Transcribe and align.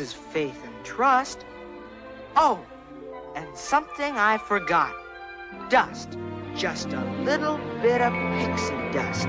Is 0.00 0.12
faith 0.12 0.58
and 0.64 0.84
trust. 0.84 1.44
Oh, 2.36 2.64
and 3.34 3.56
something 3.56 4.16
I 4.16 4.38
forgot. 4.38 4.92
Dust. 5.68 6.18
Just 6.56 6.92
a 6.92 7.04
little 7.22 7.58
bit 7.82 8.00
of 8.00 8.12
pixie 8.12 8.92
dust. 8.92 9.28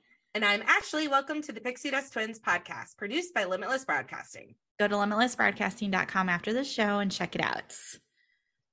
And 0.33 0.45
I'm 0.45 0.61
Ashley. 0.61 1.09
Welcome 1.09 1.41
to 1.41 1.51
the 1.51 1.59
Pixie 1.59 1.91
Dust 1.91 2.13
Twins 2.13 2.39
podcast, 2.39 2.95
produced 2.95 3.33
by 3.33 3.43
Limitless 3.43 3.83
Broadcasting. 3.83 4.55
Go 4.79 4.87
to 4.87 4.95
limitlessbroadcasting.com 4.95 6.29
after 6.29 6.53
the 6.53 6.63
show 6.63 6.99
and 6.99 7.11
check 7.11 7.35
it 7.35 7.41
out. 7.41 7.75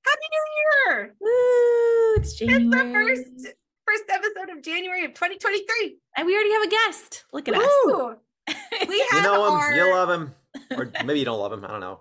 Happy 0.07 0.27
New 0.31 0.95
Year! 0.95 1.17
Woo! 1.19 2.15
It's 2.15 2.35
January. 2.35 3.13
It's 3.13 3.29
the 3.29 3.45
first 3.45 3.57
first 3.89 4.05
episode 4.09 4.57
of 4.57 4.63
January 4.63 5.05
of 5.05 5.15
2023. 5.15 5.99
And 6.17 6.27
we 6.29 6.35
already 6.35 6.53
have 6.53 6.63
a 6.63 6.69
guest. 6.69 7.25
Look 7.33 7.49
at 7.49 7.57
Woo! 7.57 8.11
us. 8.13 8.17
We 8.89 9.01
have 9.11 9.25
you 9.25 9.29
know 9.29 9.47
him, 9.47 9.53
our... 9.55 9.75
you 9.75 9.93
love 9.93 10.11
him, 10.11 10.35
or 10.77 10.93
maybe 11.05 11.19
you 11.19 11.25
don't 11.25 11.41
love 11.41 11.53
him. 11.53 11.65
I 11.65 11.69
don't 11.69 11.81
know. 11.81 12.01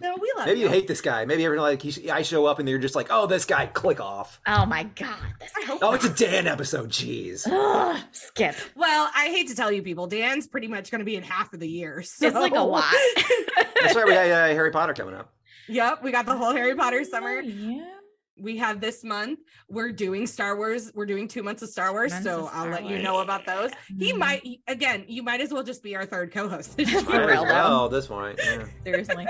No, 0.00 0.16
we 0.20 0.32
love 0.36 0.46
Maybe 0.46 0.60
you 0.60 0.66
him. 0.66 0.72
hate 0.72 0.86
this 0.88 1.00
guy. 1.00 1.24
Maybe 1.24 1.42
you're 1.42 1.60
like 1.60 1.84
you, 1.84 2.12
I 2.12 2.22
show 2.22 2.46
up 2.46 2.58
and 2.58 2.68
you're 2.68 2.78
just 2.78 2.94
like, 2.94 3.08
oh, 3.10 3.26
this 3.26 3.44
guy, 3.44 3.66
click 3.66 4.00
off. 4.00 4.40
Oh 4.46 4.64
my 4.66 4.84
god. 4.84 5.16
This 5.40 5.50
I 5.56 5.78
Oh, 5.82 5.92
it's 5.94 6.04
a. 6.04 6.08
Dan 6.10 6.46
episode. 6.46 6.90
Jeez. 6.90 7.46
Ugh, 7.50 8.00
skip. 8.12 8.54
Well, 8.76 9.10
I 9.14 9.26
hate 9.26 9.48
to 9.48 9.54
tell 9.56 9.70
you 9.72 9.82
people, 9.82 10.06
Dan's 10.06 10.46
pretty 10.46 10.68
much 10.68 10.90
going 10.90 11.00
to 11.00 11.04
be 11.04 11.16
in 11.16 11.22
half 11.22 11.52
of 11.52 11.60
the 11.60 11.68
year. 11.68 12.02
So. 12.02 12.26
It's 12.26 12.36
like 12.36 12.54
a 12.54 12.60
lot. 12.62 12.84
That's 13.80 13.94
right. 13.96 14.06
We 14.06 14.12
got 14.12 14.26
uh, 14.30 14.46
Harry 14.48 14.70
Potter 14.70 14.94
coming 14.94 15.14
up. 15.14 15.32
yep, 15.68 16.02
we 16.02 16.12
got 16.12 16.26
the 16.26 16.36
whole 16.36 16.52
Harry 16.52 16.74
Potter 16.74 17.02
summer. 17.04 17.40
Yeah. 17.40 17.84
we 18.40 18.56
have 18.56 18.80
this 18.80 19.04
month 19.04 19.38
we're 19.68 19.92
doing 19.92 20.26
star 20.26 20.56
wars 20.56 20.90
we're 20.94 21.04
doing 21.06 21.28
two 21.28 21.42
months 21.42 21.62
of 21.62 21.68
star 21.68 21.92
wars 21.92 22.10
Months 22.12 22.26
so 22.26 22.38
of 22.46 22.50
i'll 22.54 22.62
Star 22.62 22.70
let 22.70 22.84
you 22.86 22.98
know 23.02 23.20
about 23.20 23.44
those 23.44 23.70
he 23.98 24.12
Mhm. 24.14 24.18
might 24.18 24.42
again 24.66 25.04
you 25.06 25.22
might 25.22 25.40
as 25.42 25.52
well 25.52 25.62
just 25.62 25.82
be 25.82 25.94
our 25.94 26.06
third 26.06 26.32
co-host 26.32 26.76
this 26.78 26.90
For 26.90 27.10
Might 27.10 27.14
year. 27.20 27.30
as 27.30 27.42
real, 27.42 27.44
well, 27.44 27.88
this 27.90 28.06
point. 28.06 28.40
Yeah. 28.42 28.64
Seriously. 28.84 29.26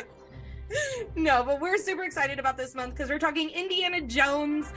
no 1.16 1.42
but 1.44 1.60
we're 1.60 1.76
super 1.78 2.04
excited 2.04 2.38
about 2.38 2.56
this 2.56 2.74
month 2.74 2.94
because 2.94 3.08
we're 3.10 3.18
talking 3.18 3.50
indiana 3.50 4.00
jones. 4.00 4.72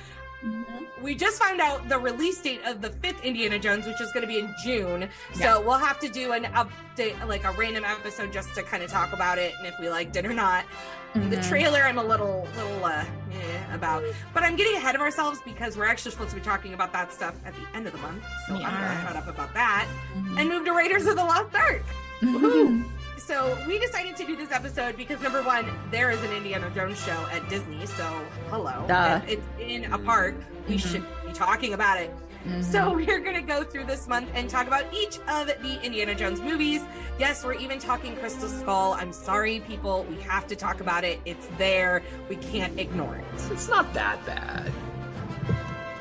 We 1.02 1.16
just 1.16 1.42
found 1.42 1.60
out 1.60 1.90
the 1.90 1.98
release 1.98 2.40
date 2.42 2.62
of 2.66 2.82
the 2.82 2.90
fifth 2.92 3.24
indiana 3.24 3.58
jones 3.58 3.86
which 3.88 4.00
is 4.02 4.12
going 4.12 4.22
to 4.22 4.28
be 4.28 4.40
in 4.40 4.54
june. 4.64 5.10
So 5.34 5.62
we'll 5.62 5.78
have 5.80 6.00
to 6.00 6.10
do 6.10 6.34
an 6.34 6.44
update 6.54 7.16
like 7.28 7.44
a 7.46 7.52
random 7.54 7.84
episode 7.84 8.32
just 8.32 8.54
to 8.56 8.62
kind 8.64 8.84
of 8.84 8.92
talk 8.92 9.12
about 9.14 9.38
it 9.40 9.54
and 9.58 9.68
if 9.68 9.74
we 9.80 9.90
liked 9.90 10.16
it 10.16 10.26
or 10.26 10.34
not. 10.34 10.66
The 11.16 11.20
Mhm. 11.38 11.48
trailer 11.48 11.82
i'm 11.84 11.98
a 11.98 12.04
little 12.04 12.46
little 12.58 12.84
uh 12.86 13.06
eh, 13.32 13.74
about. 13.74 14.04
But 14.34 14.44
i'm 14.44 14.56
getting 14.56 14.76
ahead 14.76 14.96
of 14.96 15.02
ourselves 15.02 15.40
because 15.46 15.78
we're 15.78 15.86
actually 15.88 16.12
supposed 16.12 16.32
to 16.32 16.36
be 16.36 16.42
talking 16.42 16.74
about 16.74 16.92
that 16.94 17.12
stuff 17.14 17.36
at 17.46 17.54
the 17.56 17.78
end 17.78 17.88
of 17.88 17.94
the 17.94 18.00
month. 18.00 18.24
So 18.48 18.54
We 18.56 18.64
i'm 18.64 19.04
gonna 19.06 19.20
up 19.20 19.28
about 19.28 19.54
that 19.54 19.88
Mhm. 20.18 20.40
and 20.42 20.50
move 20.50 20.66
to 20.66 20.74
raiders 20.74 21.06
of 21.08 21.16
the 21.16 21.24
lost 21.24 21.56
ark. 21.56 21.84
Mhm. 22.22 22.84
So 23.18 23.58
we 23.68 23.80
decided 23.80 24.16
to 24.18 24.26
do 24.26 24.36
this 24.36 24.52
episode 24.52 24.98
because 24.98 25.22
number 25.22 25.42
one 25.42 25.66
there 25.92 26.12
is 26.12 26.22
an 26.24 26.32
indiana 26.32 26.70
jones 26.76 27.02
show 27.04 27.26
at 27.32 27.48
disney 27.50 27.86
so 27.86 28.04
hello 28.50 28.84
Duh. 28.88 29.22
If 29.28 29.40
it's 29.40 29.48
in 29.60 29.94
a 29.94 29.98
park 29.98 30.36
we 30.68 30.76
Mhm. 30.76 30.92
should 30.92 31.06
be 31.26 31.32
talking 31.34 31.74
about 31.74 32.00
it 32.00 32.12
Mhm. 32.48 32.64
so 32.64 32.94
we're 32.96 33.20
going 33.20 33.36
to 33.36 33.42
go 33.42 33.64
through 33.64 33.86
this 33.86 34.08
month 34.08 34.30
and 34.36 34.50
talk 34.50 34.68
about 34.68 34.86
each 34.94 35.18
of 35.28 35.48
the 35.48 35.82
Indiana 35.84 36.14
Jones 36.14 36.40
movies. 36.42 36.82
Yes, 37.18 37.44
we're 37.44 37.56
even 37.56 37.80
talking 37.80 38.16
Crystal 38.18 38.48
Skull. 38.48 38.94
I'm 38.94 39.12
sorry, 39.12 39.62
people. 39.62 40.06
We 40.08 40.22
have 40.22 40.46
to 40.48 40.56
talk 40.56 40.80
about 40.80 41.04
it. 41.04 41.20
It's 41.26 41.48
there. 41.58 42.04
We 42.30 42.36
can't 42.36 42.80
ignore 42.80 43.16
it. 43.16 43.52
It's 43.52 43.68
not 43.68 43.92
that 43.96 44.24
bad. 44.28 44.72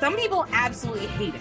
Some 0.01 0.17
people 0.17 0.45
absolutely 0.53 1.07
hate 1.07 1.35
it. 1.35 1.41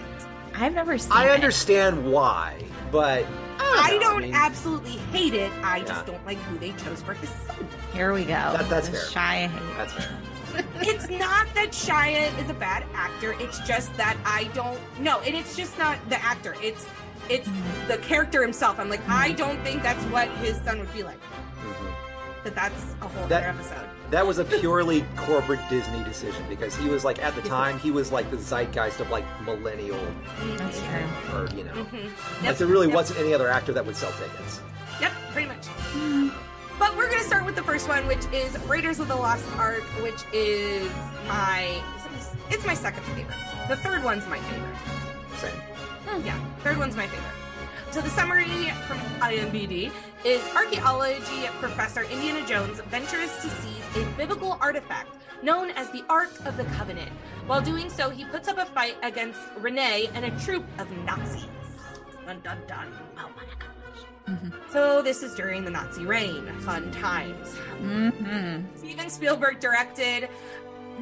I've 0.56 0.72
never 0.74 0.96
seen 0.96 1.12
I 1.12 1.26
it. 1.26 1.32
understand 1.32 2.10
why, 2.10 2.62
but 2.94 3.26
I 3.58 3.94
know, 3.94 3.98
don't 4.00 4.20
mean, 4.22 4.34
absolutely 4.34 4.98
hate 5.12 5.34
it. 5.34 5.50
I 5.64 5.78
Yeah. 5.78 5.84
just 5.84 6.06
don't 6.06 6.24
like 6.24 6.38
who 6.42 6.56
they 6.58 6.70
chose 6.84 7.02
for 7.02 7.12
his 7.14 7.28
son. 7.28 7.66
Here 7.92 8.12
we 8.12 8.22
go. 8.22 8.28
That- 8.28 8.70
that's 8.70 8.88
fair. 8.88 9.04
Shy 9.10 9.48
hate. 9.48 9.76
That's 9.76 9.92
fair. 9.92 10.16
it's 10.80 11.08
not 11.10 11.48
that 11.56 11.70
Shia 11.72 12.30
is 12.40 12.48
a 12.48 12.54
bad 12.54 12.84
actor. 12.94 13.34
It's 13.40 13.58
just 13.66 13.92
that 13.96 14.16
I 14.24 14.44
don't 14.54 14.78
no, 15.00 15.18
and 15.22 15.34
it's 15.34 15.56
just 15.56 15.76
not 15.76 15.98
the 16.08 16.22
actor. 16.24 16.54
It's 16.62 16.86
it's 17.28 17.48
Mm-hmm. 17.48 17.88
the 17.88 17.96
character 17.98 18.40
himself. 18.42 18.78
I'm 18.78 18.88
like, 18.88 19.00
I 19.08 19.32
don't 19.32 19.58
think 19.64 19.82
that's 19.82 20.02
what 20.04 20.28
his 20.44 20.56
son 20.58 20.78
would 20.78 20.92
be 20.92 21.02
like. 21.02 21.18
But 22.44 22.54
that's 22.54 22.94
a 23.02 23.08
whole 23.08 23.26
That- 23.28 23.42
other 23.42 23.58
episode. 23.58 23.88
That 24.10 24.26
was 24.26 24.38
a 24.38 24.44
purely 24.44 25.04
corporate 25.16 25.60
Disney 25.70 26.04
decision 26.04 26.44
because 26.48 26.76
he 26.76 26.88
was 26.88 27.04
like 27.04 27.20
at 27.24 27.34
the 27.34 27.42
time 27.42 27.78
he 27.80 27.90
was 27.90 28.12
like 28.12 28.30
the 28.30 28.36
zeitgeist 28.36 29.00
of 29.00 29.10
like 29.10 29.24
millennial 29.44 29.98
That's 30.56 30.78
true. 30.80 31.34
or 31.40 31.46
you 31.56 31.64
know. 31.64 31.72
Mhm. 31.72 32.10
Like 32.44 32.58
there 32.58 32.66
really 32.68 32.86
yep, 32.86 32.94
wasn't 32.94 33.18
any 33.20 33.32
other 33.34 33.48
actor 33.48 33.72
that 33.72 33.84
would 33.84 33.96
sell 33.96 34.12
tickets. 34.12 34.60
Yep, 35.00 35.12
pretty 35.32 35.48
much. 35.48 35.66
But 36.78 36.96
we're 36.96 37.08
gonna 37.08 37.22
start 37.24 37.44
with 37.46 37.56
the 37.56 37.62
first 37.62 37.88
one, 37.88 38.06
which 38.06 38.24
is 38.32 38.56
Raiders 38.68 39.00
of 39.00 39.08
the 39.08 39.16
Lost 39.16 39.44
Ark, 39.56 39.82
which 40.02 40.22
is 40.32 40.90
my 41.26 41.80
my- 42.10 42.50
it's 42.50 42.66
my 42.66 42.74
second 42.74 43.02
favorite. 43.04 43.34
The 43.68 43.76
third 43.76 44.04
one's 44.04 44.26
my 44.28 44.38
favorite. 44.38 44.76
Same. 45.38 46.24
Yeah, 46.24 46.38
third 46.62 46.76
one's 46.78 46.94
my 46.94 47.06
favorite. 47.06 47.32
So 47.94 48.00
the 48.00 48.10
summary 48.10 48.72
from 48.88 48.98
IMBD 49.20 49.92
is 50.24 50.42
archaeology 50.56 51.46
professor 51.60 52.02
Indiana 52.02 52.44
Jones 52.44 52.80
ventures 52.90 53.30
to 53.36 53.48
seize 53.48 53.84
a 53.94 54.04
biblical 54.16 54.58
artifact 54.60 55.16
known 55.44 55.70
as 55.70 55.88
the 55.90 56.04
Ark 56.08 56.32
of 56.44 56.56
the 56.56 56.64
Covenant. 56.76 57.12
While 57.46 57.60
doing 57.60 57.88
so, 57.88 58.10
he 58.10 58.24
puts 58.24 58.48
up 58.48 58.58
a 58.58 58.64
fight 58.64 58.96
against 59.04 59.38
Renee 59.60 60.10
and 60.12 60.24
a 60.24 60.32
troop 60.40 60.64
of 60.80 60.90
Nazis. 61.04 61.46
Dun 62.26 62.40
dun 62.40 62.58
dun. 62.66 62.92
Oh 63.16 63.30
my 63.36 63.44
gosh. 63.60 63.64
So 64.72 65.00
this 65.00 65.22
is 65.22 65.32
during 65.36 65.64
the 65.64 65.70
Nazi 65.70 66.04
reign. 66.04 66.46
Fun 66.62 66.90
times. 66.90 67.54
Mm-hmm. 67.80 68.76
Steven 68.76 69.08
Spielberg 69.08 69.60
directed. 69.60 70.28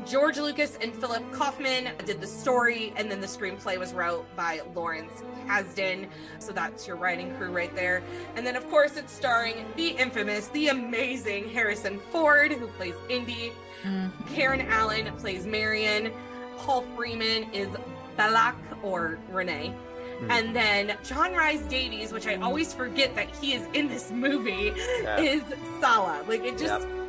George 0.06 0.39
Lucas 0.39 0.79
and 0.81 0.94
Philip 0.94 1.31
Kaufman 1.33 1.91
did 2.05 2.21
the 2.21 2.27
story, 2.27 2.93
and 2.97 3.11
then 3.11 3.21
the 3.21 3.27
screenplay 3.27 3.79
was 3.79 3.93
wrote 3.93 4.25
by 4.37 4.61
Lawrence 4.75 5.23
Kasdan. 5.47 6.09
So 6.39 6.53
that's 6.53 6.87
your 6.87 6.97
writing 6.97 7.35
crew 7.37 7.50
right 7.50 7.75
there. 7.75 8.03
And 8.37 8.47
then, 8.47 8.56
of 8.56 8.69
course, 8.69 8.97
it's 8.97 9.12
starring 9.12 9.67
the 9.77 9.89
infamous, 9.89 10.49
the 10.49 10.69
amazing 10.69 11.50
Harrison 11.50 12.00
Ford, 12.11 12.53
who 12.53 12.67
plays 12.69 12.94
Indy. 13.09 13.53
Mm-hmm. 13.85 14.35
Karen 14.35 14.62
Allen 14.62 15.15
plays 15.19 15.47
Marion. 15.47 16.12
Paul 16.59 16.85
Freeman 16.97 17.50
is 17.53 17.69
Belloq 18.17 18.56
or 18.83 19.19
Renee. 19.31 19.75
Hmm. 20.21 20.31
And 20.31 20.56
then 20.56 20.97
John 21.03 21.33
Rhys 21.33 21.62
Davies, 21.62 22.12
which 22.12 22.27
I 22.27 22.37
hmm. 22.37 22.45
always 22.45 22.73
forget 22.73 23.15
that 23.17 23.35
he 23.37 23.55
is 23.55 23.67
in 23.73 23.88
this 23.88 24.11
movie, 24.11 24.73
Yeah. 25.03 25.21
is 25.21 25.43
Sallah. 25.81 26.25
Like 26.29 26.45
it 26.45 26.59
just 26.59 26.87
Yep. 26.87 27.01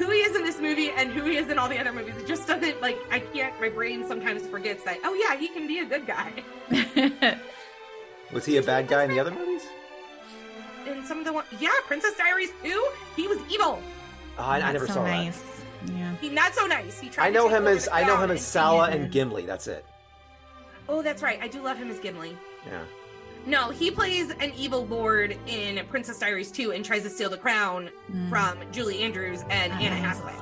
Who 0.00 0.08
he 0.08 0.20
is 0.20 0.34
in 0.34 0.44
this 0.44 0.58
movie 0.58 0.90
and 0.92 1.12
who 1.12 1.24
he 1.24 1.36
is 1.36 1.50
in 1.50 1.58
all 1.58 1.68
the 1.68 1.78
other 1.78 1.92
movies. 1.92 2.16
It 2.16 2.26
just 2.26 2.48
doesn't 2.48 2.80
like 2.80 2.96
I 3.10 3.18
can't. 3.18 3.58
My 3.60 3.68
brain 3.68 4.06
sometimes 4.08 4.46
forgets 4.46 4.82
that. 4.84 4.96
Oh 5.04 5.12
yeah, 5.12 5.36
he 5.36 5.48
can 5.48 5.66
be 5.66 5.80
a 5.80 5.84
good 5.84 6.06
guy. 6.06 6.32
Was 8.32 8.46
he 8.46 8.56
a 8.56 8.62
bad 8.62 8.88
guy 8.88 9.04
in 9.04 9.10
the 9.10 9.20
other 9.20 9.30
movies? 9.30 9.62
In 10.86 11.04
some 11.04 11.18
of 11.18 11.26
the 11.26 11.34
one, 11.34 11.44
yeah, 11.60 11.68
Princess 11.86 12.16
Diaries 12.16 12.48
too. 12.62 12.88
He 13.14 13.28
was 13.28 13.38
evil. 13.50 13.82
Oh, 14.38 14.42
I, 14.42 14.62
I 14.62 14.72
never 14.72 14.86
so 14.86 14.94
saw 14.94 15.04
nice. 15.04 15.42
Yeah. 15.94 16.14
He 16.18 16.30
not 16.30 16.54
so 16.54 16.64
nice. 16.64 16.98
He 16.98 17.10
tried. 17.10 17.26
I 17.26 17.30
know 17.30 17.48
take 17.50 17.58
him 17.58 17.66
as 17.66 17.86
I 17.92 18.02
know 18.04 18.16
him 18.16 18.30
as 18.30 18.40
Sallah 18.40 18.88
and 18.88 19.12
Gimli. 19.12 19.44
That's 19.44 19.66
it. 19.66 19.84
Oh, 20.88 21.02
that's 21.02 21.22
right. 21.22 21.38
I 21.42 21.48
do 21.48 21.60
love 21.62 21.76
him 21.76 21.90
as 21.90 22.00
Gimli. 22.00 22.38
Yeah. 22.66 22.84
No, 23.46 23.70
he 23.70 23.90
plays 23.90 24.30
an 24.40 24.52
evil 24.56 24.86
lord 24.86 25.36
in 25.46 25.84
Princess 25.86 26.18
Diaries 26.18 26.50
2 26.52 26.72
and 26.72 26.84
tries 26.84 27.02
to 27.04 27.10
steal 27.10 27.30
the 27.30 27.38
crown 27.38 27.90
Mm. 28.12 28.28
from 28.28 28.58
Julie 28.72 29.00
Andrews 29.02 29.42
and 29.50 29.72
Anna 29.72 29.98
Nice. 30.00 30.18
Hathaway. 30.18 30.34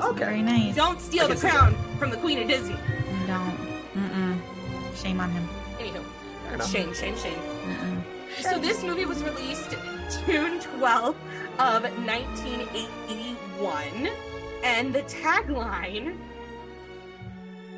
Okay. 0.00 0.18
Very 0.24 0.42
nice. 0.42 0.74
Don't 0.74 0.98
steal 1.00 1.28
the 1.28 1.34
can 1.34 1.42
see 1.42 1.48
crown 1.48 1.74
from 1.98 2.10
the 2.10 2.16
Queen 2.16 2.38
of 2.40 2.48
Disney. 2.48 2.76
Don't. 3.26 3.58
Mm-mm. 3.94 4.38
Shame 4.96 5.20
on 5.20 5.30
him. 5.30 5.46
Anywho, 5.78 6.02
shame, 6.70 6.94
shame, 6.94 7.16
shame. 7.18 7.38
Mm-mm. 7.66 8.02
So 8.42 8.58
this 8.58 8.82
movie 8.82 9.04
was 9.04 9.22
released 9.22 9.70
June 10.26 10.58
12th 10.60 11.16
of 11.58 11.82
1981, 12.06 14.08
and 14.64 14.94
the 14.94 15.02
tagline 15.02 16.16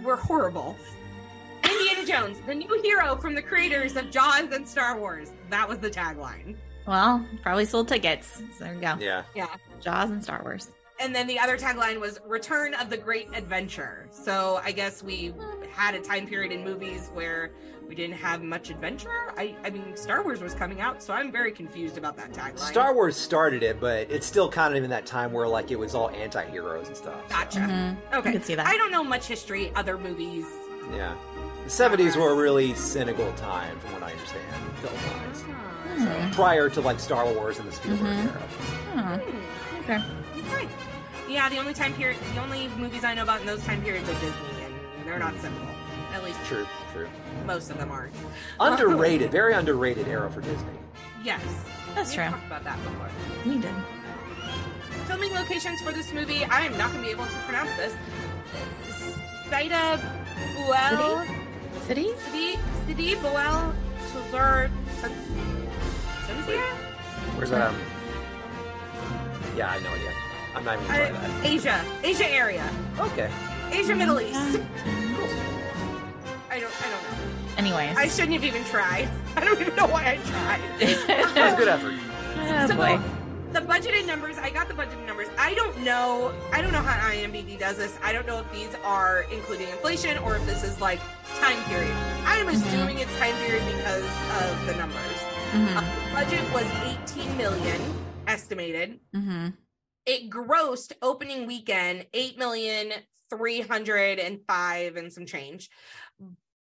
were 0.04 0.14
horrible. 0.16 0.76
Indiana 1.72 2.06
Jones, 2.06 2.38
the 2.46 2.54
new 2.54 2.80
hero 2.82 3.16
from 3.16 3.34
the 3.34 3.42
creators 3.42 3.96
of 3.96 4.10
Jaws 4.10 4.50
and 4.52 4.66
Star 4.68 4.98
Wars. 4.98 5.32
That 5.50 5.68
was 5.68 5.78
the 5.78 5.90
tagline. 5.90 6.56
Well, 6.86 7.24
probably 7.42 7.64
sold 7.64 7.88
tickets. 7.88 8.42
So 8.58 8.64
there 8.64 8.74
you 8.74 8.80
go. 8.80 8.96
Yeah. 8.98 9.22
Yeah. 9.34 9.46
Jaws 9.80 10.10
and 10.10 10.22
Star 10.22 10.40
Wars. 10.42 10.70
And 11.00 11.14
then 11.14 11.26
the 11.26 11.38
other 11.38 11.56
tagline 11.56 11.98
was 12.00 12.20
Return 12.26 12.74
of 12.74 12.90
the 12.90 12.96
Great 12.96 13.28
Adventure. 13.34 14.08
So 14.12 14.60
I 14.62 14.72
guess 14.72 15.02
we 15.02 15.32
had 15.72 15.94
a 15.94 16.00
time 16.00 16.26
period 16.28 16.52
in 16.52 16.64
movies 16.64 17.10
where 17.14 17.50
we 17.88 17.94
didn't 17.96 18.16
have 18.16 18.42
much 18.42 18.70
adventure. 18.70 19.10
I, 19.36 19.56
I 19.64 19.70
mean, 19.70 19.96
Star 19.96 20.22
Wars 20.22 20.40
was 20.40 20.54
coming 20.54 20.80
out, 20.80 21.02
so 21.02 21.12
I'm 21.12 21.32
very 21.32 21.50
confused 21.50 21.98
about 21.98 22.16
that 22.18 22.32
tagline. 22.32 22.58
Star 22.58 22.94
Wars 22.94 23.16
started 23.16 23.62
it, 23.62 23.80
but 23.80 24.10
it's 24.10 24.26
still 24.26 24.48
kind 24.48 24.76
of 24.76 24.84
in 24.84 24.90
that 24.90 25.04
time 25.06 25.32
where 25.32 25.48
like 25.48 25.70
it 25.70 25.78
was 25.78 25.94
all 25.94 26.08
anti-heroes 26.10 26.86
and 26.88 26.96
stuff. 26.96 27.20
so, 27.28 27.34
Gotcha. 27.36 27.58
Mhm. 27.60 27.96
Okay. 28.14 28.28
I 28.30 28.32
could 28.32 28.44
see 28.44 28.54
that. 28.54 28.66
I 28.66 28.76
don't 28.76 28.92
know 28.92 29.02
much 29.04 29.26
history, 29.26 29.72
other 29.74 29.98
movies. 29.98 30.46
Yeah. 30.94 31.14
The 31.64 31.70
70s 31.70 32.16
were 32.16 32.30
a 32.30 32.34
really 32.34 32.74
cynical 32.74 33.32
time, 33.34 33.78
from 33.80 33.92
what 33.92 34.02
I 34.02 34.12
understand, 34.12 34.44
film-wise. 34.80 35.42
Hmm. 35.42 36.30
Prior 36.32 36.68
to 36.70 36.80
like 36.80 36.98
Star 36.98 37.24
Wars 37.32 37.58
and 37.58 37.68
the 37.68 37.72
Spielberg 37.72 38.06
Mhm. 38.08 38.24
era. 38.34 38.42
Oh, 38.96 39.80
okay. 39.80 40.04
Okay. 40.56 40.68
Yeah, 41.28 41.48
the 41.48 41.58
only 41.58 41.72
time 41.74 41.92
period, 41.94 42.18
the 42.34 42.40
only 42.42 42.68
movies 42.76 43.04
I 43.04 43.14
know 43.14 43.22
about 43.22 43.40
in 43.40 43.46
those 43.46 43.62
time 43.64 43.80
periods 43.82 44.08
are 44.08 44.14
Disney, 44.14 44.64
and 44.64 44.74
they're 45.06 45.18
not 45.18 45.34
simple. 45.40 45.66
At 46.14 46.24
least 46.24 46.38
True, 46.46 46.66
true. 46.92 47.08
most 47.46 47.70
of 47.70 47.78
them 47.78 47.90
aren't. 47.90 48.12
Underrated, 48.60 49.30
very 49.30 49.54
underrated 49.54 50.08
era 50.08 50.30
for 50.30 50.40
Disney. 50.40 50.66
Yes. 51.22 51.40
That's 51.94 52.12
true. 52.12 52.24
We've 52.24 52.32
true. 52.32 52.38
talked 52.38 52.46
about 52.46 52.64
that 52.64 52.82
before. 52.82 53.08
You 53.52 53.60
did. 53.60 53.74
filming 55.06 55.34
locations 55.34 55.80
for 55.82 55.92
this 55.92 56.12
movie, 56.12 56.44
I 56.44 56.60
am 56.66 56.76
not 56.78 56.90
going 56.92 57.02
to 57.02 57.06
be 57.06 57.10
able 57.10 57.26
to 57.26 57.36
pronounce 57.46 57.70
this. 57.76 57.94
Saida 59.50 60.00
Buell. 60.54 61.24
City? 61.86 62.08
City? 62.18 62.58
City 62.86 63.14
Buell. 63.16 63.74
Tozeur. 64.12 64.70
Tunisia? 66.26 66.60
Where's 67.36 67.50
that? 67.50 67.68
Um, 67.68 67.76
yeah, 69.56 69.70
I 69.70 69.74
have 69.74 69.82
no 69.82 69.90
idea. 69.90 70.12
I'm 70.54 70.64
not 70.64 70.74
even 70.76 70.86
gonna 70.86 71.08
try 71.08 71.28
that. 71.28 71.46
Asia. 71.46 71.84
Asia 72.02 72.30
area. 72.30 72.70
Okay. 72.98 73.30
Asia, 73.70 73.94
Middle 73.94 74.20
East. 74.20 74.60
I 76.50 76.60
don't, 76.60 76.72
I 76.84 76.90
don't 76.90 77.02
know. 77.02 77.56
Anyways. 77.56 77.96
I 77.96 78.08
shouldn't 78.08 78.34
have 78.34 78.44
even 78.44 78.64
tried. 78.64 79.08
I 79.36 79.44
don't 79.44 79.60
even 79.60 79.74
know 79.74 79.86
why 79.86 80.12
I 80.12 80.16
tried. 80.16 80.60
That 81.06 81.34
was 81.36 81.54
a 81.54 81.56
good 81.56 81.68
effort. 81.68 81.94
oh, 82.36 82.66
so 82.66 82.76
boy. 82.76 83.00
The 83.52 83.60
budgeted 83.60 84.06
numbers, 84.06 84.38
I 84.38 84.48
got 84.50 84.68
the 84.68 84.74
budgeted 84.74 85.06
numbers. 85.06 85.28
I 85.38 85.52
don't 85.54 85.78
know. 85.82 86.32
I 86.52 86.62
don't 86.62 86.72
know 86.72 86.80
how 86.80 87.10
IMDb 87.10 87.58
does 87.58 87.76
this. 87.76 87.98
I 88.02 88.12
don't 88.12 88.26
know 88.26 88.38
if 88.40 88.50
these 88.52 88.74
are 88.82 89.26
including 89.30 89.68
inflation 89.68 90.16
or 90.18 90.36
if 90.36 90.46
this 90.46 90.64
is 90.64 90.80
like 90.80 91.00
time 91.38 91.62
period. 91.64 91.92
I'm 92.24 92.48
assuming 92.48 92.98
it's 92.98 93.14
time 93.18 93.34
period 93.46 93.62
because 93.66 94.04
of 94.04 94.66
the 94.66 94.74
numbers. 94.76 95.18
Mhm. 95.52 95.76
Uh, 95.76 95.80
the 95.80 96.14
budget 96.14 96.52
was 96.52 96.64
18 97.12 97.36
million 97.36 97.80
estimated. 98.26 99.00
Mhm. 99.14 99.54
It 100.06 100.30
grossed 100.30 100.92
opening 101.02 101.46
weekend 101.46 102.06
8 102.14 102.38
million 102.38 102.92
305 103.28 104.96
and 104.96 105.12
some 105.12 105.26
change. 105.26 105.68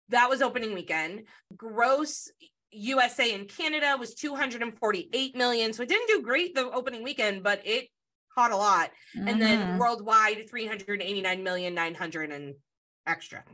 That 0.09 0.31
was 0.31 0.41
opening 0.41 0.73
weekend. 0.73 1.27
Gross 1.55 2.31
USA 2.73 3.35
and 3.35 3.49
Canada 3.49 3.97
was 3.99 4.15
248 4.15 5.37
million. 5.37 5.73
So 5.73 5.83
it 5.83 5.89
didn't 5.89 6.09
do 6.09 6.23
great 6.23 6.55
the 6.55 6.71
opening 6.71 7.03
weekend, 7.03 7.43
but 7.43 7.61
it 7.67 7.89
caught 8.35 8.53
a 8.53 8.57
lot. 8.57 8.91
And 9.15 9.41
then 9.41 9.59
Mhm. 9.61 9.79
worldwide 9.79 10.49
389 10.49 11.43
million 11.43 11.75
900 11.75 12.31
and 12.31 12.55
extra. 13.07 13.45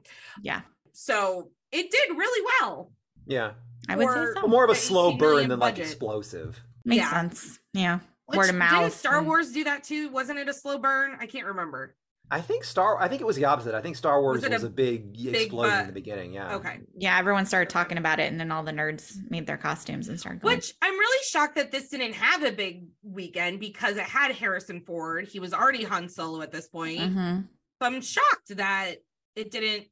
Yeah. 0.43 0.63
So 0.93 1.51
it 1.73 1.91
did 1.91 2.17
really 2.17 2.47
well. 2.61 2.93
Yeah. 3.27 3.55
I 3.89 3.97
would 3.97 4.05
Or- 4.07 4.35
say 4.35 4.41
so. 4.41 4.47
More 4.47 4.65
of 4.65 4.71
a 4.71 4.75
slow 4.75 5.13
burn 5.13 5.31
million 5.31 5.51
than 5.51 5.59
like 5.59 5.79
explosive. 5.79 6.61
Makes 6.85 7.03
yeah. 7.05 7.11
sense. 7.11 7.59
Yeah. 7.73 7.99
Which, 8.27 8.39
Word 8.39 8.51
of 8.51 8.57
mouth. 8.57 8.83
Didn't 8.85 8.93
Star 8.95 9.19
and- 9.19 9.27
Wars 9.27 9.53
do 9.53 9.65
that 9.65 9.85
too? 9.85 10.09
Wasn't 10.11 10.39
it 10.39 10.49
a 10.49 10.55
slow 10.55 10.79
burn? 10.79 11.17
I 11.21 11.27
can't 11.27 11.47
remember. 11.47 11.95
I 12.31 12.41
think 12.41 12.65
Star. 12.65 13.01
I 13.01 13.07
think 13.07 13.21
it 13.21 13.25
was 13.27 13.37
the 13.37 13.45
opposite. 13.45 13.75
I 13.75 13.81
think 13.83 13.97
Star 13.97 14.21
Wars 14.21 14.41
Was 14.43 14.51
was, 14.51 14.63
a, 14.65 14.67
a 14.67 14.71
big, 14.71 15.13
big 15.13 15.35
explosion 15.35 15.75
bu- 15.75 15.81
in 15.83 15.87
the 15.89 15.93
beginning. 15.93 16.33
Yeah. 16.33 16.57
Okay. 16.57 16.81
Yeah, 16.97 17.19
everyone 17.19 17.45
started 17.47 17.69
talking 17.71 17.99
about 17.99 18.19
it, 18.19 18.31
and 18.33 18.41
then 18.41 18.51
all 18.51 18.63
the 18.65 18.73
nerds 18.73 19.17
made 19.31 19.47
their 19.47 19.59
costumes 19.59 20.09
and 20.09 20.19
started 20.19 20.41
going. 20.41 20.57
Which 20.57 20.73
I'm 20.83 20.99
really 20.99 21.25
shocked 21.27 21.57
that 21.57 21.71
this 21.71 21.91
didn't 21.91 22.15
have 22.15 22.43
a 22.43 22.51
big 22.51 22.87
weekend 23.03 23.61
because 23.61 23.97
it 23.99 24.05
had 24.05 24.33
Harrison 24.33 24.81
Ford. 24.81 25.29
He 25.29 25.39
was 25.39 25.53
already 25.53 25.85
Han 25.85 26.09
Solo 26.09 26.41
at 26.41 26.51
this 26.51 26.67
point. 26.67 26.99
Mhm. 27.01 27.47
So 27.83 27.87
I'm 27.87 28.01
shocked 28.01 28.57
that 28.57 28.97
it 29.37 29.51
didn't 29.51 29.87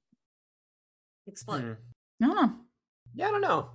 explode. 1.26 1.60
Hmm. 1.62 2.24
I 2.24 2.26
don't 2.26 2.36
know. 2.36 2.54
Yeah, 3.14 3.28
I 3.28 3.30
don't 3.30 3.40
know. 3.42 3.70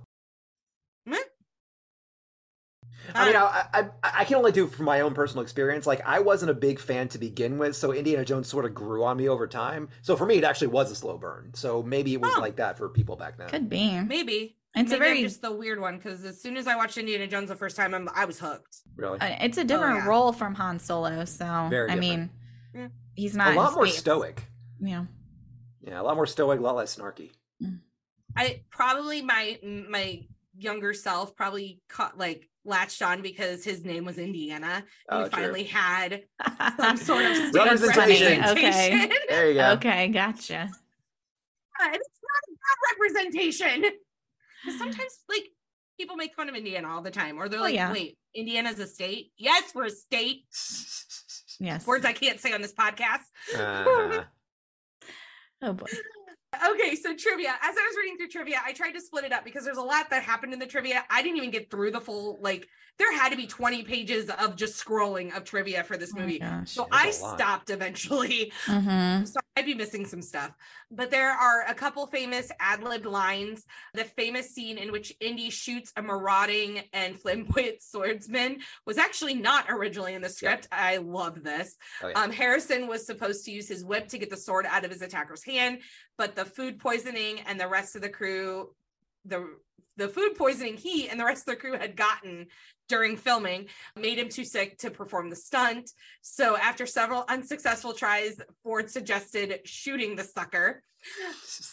I 3.14 3.26
mean, 3.26 3.36
Uh, 3.36 3.40
I, 3.42 3.64
I 4.02 4.10
I 4.20 4.24
can 4.24 4.36
only 4.36 4.52
do 4.52 4.66
from 4.66 4.84
my 4.86 5.00
own 5.00 5.14
personal 5.14 5.42
experience. 5.42 5.86
Like, 5.86 6.02
I 6.06 6.18
wasn't 6.20 6.50
a 6.50 6.54
big 6.54 6.78
fan 6.78 7.08
to 7.08 7.18
begin 7.18 7.58
with, 7.58 7.76
so 7.76 7.92
Indiana 7.92 8.24
Jones 8.24 8.48
sort 8.48 8.64
of 8.64 8.74
grew 8.74 9.04
on 9.04 9.16
me 9.16 9.28
over 9.28 9.46
time. 9.46 9.88
So 10.02 10.16
for 10.16 10.26
me, 10.26 10.36
it 10.36 10.44
actually 10.44 10.68
was 10.68 10.90
a 10.90 10.94
slow 10.94 11.18
burn. 11.18 11.52
So 11.54 11.82
maybe 11.82 12.12
it 12.14 12.20
was 12.20 12.32
Oh. 12.36 12.40
like 12.40 12.56
that 12.56 12.76
for 12.78 12.88
people 12.88 13.16
back 13.16 13.36
then. 13.38 13.48
Could 13.48 13.68
be. 13.68 14.00
maybe. 14.00 14.56
It's 14.76 14.90
Maybe 14.90 14.94
a 14.94 14.98
very 14.98 15.18
I'm 15.18 15.24
just 15.24 15.40
the 15.42 15.50
weird 15.50 15.80
one 15.80 15.96
because 15.96 16.24
as 16.24 16.40
soon 16.40 16.56
as 16.56 16.66
I 16.66 16.76
watched 16.76 16.98
Indiana 16.98 17.26
Jones 17.26 17.48
the 17.48 17.56
first 17.56 17.74
time, 17.74 17.94
I'm, 17.94 18.08
I 18.14 18.26
was 18.26 18.38
hooked. 18.38 18.76
Really, 18.96 19.18
uh, 19.18 19.36
it's 19.40 19.56
a 19.58 19.64
different 19.64 19.96
yeah. 20.04 20.06
role 20.06 20.32
from 20.32 20.54
Han 20.54 20.78
Solo, 20.78 21.24
so 21.24 21.66
Very 21.70 21.90
I 21.90 21.94
different. 21.94 22.00
mean, 22.00 22.30
Yeah. 22.74 22.88
he's 23.14 23.34
not 23.34 23.54
a 23.54 23.56
lot 23.56 23.74
more 23.74 23.86
space. 23.86 23.98
stoic. 23.98 24.44
Yeah. 24.80 25.06
Yeah, 25.80 26.00
a 26.00 26.04
lot 26.04 26.16
more 26.16 26.26
stoic, 26.26 26.60
a 26.60 26.62
lot 26.62 26.76
less 26.76 26.94
snarky. 26.96 27.30
I 28.36 28.62
probably 28.70 29.22
my 29.22 29.58
my 29.88 30.26
younger 30.56 30.92
self 30.92 31.34
probably 31.34 31.80
caught 31.88 32.18
like 32.18 32.48
latched 32.68 33.02
on 33.02 33.22
because 33.22 33.64
his 33.64 33.84
name 33.84 34.04
was 34.04 34.18
Indiana. 34.18 34.84
And 35.08 35.20
Oh, 35.20 35.24
he 35.24 35.30
true. 35.30 35.40
finally 35.42 35.64
had 35.64 36.22
some 36.78 36.96
sort 36.96 37.24
of 37.24 37.36
state 37.36 37.52
That's 37.54 37.80
funny. 37.94 38.22
Representation. 38.22 38.44
Okay. 38.44 39.10
There 39.28 39.48
you 39.48 39.54
go. 39.54 39.70
Okay, 39.72 40.08
gotcha. 40.08 40.68
And 41.80 41.94
it's 41.94 42.20
not 42.22 42.42
a 42.48 42.52
bad 42.52 42.78
representation. 42.92 43.82
'Cause 44.64 44.78
sometimes 44.78 45.18
like 45.28 45.48
people 45.98 46.16
make 46.16 46.34
fun 46.34 46.48
of 46.48 46.54
Indiana 46.54 46.88
all 46.92 47.00
the 47.02 47.10
time, 47.10 47.38
or 47.38 47.48
they're 47.48 47.60
Oh, 47.60 47.62
like, 47.62 47.74
yeah. 47.74 47.92
wait, 47.92 48.18
Indiana's 48.34 48.78
a 48.80 48.86
state? 48.86 49.32
Yes, 49.36 49.72
we're 49.74 49.86
a 49.86 49.90
state. 49.90 50.44
Yes. 51.60 51.86
Words 51.86 52.04
I 52.04 52.12
can't 52.12 52.38
say 52.40 52.52
on 52.52 52.60
this 52.62 52.74
podcast. 52.74 53.24
Uh-huh. 53.56 54.24
Oh 55.60 55.72
boy. 55.72 55.86
Okay, 56.70 56.94
so 56.96 57.14
trivia. 57.14 57.50
As 57.62 57.76
I 57.76 57.86
was 57.88 57.96
reading 57.98 58.16
through 58.18 58.28
trivia, 58.28 58.60
I 58.64 58.72
tried 58.72 58.92
to 58.92 59.00
split 59.00 59.24
it 59.24 59.32
up 59.32 59.44
because 59.44 59.64
there's 59.64 59.76
a 59.78 59.82
lot 59.82 60.10
that 60.10 60.22
happened 60.22 60.52
in 60.52 60.58
the 60.58 60.66
trivia. 60.66 61.04
I 61.10 61.22
didn't 61.22 61.36
even 61.38 61.50
get 61.50 61.70
through 61.70 61.92
the 61.92 62.00
full, 62.00 62.38
like, 62.40 62.66
there 62.98 63.12
had 63.16 63.30
to 63.30 63.36
be 63.36 63.46
20 63.46 63.84
pages 63.84 64.28
of 64.28 64.56
just 64.56 64.84
scrolling 64.84 65.34
of 65.36 65.44
trivia 65.44 65.84
for 65.84 65.96
this 65.96 66.12
Oh 66.16 66.20
movie. 66.20 66.40
gosh. 66.40 66.72
so 66.72 66.86
That's 66.90 67.22
I 67.22 67.24
a 67.24 67.28
lot. 67.28 67.38
stopped 67.38 67.70
eventually. 67.70 68.52
Mm-hmm. 68.66 69.24
So 69.24 69.40
I'd 69.58 69.66
be 69.66 69.74
missing 69.74 70.06
some 70.06 70.22
stuff. 70.22 70.52
But 70.88 71.10
there 71.10 71.32
are 71.32 71.64
a 71.66 71.74
couple 71.74 72.06
famous 72.06 72.52
ad 72.60 72.84
libbed 72.84 73.06
lines. 73.06 73.66
The 73.92 74.04
famous 74.04 74.54
scene 74.54 74.78
in 74.78 74.92
which 74.92 75.12
Indy 75.20 75.50
shoots 75.50 75.92
a 75.96 76.02
marauding 76.02 76.82
and 76.92 77.18
flamboyant 77.18 77.82
swordsman 77.82 78.60
was 78.86 78.98
actually 78.98 79.34
not 79.34 79.66
originally 79.68 80.14
in 80.14 80.22
the 80.22 80.28
script. 80.28 80.68
I 80.70 80.98
love 80.98 81.42
this. 81.42 81.76
Oh, 82.04 82.08
yeah. 82.08 82.22
Um, 82.22 82.30
Harrison 82.30 82.86
was 82.86 83.04
supposed 83.04 83.44
to 83.46 83.50
use 83.50 83.66
his 83.66 83.84
whip 83.84 84.06
to 84.08 84.18
get 84.18 84.30
the 84.30 84.36
sword 84.36 84.64
out 84.64 84.84
of 84.84 84.92
his 84.92 85.02
attacker's 85.02 85.42
hand, 85.42 85.80
but 86.16 86.36
the 86.36 86.44
food 86.44 86.78
poisoning 86.78 87.40
and 87.46 87.58
the 87.58 87.66
rest 87.66 87.96
of 87.96 88.02
the 88.02 88.08
crew, 88.08 88.70
the 89.28 89.46
the 89.96 90.08
food 90.08 90.36
poisoning 90.36 90.76
he 90.76 91.08
and 91.08 91.18
the 91.18 91.24
rest 91.24 91.48
of 91.48 91.54
the 91.54 91.60
crew 91.60 91.76
had 91.76 91.96
gotten 91.96 92.46
during 92.88 93.16
filming 93.16 93.66
made 93.96 94.16
him 94.18 94.28
too 94.28 94.44
sick 94.44 94.78
to 94.78 94.90
perform 94.90 95.28
the 95.28 95.36
stunt. 95.36 95.90
So 96.22 96.56
after 96.56 96.86
several 96.86 97.24
unsuccessful 97.28 97.92
tries, 97.94 98.40
Ford 98.62 98.88
suggested 98.90 99.60
shooting 99.64 100.14
the 100.14 100.22
sucker. 100.24 100.82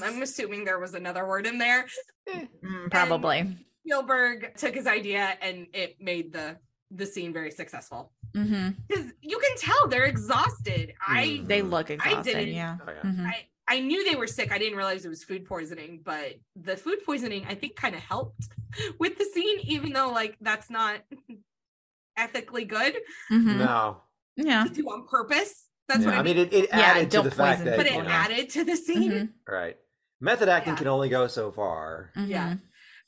I'm 0.02 0.22
assuming 0.28 0.66
there 0.66 0.80
was 0.80 0.96
another 0.96 1.28
word 1.28 1.46
in 1.46 1.58
there. 1.60 1.86
Mm, 2.28 2.90
probably. 2.92 3.56
Spielberg 3.86 4.56
took 4.58 4.74
his 4.74 4.88
idea 4.88 5.38
and 5.42 5.68
it 5.74 5.98
made 6.02 6.34
the 6.34 6.58
the 6.92 7.06
scene 7.06 7.32
very 7.34 7.52
successful. 7.52 8.12
Because 8.34 9.06
you 9.22 9.40
can 9.40 9.58
tell 9.58 9.88
they're 9.88 10.06
exhausted. 10.06 10.94
I 11.06 11.26
Mm. 11.44 11.48
They 11.48 11.62
look 11.62 11.90
exhausted. 11.92 12.24
didn't- 12.34 12.54
Yeah. 12.56 12.78
Oh, 12.82 12.92
yeah. 12.92 13.02
Mhm. 13.02 13.26
I, 13.28 13.48
I 13.68 13.80
knew 13.80 14.08
they 14.10 14.16
were 14.16 14.28
sick. 14.28 14.52
I 14.52 14.58
didn't 14.60 14.78
realize 14.78 15.06
it 15.06 15.10
was 15.10 15.24
food 15.24 15.46
poisoning, 15.46 16.02
but 16.04 16.36
the 16.56 16.78
food 16.78 17.00
poisoning 17.06 17.46
I 17.48 17.56
think 17.56 17.76
kind 17.76 17.96
of 17.96 18.02
helped 18.02 18.48
with 19.00 19.18
the 19.18 19.26
scene, 19.26 19.60
even 19.64 19.92
though 19.94 20.12
like 20.12 20.38
that's 20.42 20.70
not 20.70 21.00
ethically 22.18 22.66
good 22.66 22.96
Mhm. 23.32 23.58
No. 23.58 24.02
Yeah. 24.38 24.64
to 24.66 24.70
do 24.70 24.84
on 24.90 25.08
purpose. 25.08 25.68
That's 25.88 26.02
Yeah, 26.02 26.08
what 26.08 26.16
I, 26.16 26.20
I 26.20 26.24
mean. 26.24 26.38
mean, 26.38 26.48
it, 26.48 26.54
it 26.54 26.70
Yeah, 26.70 26.80
added 26.82 27.12
to 27.12 27.22
the 27.24 27.32
fact 27.32 27.64
that, 27.66 27.78
but 27.78 27.92
you 27.92 28.00
it 28.00 28.04
know, 28.04 28.10
added 28.10 28.50
to 28.52 28.64
the 28.64 28.76
scene. 28.76 29.12
Mhm. 29.12 29.30
right. 29.48 29.78
Method 30.22 30.48
acting 30.50 30.74
Yeah. 30.74 30.78
can 30.78 30.88
only 30.88 31.10
go 31.10 31.28
so 31.28 31.52
far. 31.52 32.12
Yeah. 32.16 32.54
Mhm. 32.54 32.62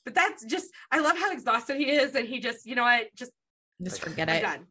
But 0.06 0.16
that's 0.16 0.44
just 0.46 0.72
I 0.92 1.00
love 1.00 1.18
how 1.18 1.32
exhausted 1.32 1.78
he 1.78 1.90
is, 1.92 2.16
and 2.16 2.28
he 2.28 2.40
just, 2.40 2.66
you 2.66 2.76
know 2.76 2.84
what, 2.84 3.14
just 3.16 3.32
Just 3.84 4.02
forget 4.02 4.30
I'm 4.30 4.36
it. 4.38 4.42
done. 4.42 4.68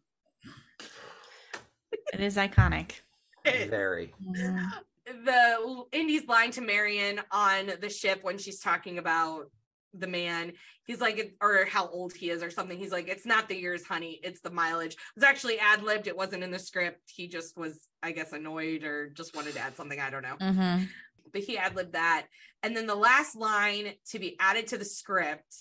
It 2.12 2.20
is 2.20 2.36
iconic. 2.36 2.92
Very. 3.44 4.14
Mhm. 4.22 4.70
The 5.06 5.84
Indy's 5.92 6.26
line 6.26 6.50
to 6.52 6.60
Marion 6.60 7.20
on 7.30 7.70
the 7.80 7.88
ship 7.88 8.20
when 8.22 8.38
she's 8.38 8.58
talking 8.58 8.98
about 8.98 9.50
the 9.94 10.06
man. 10.08 10.52
He's 10.84 11.00
like, 11.00 11.34
or 11.40 11.64
how 11.64 11.88
old 11.88 12.12
he 12.12 12.30
is 12.30 12.42
or 12.42 12.50
something. 12.50 12.76
He's 12.76 12.92
like, 12.92 13.08
it's 13.08 13.24
not 13.24 13.48
the 13.48 13.56
years, 13.56 13.84
honey. 13.84 14.20
It's 14.22 14.40
the 14.40 14.50
mileage. 14.50 14.94
It 14.94 14.98
was 15.14 15.24
actually 15.24 15.58
ad 15.58 15.82
libbed. 15.82 16.06
It 16.08 16.16
wasn't 16.16 16.42
in 16.42 16.50
the 16.50 16.58
script. 16.58 17.00
He 17.14 17.28
just 17.28 17.56
was, 17.56 17.86
I 18.02 18.12
guess, 18.12 18.32
annoyed 18.32 18.82
or 18.84 19.08
just 19.10 19.34
wanted 19.34 19.54
to 19.54 19.60
add 19.60 19.76
something. 19.76 20.00
I 20.00 20.10
don't 20.10 20.22
know. 20.22 20.36
Mhm. 20.40 20.88
But 21.32 21.42
he 21.42 21.56
ad 21.56 21.76
libbed 21.76 21.92
that. 21.92 22.26
And 22.62 22.76
then 22.76 22.86
the 22.86 22.94
last 22.96 23.36
line 23.36 23.92
to 24.10 24.18
be 24.18 24.36
added 24.40 24.66
to 24.68 24.78
the 24.78 24.84
script 24.84 25.54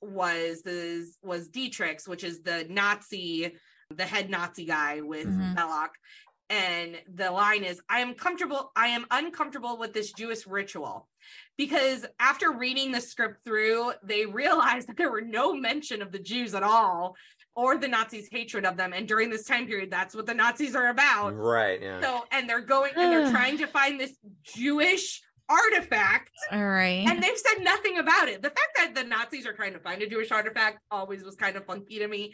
was 0.00 0.62
the 0.62 1.06
was 1.22 1.48
Dietrich's, 1.48 2.08
which 2.08 2.24
is 2.24 2.42
the 2.42 2.66
Nazi, 2.68 3.56
the 3.90 4.04
head 4.06 4.28
Nazi 4.30 4.64
guy 4.64 5.00
with 5.00 5.26
Mhm. 5.28 5.54
Belloq. 5.56 5.90
And 6.50 6.96
the 7.12 7.30
line 7.30 7.64
is, 7.64 7.80
I 7.88 8.00
am 8.00 8.14
comfortable, 8.14 8.72
I 8.76 8.88
am 8.88 9.06
uncomfortable 9.10 9.78
with 9.78 9.94
this 9.94 10.12
Jewish 10.12 10.46
ritual. 10.46 11.08
Because 11.56 12.04
after 12.20 12.52
reading 12.52 12.92
the 12.92 13.00
script 13.00 13.44
through, 13.44 13.92
they 14.02 14.26
realized 14.26 14.86
that 14.88 14.96
there 14.96 15.10
were 15.10 15.22
no 15.22 15.54
mention 15.54 16.02
of 16.02 16.12
the 16.12 16.18
Jews 16.18 16.54
at 16.54 16.62
all 16.62 17.16
or 17.54 17.76
the 17.76 17.88
Nazis' 17.88 18.28
hatred 18.30 18.64
of 18.64 18.76
them. 18.76 18.92
And 18.92 19.06
during 19.06 19.30
this 19.30 19.44
time 19.44 19.66
period, 19.66 19.90
that's 19.90 20.14
what 20.14 20.26
the 20.26 20.34
Nazis 20.34 20.74
are 20.74 20.88
about. 20.88 21.36
Right. 21.36 21.80
Yeah. 21.82 22.00
So, 22.00 22.24
and 22.30 22.48
they're 22.48 22.60
going 22.60 22.92
and 22.96 23.12
they're 23.12 23.30
trying 23.32 23.58
to 23.58 23.66
find 23.66 24.00
this 24.00 24.12
Jewish 24.42 25.22
artifact, 25.48 26.30
All 26.50 26.64
right. 26.64 27.04
and 27.06 27.22
they've 27.22 27.36
said 27.36 27.62
nothing 27.62 27.98
about 27.98 28.28
it. 28.28 28.42
The 28.42 28.48
fact 28.48 28.70
that 28.76 28.94
the 28.94 29.04
Nazis 29.04 29.46
are 29.46 29.52
trying 29.52 29.74
to 29.74 29.78
find 29.80 30.00
a 30.02 30.08
Jewish 30.08 30.30
artifact 30.30 30.78
always 30.90 31.24
was 31.24 31.36
kind 31.36 31.56
of 31.56 31.66
funky 31.66 31.98
to 31.98 32.08
me. 32.08 32.32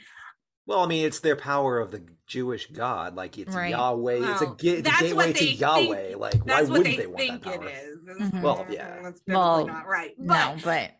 Well, 0.69 0.81
I 0.81 0.87
mean, 0.87 1.07
it's 1.07 1.21
their 1.21 1.35
power 1.35 1.81
of 1.81 1.91
the 1.91 2.03
Jewish 2.27 2.67
God. 2.71 3.17
Like 3.17 3.39
it's 3.39 3.55
Right. 3.57 3.71
Yahweh. 3.71 4.33
it's 4.33 4.43
a, 4.43 4.55
it's 4.61 4.87
a 4.89 5.01
gateway 5.03 5.33
to 5.33 5.45
Yahweh. 5.47 6.09
think- 6.09 6.19
like, 6.21 6.35
why 6.47 6.61
what 6.63 6.69
wouldn't 6.71 6.85
they, 6.85 6.97
they, 6.99 7.07
want 7.07 7.19
think 7.19 7.43
that 7.45 7.55
it 7.55 7.61
power? 7.63 7.71
is. 7.71 7.99
Mhm. 8.33 8.43
Well, 8.43 8.67
yeah. 8.69 9.01
That's 9.03 9.21
definitely 9.21 9.35
Well, 9.35 9.67
not 9.67 9.87
right. 9.87 10.15
But 10.19 10.55
no, 10.57 10.63
but 10.63 10.91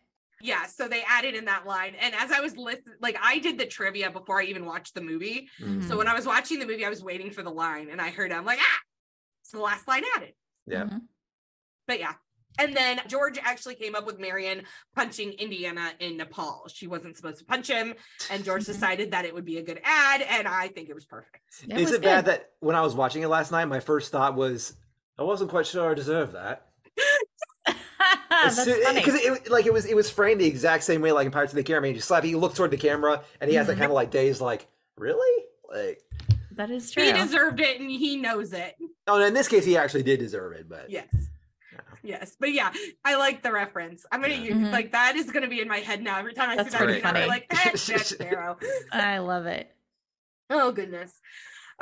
yeah, 0.41 0.65
so 0.65 0.87
they 0.87 1.03
added 1.07 1.35
in 1.35 1.45
that 1.45 1.67
line. 1.67 1.93
And 2.01 2.15
as 2.15 2.31
I 2.31 2.39
was 2.39 2.57
listening, 2.57 2.95
like 2.99 3.15
I 3.21 3.37
did 3.37 3.59
the 3.59 3.67
trivia 3.67 4.09
before 4.09 4.41
I 4.41 4.45
even 4.45 4.65
watched 4.65 4.95
the 4.95 5.01
movie. 5.01 5.49
Mhm. 5.61 5.87
So 5.87 5.97
when 5.97 6.07
I 6.07 6.15
was 6.15 6.25
watching 6.25 6.57
the 6.57 6.65
movie, 6.65 6.83
I 6.83 6.89
was 6.89 7.03
waiting 7.03 7.29
for 7.29 7.43
the 7.43 7.51
line 7.51 7.89
and 7.91 8.01
I 8.01 8.09
heard 8.09 8.31
it. 8.31 8.35
I'm 8.35 8.45
like, 8.45 8.59
ah, 8.59 8.79
it's 9.43 9.51
the 9.51 9.59
last 9.59 9.87
line 9.87 10.03
added. 10.15 10.33
Yeah. 10.65 10.85
Mhm. 10.85 11.01
But 11.85 11.99
yeah. 11.99 12.13
And 12.59 12.75
then 12.75 12.99
George 13.07 13.39
actually 13.41 13.75
came 13.75 13.95
up 13.95 14.05
with 14.05 14.19
Marion 14.19 14.63
punching 14.95 15.31
Indiana 15.33 15.93
in 15.99 16.17
Nepal. 16.17 16.67
She 16.71 16.85
wasn't 16.87 17.15
supposed 17.17 17.39
to 17.39 17.45
punch 17.45 17.67
him, 17.69 17.95
and 18.29 18.43
George 18.43 18.63
Mhm. 18.63 18.67
decided 18.67 19.11
that 19.11 19.25
it 19.25 19.33
would 19.33 19.45
be 19.45 19.57
a 19.57 19.63
good 19.63 19.79
ad, 19.83 20.21
and 20.21 20.47
I 20.47 20.67
think 20.67 20.89
it 20.89 20.93
was 20.93 21.05
perfect. 21.05 21.63
It 21.67 21.77
Is 21.77 21.85
was 21.87 21.93
it 21.93 22.01
bad 22.01 22.25
good. 22.25 22.33
that 22.33 22.51
when 22.59 22.75
I 22.75 22.81
was 22.81 22.93
watching 22.95 23.23
it 23.23 23.27
last 23.29 23.51
night, 23.51 23.65
my 23.65 23.79
first 23.79 24.11
thought 24.11 24.35
was, 24.35 24.73
I 25.17 25.23
wasn't 25.23 25.49
quite 25.49 25.65
sure 25.67 25.89
I 25.89 25.93
deserved 25.93 26.33
that. 26.33 26.67
Because 28.29 29.15
it, 29.15 29.49
like 29.51 29.65
it 29.65 29.73
was 29.73 29.85
it 29.85 29.95
was 29.95 30.09
framed 30.09 30.39
the 30.39 30.45
exact 30.45 30.83
same 30.83 31.01
way 31.01 31.11
like 31.11 31.25
in 31.25 31.31
Pirates 31.31 31.51
of 31.51 31.57
the 31.57 31.63
Caribbean. 31.63 31.93
You 31.95 31.99
slap, 32.01 32.23
you 32.23 32.37
look 32.39 32.55
toward 32.55 32.71
the 32.71 32.77
camera, 32.77 33.21
and 33.41 33.49
he 33.49 33.55
has 33.57 33.67
that 33.67 33.73
Mhm. 33.75 33.79
kind 33.79 33.91
of 33.91 33.95
like 33.95 34.11
days 34.11 34.39
like, 34.39 34.67
really? 34.95 35.45
Like, 35.69 36.01
That 36.51 36.71
is 36.71 36.89
true. 36.91 37.03
He 37.03 37.11
deserved 37.11 37.59
it, 37.59 37.79
and 37.81 37.89
he 37.91 38.15
knows 38.15 38.53
it. 38.53 38.75
oh, 39.07 39.21
in 39.21 39.33
this 39.33 39.47
case, 39.49 39.65
he 39.65 39.75
actually 39.77 40.03
did 40.03 40.19
deserve 40.19 40.53
it, 40.53 40.69
but 40.69 40.89
Yes. 40.89 41.07
Yes, 42.03 42.35
but 42.39 42.51
yeah, 42.53 42.71
I 43.05 43.15
like 43.17 43.43
the 43.43 43.51
reference. 43.51 44.05
I'm 44.11 44.21
gonna 44.21 44.33
Yeah. 44.33 44.41
use 44.55 44.57
Mhm. 44.67 44.71
like 44.71 44.91
that 44.91 45.15
is 45.15 45.31
gonna 45.31 45.47
be 45.47 45.61
in 45.61 45.67
my 45.67 45.79
head 45.79 46.01
now. 46.01 46.17
Every 46.19 46.33
time 46.33 46.49
I 46.49 46.55
That's 46.55 46.69
see 46.69 46.77
that, 46.77 46.83
pretty 46.83 47.03
I'm 47.03 47.13
funny. 47.13 47.27
like 47.27 47.45
eh, 47.49 47.71
Jack 47.75 47.99
Sparrow. 48.05 48.57
I 48.91 49.17
love 49.19 49.45
it. 49.45 49.73
Oh 50.49 50.71
goodness. 50.71 51.19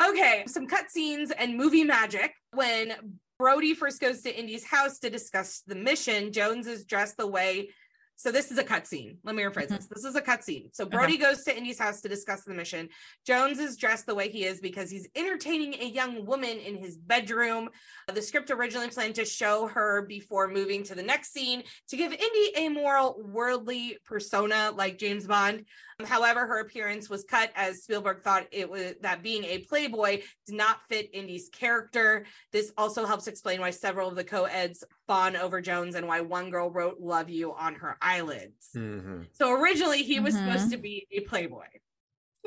Okay, 0.04 0.44
some 0.48 0.68
cutscenes 0.68 1.32
and 1.38 1.56
movie 1.58 1.84
magic. 1.84 2.34
When 2.54 3.18
Brody 3.40 3.74
first 3.74 4.00
goes 4.00 4.22
to 4.24 4.36
Indy's 4.38 4.66
house 4.66 5.00
to 5.00 5.10
discuss 5.10 5.62
the 5.66 5.76
mission, 5.76 6.32
Jones 6.32 6.68
is 6.68 6.86
dressed 6.86 7.18
the 7.18 7.28
way. 7.28 7.70
So 8.18 8.32
this 8.32 8.52
is 8.52 8.58
a 8.58 8.64
cutscene. 8.64 9.18
Let 9.24 9.36
me 9.36 9.44
rephrase 9.44 9.68
this. 9.68 9.86
Mm-hmm. 9.86 9.94
This 9.94 10.04
is 10.04 10.16
a 10.16 10.22
cutscene. 10.22 10.76
So 10.76 10.88
Brody 10.88 11.18
goes 11.18 11.44
to 11.44 11.56
Indy's 11.56 11.78
house 11.78 12.02
to 12.02 12.10
discuss 12.10 12.44
the 12.44 12.54
mission. 12.54 12.90
Jones 13.28 13.60
is 13.60 13.78
dressed 13.78 14.08
the 14.08 14.16
way 14.16 14.28
he 14.28 14.44
is 14.44 14.60
because 14.60 14.90
he's 14.90 15.08
entertaining 15.16 15.76
a 15.76 15.86
young 15.86 16.26
woman 16.26 16.58
in 16.58 16.78
his 16.78 16.98
bedroom. 16.98 17.70
Uh, 18.10 18.14
the 18.14 18.22
script 18.24 18.50
originally 18.50 18.90
planned 18.90 19.14
to 19.16 19.26
show 19.26 19.68
her 19.68 20.02
before 20.02 20.48
moving 20.48 20.82
to 20.86 20.96
the 20.96 21.04
next 21.04 21.32
scene 21.32 21.62
to 21.90 21.96
give 21.96 22.12
Indy 22.12 22.52
a 22.56 22.70
more 22.70 23.16
worldly 23.22 24.00
persona 24.04 24.72
like 24.74 24.98
James 24.98 25.28
Bond. 25.28 25.66
However, 26.06 26.46
her 26.46 26.60
appearance 26.60 27.10
was 27.10 27.24
cut 27.24 27.52
as 27.56 27.82
Spielberg 27.82 28.22
thought 28.22 28.46
it 28.52 28.70
was 28.70 28.94
that 29.02 29.24
being 29.24 29.44
a 29.46 29.60
playboy 29.60 30.22
did 30.46 30.56
not 30.56 30.82
fit 30.88 31.10
Indy's 31.12 31.50
character. 31.50 32.26
This 32.52 32.72
also 32.78 33.06
helps 33.06 33.26
explain 33.28 33.62
why 33.62 33.72
several 33.72 34.08
of 34.08 34.16
the 34.16 34.24
co-eds 34.24 34.84
fawn 35.08 35.36
over 35.36 35.60
Jones 35.60 35.96
and 35.96 36.08
why 36.08 36.22
one 36.22 36.52
girl 36.52 36.70
wrote 36.70 37.00
"Love 37.00 37.30
You" 37.32 37.54
on 37.56 37.74
her 37.76 37.98
eyelids. 38.00 38.70
Mhm. 38.76 39.26
So 39.34 39.52
originally 39.52 40.04
he 40.04 40.20
was 40.20 40.36
Mhm. 40.36 40.46
supposed 40.54 40.72
to 40.72 40.78
be 40.78 41.08
a 41.10 41.22
playboy, 41.22 41.66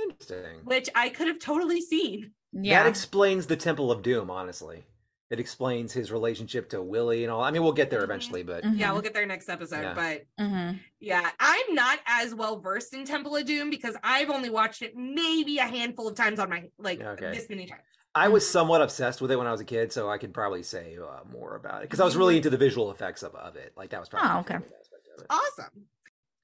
interesting. 0.00 0.64
which 0.64 0.88
I 0.94 1.08
could 1.08 1.26
have 1.26 1.40
totally 1.40 1.80
seen. 1.80 2.34
Yeah. 2.52 2.84
That 2.84 2.88
explains 2.88 3.48
the 3.48 3.56
Temple 3.56 3.90
of 3.90 4.02
Doom. 4.02 4.30
Honestly, 4.30 4.84
it 5.30 5.38
explains 5.38 5.92
his 5.92 6.10
relationship 6.10 6.68
to 6.70 6.82
Willie 6.82 7.22
and 7.22 7.32
all. 7.32 7.40
I 7.42 7.52
mean, 7.52 7.62
we'll 7.62 7.72
get 7.72 7.88
there 7.88 8.02
eventually, 8.02 8.42
but 8.42 8.64
Mhm. 8.64 8.78
Yeah, 8.78 8.92
we'll 8.92 9.00
get 9.00 9.14
there 9.14 9.24
next 9.26 9.48
episode, 9.48 9.82
Yeah. 9.82 9.94
but 9.94 10.26
Mhm. 10.44 10.80
yeah, 10.98 11.30
I'm 11.38 11.74
not 11.74 12.00
as 12.06 12.34
well 12.34 12.58
versed 12.58 12.92
in 12.94 13.04
Temple 13.04 13.36
of 13.36 13.44
Doom 13.46 13.70
because 13.70 13.96
I've 14.02 14.28
only 14.28 14.50
watched 14.50 14.82
it 14.82 14.96
maybe 14.96 15.58
a 15.58 15.64
handful 15.66 16.08
of 16.08 16.16
times 16.16 16.40
on 16.40 16.50
my 16.50 16.68
like 16.78 17.00
Okay. 17.00 17.30
this 17.30 17.48
many 17.48 17.66
times. 17.66 17.82
I 18.12 18.26
was 18.26 18.48
somewhat 18.48 18.82
obsessed 18.82 19.20
with 19.20 19.30
it 19.30 19.36
when 19.36 19.46
I 19.46 19.52
was 19.52 19.60
a 19.60 19.64
kid, 19.64 19.92
so 19.92 20.10
I 20.10 20.18
could 20.18 20.34
probably 20.34 20.64
say 20.64 20.98
uh, 20.98 21.20
more 21.30 21.54
about 21.54 21.82
it 21.82 21.88
because 21.88 22.00
I 22.00 22.04
was 22.04 22.16
really 22.16 22.36
into 22.36 22.50
the 22.50 22.56
visual 22.56 22.90
effects 22.90 23.22
of, 23.22 23.32
of 23.36 23.54
it. 23.54 23.72
Like 23.76 23.90
that 23.90 24.00
was 24.00 24.08
probably 24.08 24.30
Oh, 24.30 24.40
okay. 24.40 24.54
favorite 24.54 24.72
aspect 24.80 25.08
of 25.16 25.22
it. 25.22 25.26
Awesome. 25.30 25.86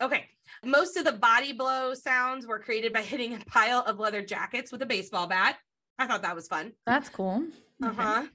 Okay. 0.00 0.30
Most 0.64 0.96
of 0.96 1.04
the 1.04 1.12
body 1.12 1.52
blow 1.52 1.92
sounds 1.94 2.46
were 2.46 2.60
created 2.60 2.92
by 2.92 3.02
hitting 3.02 3.34
a 3.34 3.38
pile 3.46 3.80
of 3.80 3.98
leather 3.98 4.22
jackets 4.22 4.70
with 4.70 4.80
a 4.82 4.86
baseball 4.86 5.26
bat. 5.26 5.58
I 5.98 6.06
thought 6.06 6.22
that 6.22 6.36
was 6.36 6.46
fun. 6.46 6.72
That's 6.86 7.08
cool. 7.08 7.44
Uh 7.82 7.88
Okay. 7.88 8.28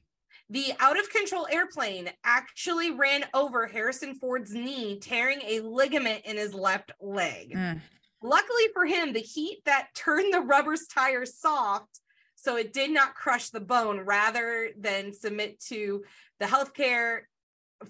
Huh. 0.52 0.58
The 0.60 0.74
out 0.80 1.00
of 1.00 1.10
control 1.10 1.48
airplane 1.52 2.10
actually 2.24 2.92
ran 2.92 3.26
over 3.34 3.68
Harrison 3.68 4.16
Ford's 4.16 4.54
knee, 4.54 5.00
tearing 5.00 5.40
a 5.46 5.62
ligament 5.62 6.26
in 6.26 6.38
his 6.38 6.54
left 6.54 6.92
leg. 7.00 7.54
Mm. 7.56 7.82
Luckily 8.24 8.64
for 8.74 8.86
him, 8.86 9.14
the 9.14 9.20
heat 9.20 9.62
that 9.66 9.88
turned 9.96 10.34
the 10.34 10.42
rubber's 10.42 10.86
tire 10.88 11.26
soft, 11.26 12.00
so 12.36 12.56
it 12.58 12.74
did 12.74 12.92
not 12.92 13.16
crush 13.16 13.50
the 13.50 13.60
bone 13.60 14.00
rather 14.02 14.70
than 14.78 15.14
submit 15.14 15.60
to 15.68 16.04
the 16.40 16.46
healthcare. 16.46 17.22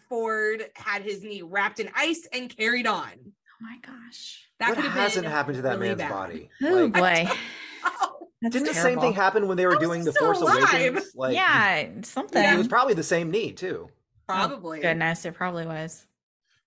Ford 0.08 0.64
had 0.76 1.02
his 1.02 1.22
knee 1.24 1.42
wrapped 1.42 1.80
in 1.82 1.90
ice 1.96 2.26
and 2.32 2.56
carried 2.56 2.88
on. 2.88 3.10
Oh 3.18 3.62
my 3.64 3.78
gosh. 3.86 4.48
That 4.60 4.78
what 4.78 4.86
hasn't 4.86 5.26
happened 5.28 5.58
to 5.58 5.62
that 5.64 5.80
really 5.80 5.90
man's 5.90 6.00
bad. 6.00 6.12
body? 6.12 6.50
Oh 6.64 6.90
Like, 6.92 6.94
boy. 6.94 7.32
Oh, 7.84 8.21
That's 8.42 8.54
Didn't 8.54 8.70
the 8.70 8.74
same 8.74 9.00
thing 9.00 9.14
happen 9.14 9.48
when 9.48 9.56
they 9.58 9.68
were 9.68 9.76
doing 9.76 10.04
the 10.04 10.14
Force 10.14 10.42
alive? 10.42 10.64
Awakens? 10.74 11.12
Like, 11.16 11.36
yeah, 11.36 11.88
something. 12.02 12.44
it 12.44 12.58
was 12.58 12.68
probably 12.68 12.96
the 12.96 13.04
same 13.04 13.30
knee 13.30 13.52
too. 13.52 13.90
Probably. 14.28 14.80
Oh, 14.80 14.82
goodness, 14.82 15.26
it 15.26 15.34
probably 15.36 15.66
was. 15.66 16.08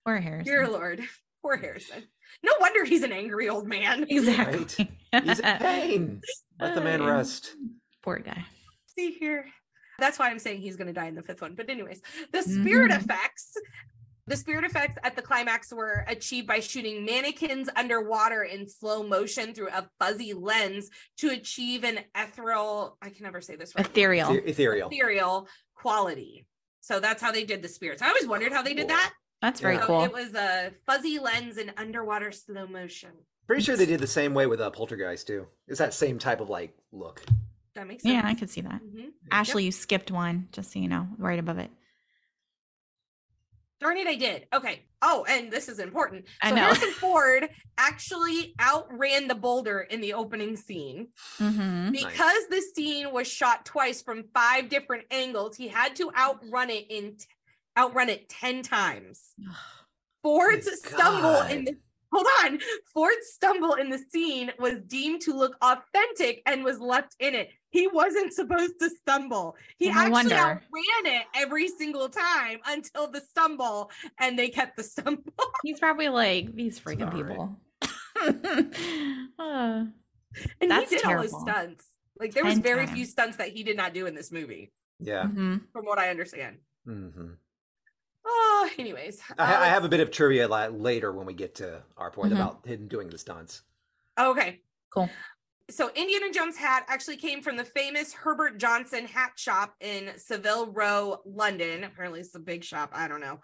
Poor 0.05 0.17
Harrison. 0.17 0.45
Dear 0.45 0.67
Lord. 0.69 1.01
Poor 1.41 1.57
Harrison. 1.57 2.03
No 2.43 2.53
wonder 2.61 2.85
he's 2.85 3.03
an 3.03 3.11
angry 3.11 3.49
old 3.49 3.67
man. 3.67 4.05
Exactly. 4.09 4.87
He's 5.23 5.39
in 5.39 5.57
pain. 5.57 6.21
Let 6.59 6.75
the 6.75 6.81
man 6.81 7.03
rest. 7.05 7.55
Poor 8.03 8.19
guy. 8.19 8.45
See 8.87 9.11
here. 9.11 9.45
That's 9.99 10.17
why 10.19 10.29
I'm 10.29 10.39
saying 10.39 10.61
he's 10.61 10.75
going 10.75 10.87
to 10.87 10.93
die 10.93 11.07
in 11.07 11.15
the 11.15 11.21
fifth 11.23 11.41
one. 11.41 11.55
But, 11.55 11.69
anyways, 11.69 12.01
the 12.31 12.41
spirit 12.41 12.91
Mhm. 12.91 12.99
effects. 13.01 13.53
The 14.27 14.35
spirit 14.35 14.65
effects 14.65 14.97
at 15.03 15.15
the 15.15 15.21
climax 15.21 15.71
were 15.71 16.03
achieved 16.07 16.47
by 16.47 16.59
shooting 16.59 17.05
mannequins 17.05 17.69
underwater 17.75 18.41
in 18.43 18.67
slow 18.67 19.03
motion 19.03 19.53
through 19.53 19.69
a 19.69 19.87
fuzzy 19.99 20.33
lens 20.33 20.89
to 21.19 21.29
achieve 21.29 21.83
an 21.83 21.99
ethereal, 22.15 22.97
I 23.03 23.09
can 23.09 23.23
never 23.23 23.39
say 23.39 23.55
this 23.55 23.75
right. 23.75 23.85
Ethereal. 23.85 24.31
Ether- 24.33 24.45
Ethereal. 24.47 24.89
Ethereal 24.89 25.47
quality. 25.75 26.47
So 26.81 26.99
that's 26.99 27.21
how 27.21 27.31
they 27.31 27.43
did 27.43 27.61
the 27.61 27.67
spirits. 27.67 28.01
I 28.01 28.07
always 28.07 28.27
wondered 28.27 28.51
how 28.51 28.63
they 28.63 28.73
did 28.73 28.87
that. 28.89 29.13
That's 29.41 29.59
very 29.59 29.77
So 29.77 29.85
cool. 29.85 30.03
It 30.05 30.13
was 30.13 30.33
a 30.33 30.71
fuzzy 30.87 31.19
lens 31.19 31.57
in 31.57 31.71
underwater 31.77 32.31
slow 32.31 32.65
motion. 32.65 33.11
Pretty 33.45 33.61
sure 33.61 33.77
they 33.77 33.85
did 33.85 33.99
the 33.99 34.07
same 34.07 34.33
way 34.33 34.47
with 34.47 34.59
uh, 34.59 34.71
Poltergeist 34.71 35.27
too. 35.27 35.45
It's 35.67 35.77
that 35.77 35.93
same 35.93 36.17
type 36.17 36.41
of 36.41 36.49
like 36.49 36.75
look. 36.91 37.21
That 37.75 37.87
makes 37.87 38.01
sense. 38.01 38.13
Yeah, 38.13 38.21
I 38.25 38.33
could 38.33 38.49
see 38.49 38.61
that. 38.61 38.81
Mhm. 38.81 39.09
Ashley, 39.31 39.65
you 39.65 39.71
skipped 39.71 40.09
one, 40.09 40.47
just 40.51 40.71
so 40.71 40.79
you 40.79 40.87
know, 40.87 41.07
right 41.19 41.37
above 41.37 41.59
it. 41.59 41.69
Darn 43.81 43.97
it, 43.97 44.07
I 44.07 44.15
did. 44.15 44.47
Okay. 44.53 44.83
Oh, 45.01 45.25
and 45.27 45.51
this 45.51 45.67
is 45.67 45.79
important. 45.79 46.25
I 46.41 46.49
So 46.49 46.55
know. 46.55 46.61
Harrison 46.61 46.91
Ford 46.91 47.49
actually 47.77 48.55
outran 48.61 49.27
the 49.27 49.35
boulder 49.35 49.81
in 49.81 49.99
the 50.01 50.13
opening 50.13 50.55
scene. 50.55 51.09
Mm-hmm. 51.39 51.91
Because 51.91 52.47
the 52.49 52.63
scene 52.73 53.11
was 53.11 53.27
shot 53.27 53.65
twice 53.65 54.01
from 54.01 54.23
five 54.33 54.69
different 54.69 55.03
angles, 55.11 55.57
he 55.57 55.67
had 55.67 55.95
to 55.97 56.11
outrun 56.17 56.69
it 56.69 56.85
in 56.89 57.17
t- 57.17 57.25
outrun 57.77 58.09
it 58.09 58.29
10 58.29 58.63
times. 58.63 59.33
Ford's 60.23 60.65
My 60.65 60.89
stumble 60.89 61.41
in 61.41 61.65
the 61.65 61.77
Hold 62.11 62.27
on. 62.45 62.59
Ford's 62.93 63.27
stumble 63.33 63.73
in 63.73 63.89
the 63.89 63.99
scene 64.09 64.49
was 64.57 64.75
deemed 64.87 65.21
to 65.23 65.33
look 65.33 65.57
authentic 65.61 66.41
and 66.45 66.63
was 66.63 66.79
left 66.79 67.13
in 67.19 67.35
it. 67.35 67.49
He 67.75 67.87
wasn't 67.87 68.31
supposed 68.31 68.79
to 68.79 68.89
stumble. 68.89 69.57
He 69.77 69.87
No 69.89 69.95
actually 69.95 70.11
wonder. 70.11 70.35
outran 70.35 71.05
it 71.07 71.25
every 71.35 71.67
single 71.67 72.07
time 72.07 72.59
until 72.65 73.07
the 73.11 73.19
stumble, 73.19 73.91
and 74.17 74.39
they 74.39 74.47
kept 74.47 74.77
the 74.77 74.83
stumble. 74.93 75.23
He's 75.61 75.77
probably 75.77 76.07
like 76.07 76.55
these 76.55 76.79
freaking 76.79 77.11
Sorry. 77.11 77.23
people. 77.23 77.59
Uh, 79.37 79.85
And 80.61 80.71
That's 80.71 80.89
he 80.89 80.95
did 80.97 81.05
all 81.05 81.21
his 81.21 81.31
stunts. 81.37 81.85
Like 82.17 82.33
there 82.33 82.45
was 82.45 82.53
10 82.53 82.63
very 82.63 82.85
times. 82.85 82.95
few 82.97 83.05
stunts 83.05 83.35
that 83.37 83.49
he 83.49 83.61
did 83.63 83.75
not 83.75 83.93
do 83.93 84.05
in 84.05 84.15
this 84.15 84.31
movie, 84.31 84.71
Yeah. 85.01 85.23
mhm. 85.25 85.61
from 85.73 85.85
what 85.85 85.99
I 85.99 86.09
understand. 86.09 86.59
hmm 86.85 87.31
Oh, 88.25 88.69
anyways. 88.79 89.19
I, 89.37 89.53
uh, 89.53 89.59
I 89.59 89.67
have 89.67 89.83
a 89.83 89.89
bit 89.89 89.99
of 89.99 90.11
trivia 90.11 90.47
later 90.47 91.11
when 91.11 91.25
we 91.25 91.33
get 91.33 91.55
to 91.55 91.83
our 91.97 92.09
point 92.09 92.31
Mhm. 92.31 92.35
about 92.37 92.65
him 92.65 92.87
doing 92.87 93.09
the 93.09 93.17
stunts. 93.17 93.63
Okay. 94.17 94.61
Cool. 94.91 95.09
So 95.71 95.89
Indiana 95.95 96.31
Jones 96.31 96.57
hat 96.57 96.85
actually 96.87 97.17
came 97.17 97.41
from 97.41 97.57
the 97.57 97.63
famous 97.63 98.13
Herbert 98.13 98.59
Johnson 98.59 99.05
hat 99.07 99.31
shop 99.35 99.73
in 99.81 100.11
Savile 100.17 100.71
Row, 100.71 101.21
London. 101.25 101.83
Apparently 101.83 102.19
it's 102.19 102.35
a 102.35 102.39
big 102.39 102.63
shop. 102.63 102.91
I 102.93 103.07
don't 103.07 103.21
know. 103.21 103.39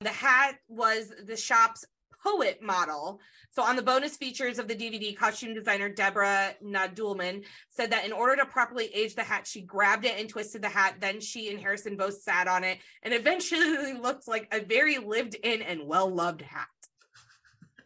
The 0.00 0.10
hat 0.10 0.56
was 0.68 1.12
the 1.24 1.36
shop's 1.36 1.86
poet 2.22 2.62
model. 2.62 3.20
So 3.50 3.62
on 3.62 3.76
the 3.76 3.82
bonus 3.82 4.16
features 4.16 4.58
of 4.58 4.68
the 4.68 4.74
DVD, 4.74 5.16
costume 5.16 5.54
designer 5.54 5.88
Deborah 5.88 6.54
Nadoolman 6.62 7.44
said 7.70 7.90
that 7.90 8.04
in 8.04 8.12
order 8.12 8.36
to 8.36 8.46
properly 8.46 8.86
age 8.94 9.14
the 9.14 9.22
hat, 9.22 9.46
she 9.46 9.62
grabbed 9.62 10.04
it 10.04 10.18
and 10.18 10.28
twisted 10.28 10.62
the 10.62 10.68
hat. 10.68 10.96
Then 11.00 11.20
she 11.20 11.50
and 11.50 11.58
Harrison 11.58 11.96
both 11.96 12.20
sat 12.20 12.48
on 12.48 12.64
it 12.64 12.78
and 13.02 13.14
eventually 13.14 13.94
looked 14.00 14.28
like 14.28 14.46
a 14.52 14.60
very 14.60 14.98
lived 14.98 15.36
in 15.42 15.62
and 15.62 15.86
well-loved 15.86 16.42
hat. 16.42 16.68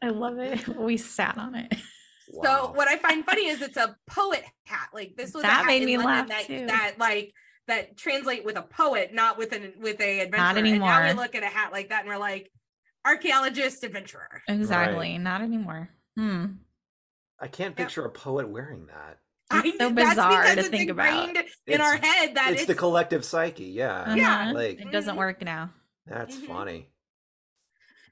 I 0.03 0.09
love 0.09 0.39
it. 0.39 0.69
We 0.69 0.97
sat 0.97 1.39
on 1.39 1.55
it. 1.55 1.73
So 2.43 2.73
what 2.75 2.89
I 2.89 2.97
find 2.97 3.25
funny 3.25 3.47
is 3.47 3.63
it's 3.63 3.77
a 3.77 3.97
poet 4.09 4.45
hat. 4.65 4.89
Like 4.93 5.15
this 5.17 5.33
was 5.35 5.45
a 5.45 5.47
That 5.47 5.59
hat 5.59 5.67
made 5.67 5.85
me 5.85 5.97
London 5.97 6.13
laugh, 6.13 6.29
that, 6.29 6.47
too. 6.47 6.67
that 6.67 6.95
like 6.99 7.33
that 7.69 7.97
translate 7.97 8.45
with 8.45 8.57
a 8.57 8.63
poet, 8.63 9.13
not 9.15 9.39
with 9.39 9.53
an 9.53 9.75
with 9.81 10.01
a 10.01 10.21
adventurer. 10.21 10.39
Not 10.55 10.57
And 10.59 10.79
now 10.81 11.07
we 11.07 11.13
look 11.15 11.35
at 11.35 11.43
a 11.43 11.47
hat 11.47 11.73
like 11.73 11.89
that 11.91 12.01
and 12.01 12.09
we're 12.09 12.19
like, 12.19 12.51
archaeologist, 13.05 13.85
adventurer. 13.85 14.43
Exactly. 14.49 15.19
Not 15.19 15.41
anymore. 15.43 15.89
Hmm. 16.17 16.47
I 17.39 17.49
can't 17.49 17.77
picture 17.77 18.05
a 18.05 18.11
poet 18.11 18.49
wearing 18.49 18.87
that. 18.87 19.19
It's 19.65 19.79
so 19.79 19.91
that's 19.91 20.11
bizarre 20.11 20.55
to 20.57 20.63
think 20.65 20.91
about. 20.91 21.29
ingrained 21.29 21.49
in 21.67 21.81
our 21.81 21.97
head 21.97 22.35
that 22.35 22.53
it's, 22.53 22.63
it's, 22.63 22.67
the 22.67 22.75
collective 22.75 23.25
psyche. 23.25 23.65
Yeah. 23.67 24.15
Yeah. 24.15 24.41
Uh-huh. 24.43 24.53
Like 24.55 24.81
it 24.81 24.91
doesn't 24.91 25.15
Mhm. 25.15 25.19
work 25.19 25.43
now. 25.43 25.71
that's 26.07 26.37
Mhm. 26.37 26.47
funny. 26.47 26.91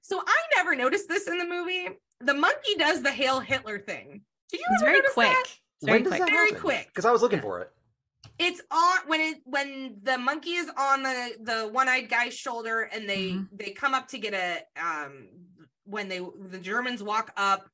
so 0.02 0.20
I 0.24 0.40
never 0.56 0.74
noticed 0.76 1.08
this 1.08 1.26
in 1.26 1.38
the 1.38 1.46
movie. 1.46 1.88
The 2.24 2.34
monkey 2.34 2.74
does 2.78 3.02
the 3.02 3.10
Hail 3.10 3.40
Hitler 3.40 3.78
thing. 3.78 4.22
Did 4.50 4.60
you 4.60 4.66
It's 4.72 4.82
ever 4.82 4.90
very 4.90 4.98
notice 4.98 5.12
quick. 5.14 5.28
that? 5.28 5.44
It's 5.46 5.84
very 5.86 5.92
when 5.98 6.02
does 6.04 6.10
quick. 6.12 6.20
that 6.20 6.30
Very 6.30 6.52
quick. 6.52 6.86
Because 6.88 7.04
I 7.04 7.10
was 7.12 7.22
looking 7.22 7.40
for 7.40 7.60
it. 7.60 7.70
it's 8.38 8.60
on 8.70 8.98
when 9.06 9.20
it 9.20 9.36
when 9.44 9.98
the 10.02 10.16
monkey 10.18 10.54
is 10.54 10.68
on 10.76 11.02
the 11.02 11.36
the 11.40 11.68
one-eyed 11.72 12.08
guy's 12.08 12.34
shoulder 12.34 12.80
and 12.92 13.08
they 13.08 13.30
Mhm. 13.32 13.48
they 13.52 13.70
come 13.72 13.94
up 13.94 14.08
to 14.08 14.18
get 14.18 14.32
a 14.34 14.62
um 14.82 15.28
when 15.84 16.08
they 16.08 16.20
the 16.48 16.58
germans 16.58 17.00
walk 17.02 17.30
up 17.36 17.68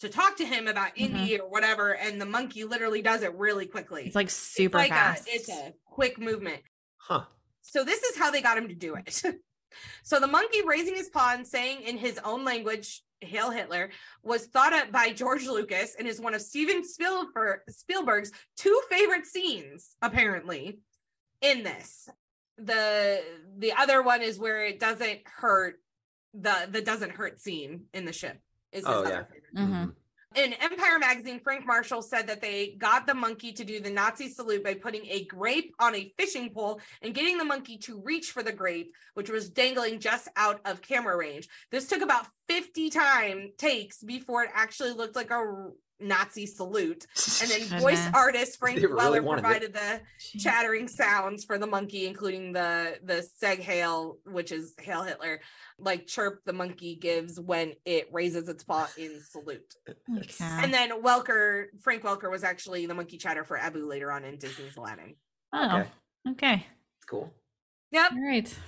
to 0.00 0.08
talk 0.08 0.36
to 0.36 0.46
him 0.46 0.68
about 0.68 0.94
Mhm. 0.94 1.00
indy 1.04 1.40
or 1.40 1.48
whatever 1.50 1.94
and 1.96 2.20
the 2.20 2.24
monkey 2.24 2.64
literally 2.64 3.02
does 3.02 3.22
it 3.22 3.34
really 3.34 3.66
quickly 3.66 4.06
It's 4.06 4.14
like 4.14 4.30
super 4.30 4.78
like 4.78 4.90
fast. 4.90 5.26
a, 5.28 5.32
it's 5.32 5.48
a 5.50 5.74
quick 5.84 6.18
movement 6.18 6.62
Huh. 6.98 7.24
so 7.62 7.82
this 7.84 8.02
is 8.04 8.16
how 8.16 8.30
they 8.30 8.40
got 8.40 8.56
him 8.56 8.68
to 8.68 8.74
do 8.74 8.94
it 8.94 9.22
so 10.04 10.20
the 10.20 10.28
monkey 10.28 10.62
raising 10.64 10.94
his 10.94 11.08
paw 11.10 11.32
and 11.34 11.46
saying 11.46 11.82
in 11.82 11.98
his 11.98 12.18
own 12.24 12.44
language 12.44 13.02
hail 13.20 13.50
hitler 13.50 13.90
was 14.22 14.46
thought 14.46 14.72
up 14.72 14.92
by 14.92 15.10
george 15.10 15.46
lucas 15.46 15.96
and 15.98 16.06
is 16.06 16.20
one 16.20 16.34
of 16.34 16.40
steven 16.42 16.84
spielberg, 16.86 17.60
spielberg's 17.68 18.30
two 18.56 18.78
favorite 18.90 19.26
scenes 19.26 19.96
apparently 20.02 20.78
in 21.40 21.62
this 21.62 22.08
the 22.58 23.20
the 23.58 23.72
other 23.72 24.02
one 24.02 24.22
is 24.22 24.38
where 24.38 24.64
it 24.66 24.78
doesn't 24.78 25.20
hurt 25.24 25.80
the 26.34 26.68
the 26.70 26.82
doesn't 26.82 27.10
hurt 27.12 27.40
scene 27.40 27.84
in 27.94 28.04
the 28.04 28.12
ship 28.12 28.38
is 28.72 28.80
his 28.80 28.86
Oh, 28.86 29.00
other 29.00 29.08
yeah. 29.10 29.22
favorite 29.24 29.54
Mhm. 29.54 29.94
In 30.36 30.52
Empire 30.54 30.98
magazine, 30.98 31.40
Frank 31.40 31.66
Marshall 31.66 32.02
said 32.02 32.26
that 32.26 32.42
they 32.42 32.76
got 32.78 33.06
the 33.06 33.14
monkey 33.14 33.52
to 33.52 33.64
do 33.64 33.80
the 33.80 33.90
Nazi 33.90 34.28
salute 34.28 34.62
by 34.62 34.74
putting 34.74 35.06
a 35.06 35.24
grape 35.24 35.74
on 35.80 35.94
a 35.94 36.12
fishing 36.18 36.50
pole 36.50 36.80
and 37.00 37.14
getting 37.14 37.38
the 37.38 37.44
monkey 37.44 37.78
to 37.78 38.00
reach 38.02 38.30
for 38.30 38.42
the 38.42 38.52
grape, 38.52 38.92
which 39.14 39.30
was 39.30 39.48
dangling 39.48 39.98
just 39.98 40.28
out 40.36 40.60
of 40.66 40.82
camera 40.82 41.16
range. 41.16 41.48
This 41.70 41.88
took 41.88 42.02
about 42.02 42.26
50 42.48 42.90
time 42.90 43.52
takes 43.56 44.02
before 44.02 44.44
it 44.44 44.50
actually 44.54 44.92
looked 44.92 45.16
like 45.16 45.30
a 45.30 45.70
Nazi 46.00 46.46
salute. 46.46 47.06
And 47.40 47.50
then 47.50 47.60
voice 47.80 47.96
Goodness. 47.98 48.10
artist 48.14 48.58
Frank 48.58 48.80
They 48.80 48.86
really 48.86 49.20
Welker 49.20 49.22
wanted 49.24 49.40
it. 49.40 49.44
provided 49.44 49.72
the 49.72 50.00
Jeez. 50.20 50.42
chattering 50.42 50.88
sounds 50.88 51.44
for 51.44 51.58
the 51.58 51.66
monkey, 51.66 52.06
including 52.06 52.52
the 52.52 52.98
the 53.04 53.26
seg 53.42 53.58
hail, 53.60 54.18
which 54.24 54.52
is 54.52 54.74
hail 54.80 55.02
Hitler, 55.02 55.40
like 55.78 56.06
chirp 56.06 56.40
the 56.44 56.52
monkey 56.52 56.96
gives 56.96 57.40
when 57.40 57.72
it 57.84 58.08
raises 58.12 58.48
its 58.48 58.62
paw 58.64 58.88
in 58.98 59.20
salute. 59.30 59.74
Okay. 59.88 60.26
And 60.40 60.72
then 60.72 61.02
Welker, 61.02 61.66
Frank 61.82 62.02
Welker 62.02 62.30
was 62.30 62.44
actually 62.44 62.86
the 62.86 62.94
monkey 62.94 63.18
chatter 63.18 63.44
for 63.44 63.56
Abu 63.56 63.86
later 63.86 64.10
on 64.12 64.24
in 64.24 64.36
Disney's 64.38 64.76
Aladdin. 64.76 65.14
oh, 65.52 65.78
Okay. 65.80 65.88
okay. 66.30 66.66
Cool. 67.08 67.32
Yep, 67.92 68.12
All 68.12 68.26
right. 68.26 68.58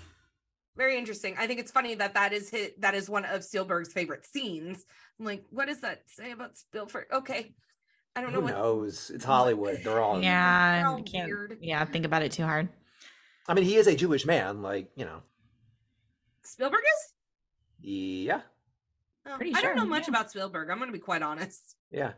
Very 0.78 0.96
interesting. 0.96 1.34
I 1.38 1.46
think 1.46 1.60
it's 1.60 1.70
funny 1.70 1.94
that 1.96 2.14
that 2.14 2.32
is 2.32 2.48
his, 2.48 2.70
that 2.78 2.94
is 2.94 3.10
one 3.10 3.26
of 3.26 3.44
Spielberg's 3.44 3.92
favorite 3.92 4.24
scenes. 4.24 4.86
I'm 5.18 5.26
like, 5.26 5.44
what 5.50 5.66
does 5.66 5.80
that 5.80 6.04
say 6.06 6.30
about 6.30 6.56
Spielberg? 6.56 7.06
Okay, 7.12 7.52
I 8.16 8.22
don't 8.22 8.32
know 8.32 8.38
Who 8.40 8.44
what. 8.46 8.54
knows? 8.54 9.10
It's 9.14 9.24
Hollywood. 9.24 9.80
They're 9.84 10.00
all. 10.00 10.22
Yeah. 10.22 10.84
all 10.88 11.02
can't, 11.02 11.28
weird. 11.28 11.58
yeah. 11.60 11.84
Think 11.84 12.06
about 12.06 12.22
it 12.22 12.32
too 12.32 12.44
hard. 12.44 12.68
I 13.46 13.54
mean, 13.54 13.64
he 13.64 13.76
is 13.76 13.86
a 13.86 13.94
Jewish 13.94 14.24
man. 14.24 14.62
Like 14.62 14.90
you 14.96 15.04
know. 15.04 15.22
Spielberg 16.42 16.80
is. 16.80 17.12
Yeah. 17.80 18.40
Oh, 19.26 19.36
Pretty 19.36 19.54
I 19.54 19.60
don't 19.60 19.76
know 19.76 19.84
much 19.84 20.04
yeah. 20.04 20.10
about 20.12 20.30
Spielberg. 20.30 20.70
I'm 20.70 20.78
going 20.78 20.88
to 20.88 20.92
be 20.92 20.98
quite 20.98 21.22
honest. 21.22 21.76
Yeah. 21.90 22.12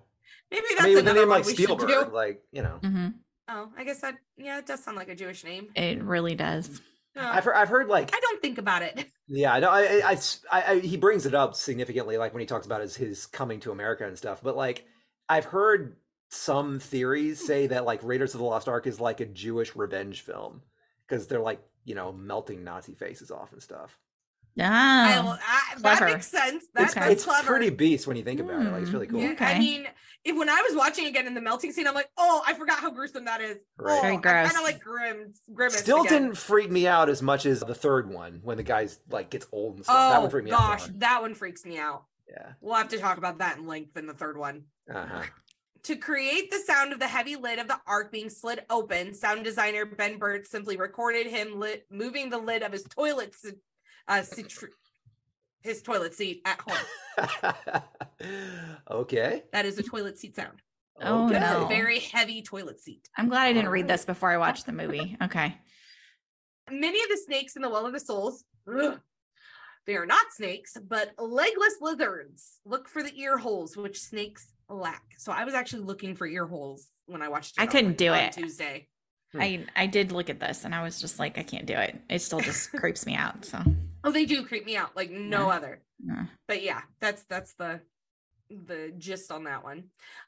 Maybe 0.50 0.66
that's 0.70 0.82
I 0.82 0.86
mean, 0.86 0.94
with 0.96 1.06
a 1.06 1.10
another 1.10 1.20
name 1.20 1.28
one 1.28 1.38
like 1.38 1.46
we 1.46 1.54
Spielberg, 1.54 2.12
like 2.12 2.42
you 2.52 2.62
know, 2.62 2.78
Mm-hmm. 2.82 3.08
Oh, 3.48 3.68
I 3.76 3.82
guess 3.82 4.00
that 4.00 4.14
yeah, 4.36 4.58
it 4.58 4.66
does 4.66 4.82
sound 4.84 4.96
like 4.96 5.08
a 5.08 5.14
Jewish 5.14 5.42
name. 5.42 5.68
It 5.74 6.02
really 6.02 6.36
does. 6.36 6.80
Uh, 7.16 7.28
I've 7.32 7.44
heard, 7.44 7.56
I've 7.56 7.68
heard 7.68 7.88
like 7.88 8.14
I 8.14 8.20
don't 8.20 8.40
think 8.42 8.58
about 8.58 8.82
it. 8.82 9.06
Yeah, 9.32 9.56
no, 9.60 9.70
I, 9.70 10.00
I, 10.04 10.18
I, 10.50 10.62
I, 10.72 10.78
he 10.80 10.96
brings 10.96 11.24
it 11.24 11.36
up 11.36 11.54
significantly, 11.54 12.16
like 12.16 12.34
when 12.34 12.40
he 12.40 12.46
talks 12.46 12.66
about 12.66 12.80
his 12.80 12.96
his 12.96 13.26
coming 13.26 13.60
to 13.60 13.70
America 13.70 14.04
and 14.04 14.18
stuff. 14.18 14.42
But 14.42 14.56
like, 14.56 14.84
I've 15.28 15.44
heard 15.44 15.94
some 16.30 16.80
theories 16.80 17.44
say 17.44 17.68
that 17.68 17.84
like 17.84 18.02
Raiders 18.02 18.34
of 18.34 18.40
the 18.40 18.44
Lost 18.44 18.68
Ark 18.68 18.88
is 18.88 18.98
like 18.98 19.20
a 19.20 19.26
Jewish 19.26 19.76
revenge 19.76 20.22
film 20.22 20.62
because 21.06 21.28
they're 21.28 21.38
like 21.38 21.62
you 21.84 21.94
know 21.94 22.10
melting 22.12 22.64
Nazi 22.64 22.94
faces 22.94 23.30
off 23.30 23.52
and 23.52 23.62
stuff. 23.62 23.96
I, 24.58 25.38
I, 25.76 25.78
that 25.80 26.02
makes 26.02 26.26
sense. 26.28 26.64
That's, 26.74 26.96
Okay. 26.96 27.12
It's 27.12 27.24
clever. 27.24 27.46
pretty 27.46 27.70
beast 27.70 28.06
when 28.06 28.16
you 28.16 28.22
think 28.24 28.40
about 28.40 28.62
it. 28.66 28.70
Like 28.70 28.82
it's 28.82 28.90
really 28.90 29.06
cool. 29.06 29.20
Yeah, 29.20 29.30
Okay. 29.30 29.44
I 29.44 29.58
mean, 29.58 29.86
if, 30.24 30.36
when 30.36 30.48
I 30.50 30.60
was 30.68 30.76
watching 30.76 31.06
again 31.06 31.26
in 31.26 31.34
the 31.34 31.40
melting 31.40 31.72
scene, 31.72 31.86
I'm 31.86 31.94
like, 31.94 32.10
oh, 32.18 32.42
I 32.46 32.54
forgot 32.54 32.78
how 32.80 32.90
gruesome 32.90 33.24
that 33.24 33.40
is. 33.40 33.58
Right. 33.78 33.98
Oh, 33.98 34.02
Very 34.02 34.16
gross. 34.18 34.52
kind 34.52 34.56
of 34.58 34.62
like 34.64 34.80
grim, 34.82 35.32
grimace. 35.54 35.78
Still 35.78 36.02
again. 36.02 36.22
didn't 36.22 36.36
freak 36.36 36.70
me 36.70 36.86
out 36.86 37.08
as 37.08 37.22
much 37.22 37.46
as 37.46 37.60
the 37.60 37.74
third 37.74 38.10
one 38.12 38.40
when 38.42 38.56
the 38.56 38.62
guy's 38.62 39.00
like 39.08 39.30
gets 39.30 39.46
old 39.52 39.76
and 39.76 39.84
stuff. 39.84 39.96
Oh 39.98 40.10
that 40.10 40.20
one 40.20 40.30
freaked 40.30 40.44
me 40.46 40.50
gosh, 40.50 40.82
out. 40.82 40.90
more. 40.90 40.98
that 40.98 41.22
one 41.22 41.34
freaks 41.34 41.64
me 41.64 41.78
out. 41.78 42.04
Yeah. 42.28 42.52
We'll 42.60 42.74
have 42.74 42.88
to 42.88 42.98
talk 42.98 43.18
about 43.18 43.38
that 43.38 43.56
in 43.58 43.66
length 43.66 43.96
in 43.96 44.06
the 44.06 44.14
third 44.14 44.36
one. 44.36 44.64
Uh-huh. 44.92 45.22
To 45.84 45.96
create 45.96 46.50
the 46.50 46.58
sound 46.58 46.92
of 46.92 46.98
the 46.98 47.08
heavy 47.08 47.36
lid 47.36 47.58
of 47.58 47.66
the 47.66 47.80
ark 47.86 48.12
being 48.12 48.28
slid 48.28 48.62
open, 48.68 49.14
sound 49.14 49.44
designer 49.44 49.86
Ben 49.86 50.18
Burtt 50.18 50.46
simply 50.46 50.76
recorded 50.76 51.26
him 51.26 51.58
lit, 51.58 51.86
moving 51.90 52.28
the 52.28 52.36
lid 52.38 52.62
of 52.62 52.70
his 52.72 52.82
toilet, 52.84 53.34
se- 53.34 53.54
uh, 54.08 54.20
citr- 54.20 54.68
his 55.62 55.82
toilet 55.82 56.14
seat 56.14 56.42
at 56.44 56.60
home. 56.60 57.82
okay. 58.90 59.42
That 59.52 59.66
is 59.66 59.78
a 59.78 59.82
toilet 59.82 60.18
seat 60.18 60.36
sound. 60.36 60.62
Oh, 61.02 61.26
okay. 61.26 61.38
no. 61.38 61.64
A 61.64 61.68
very 61.68 61.98
heavy 61.98 62.42
toilet 62.42 62.80
seat. 62.80 63.08
I'm 63.16 63.28
glad 63.28 63.46
I 63.46 63.52
didn't 63.52 63.70
read 63.70 63.88
this 63.88 64.04
before 64.04 64.30
I 64.30 64.36
watched 64.36 64.66
the 64.66 64.72
movie. 64.72 65.16
Okay. 65.22 65.56
Many 66.70 67.02
of 67.02 67.08
the 67.08 67.16
snakes 67.16 67.56
in 67.56 67.62
the 67.62 67.70
Well 67.70 67.86
of 67.86 67.92
the 67.92 68.00
Souls, 68.00 68.44
ugh, 68.72 69.00
they 69.86 69.96
are 69.96 70.06
not 70.06 70.26
snakes, 70.32 70.76
but 70.86 71.12
legless 71.18 71.74
lizards. 71.80 72.60
Look 72.64 72.88
for 72.88 73.02
the 73.02 73.12
ear 73.18 73.38
holes, 73.38 73.76
which 73.76 73.98
snakes 73.98 74.52
lack. 74.68 75.02
So 75.18 75.32
I 75.32 75.44
was 75.44 75.54
actually 75.54 75.82
looking 75.82 76.14
for 76.14 76.26
ear 76.26 76.46
holes 76.46 76.88
when 77.06 77.22
I 77.22 77.28
watched 77.28 77.56
it. 77.58 77.62
I 77.62 77.66
couldn't 77.66 77.96
do 77.96 78.10
on 78.10 78.18
it. 78.18 78.32
Tuesday. 78.32 78.88
Hmm. 79.32 79.40
I 79.40 79.66
I 79.74 79.86
did 79.86 80.12
look 80.12 80.30
at 80.30 80.38
this 80.38 80.64
and 80.64 80.74
I 80.74 80.82
was 80.82 81.00
just 81.00 81.18
like, 81.18 81.38
I 81.38 81.42
can't 81.42 81.66
do 81.66 81.74
it. 81.74 81.98
It 82.08 82.20
still 82.20 82.40
just 82.40 82.72
creeps 82.76 83.06
me 83.06 83.14
out. 83.14 83.44
So 83.44 83.62
Oh, 84.04 84.10
they 84.10 84.24
do 84.24 84.44
creep 84.44 84.64
me 84.64 84.76
out 84.76 84.96
like 84.96 85.10
no 85.10 85.48
Yeah. 85.48 85.54
other. 85.56 85.82
yeah. 86.04 86.24
But 86.48 86.62
yeah, 86.62 86.82
that's 87.00 87.22
that's 87.24 87.54
the 87.54 87.80
the 88.48 88.92
gist 88.98 89.30
on 89.30 89.44
that 89.44 89.62
one. 89.62 89.84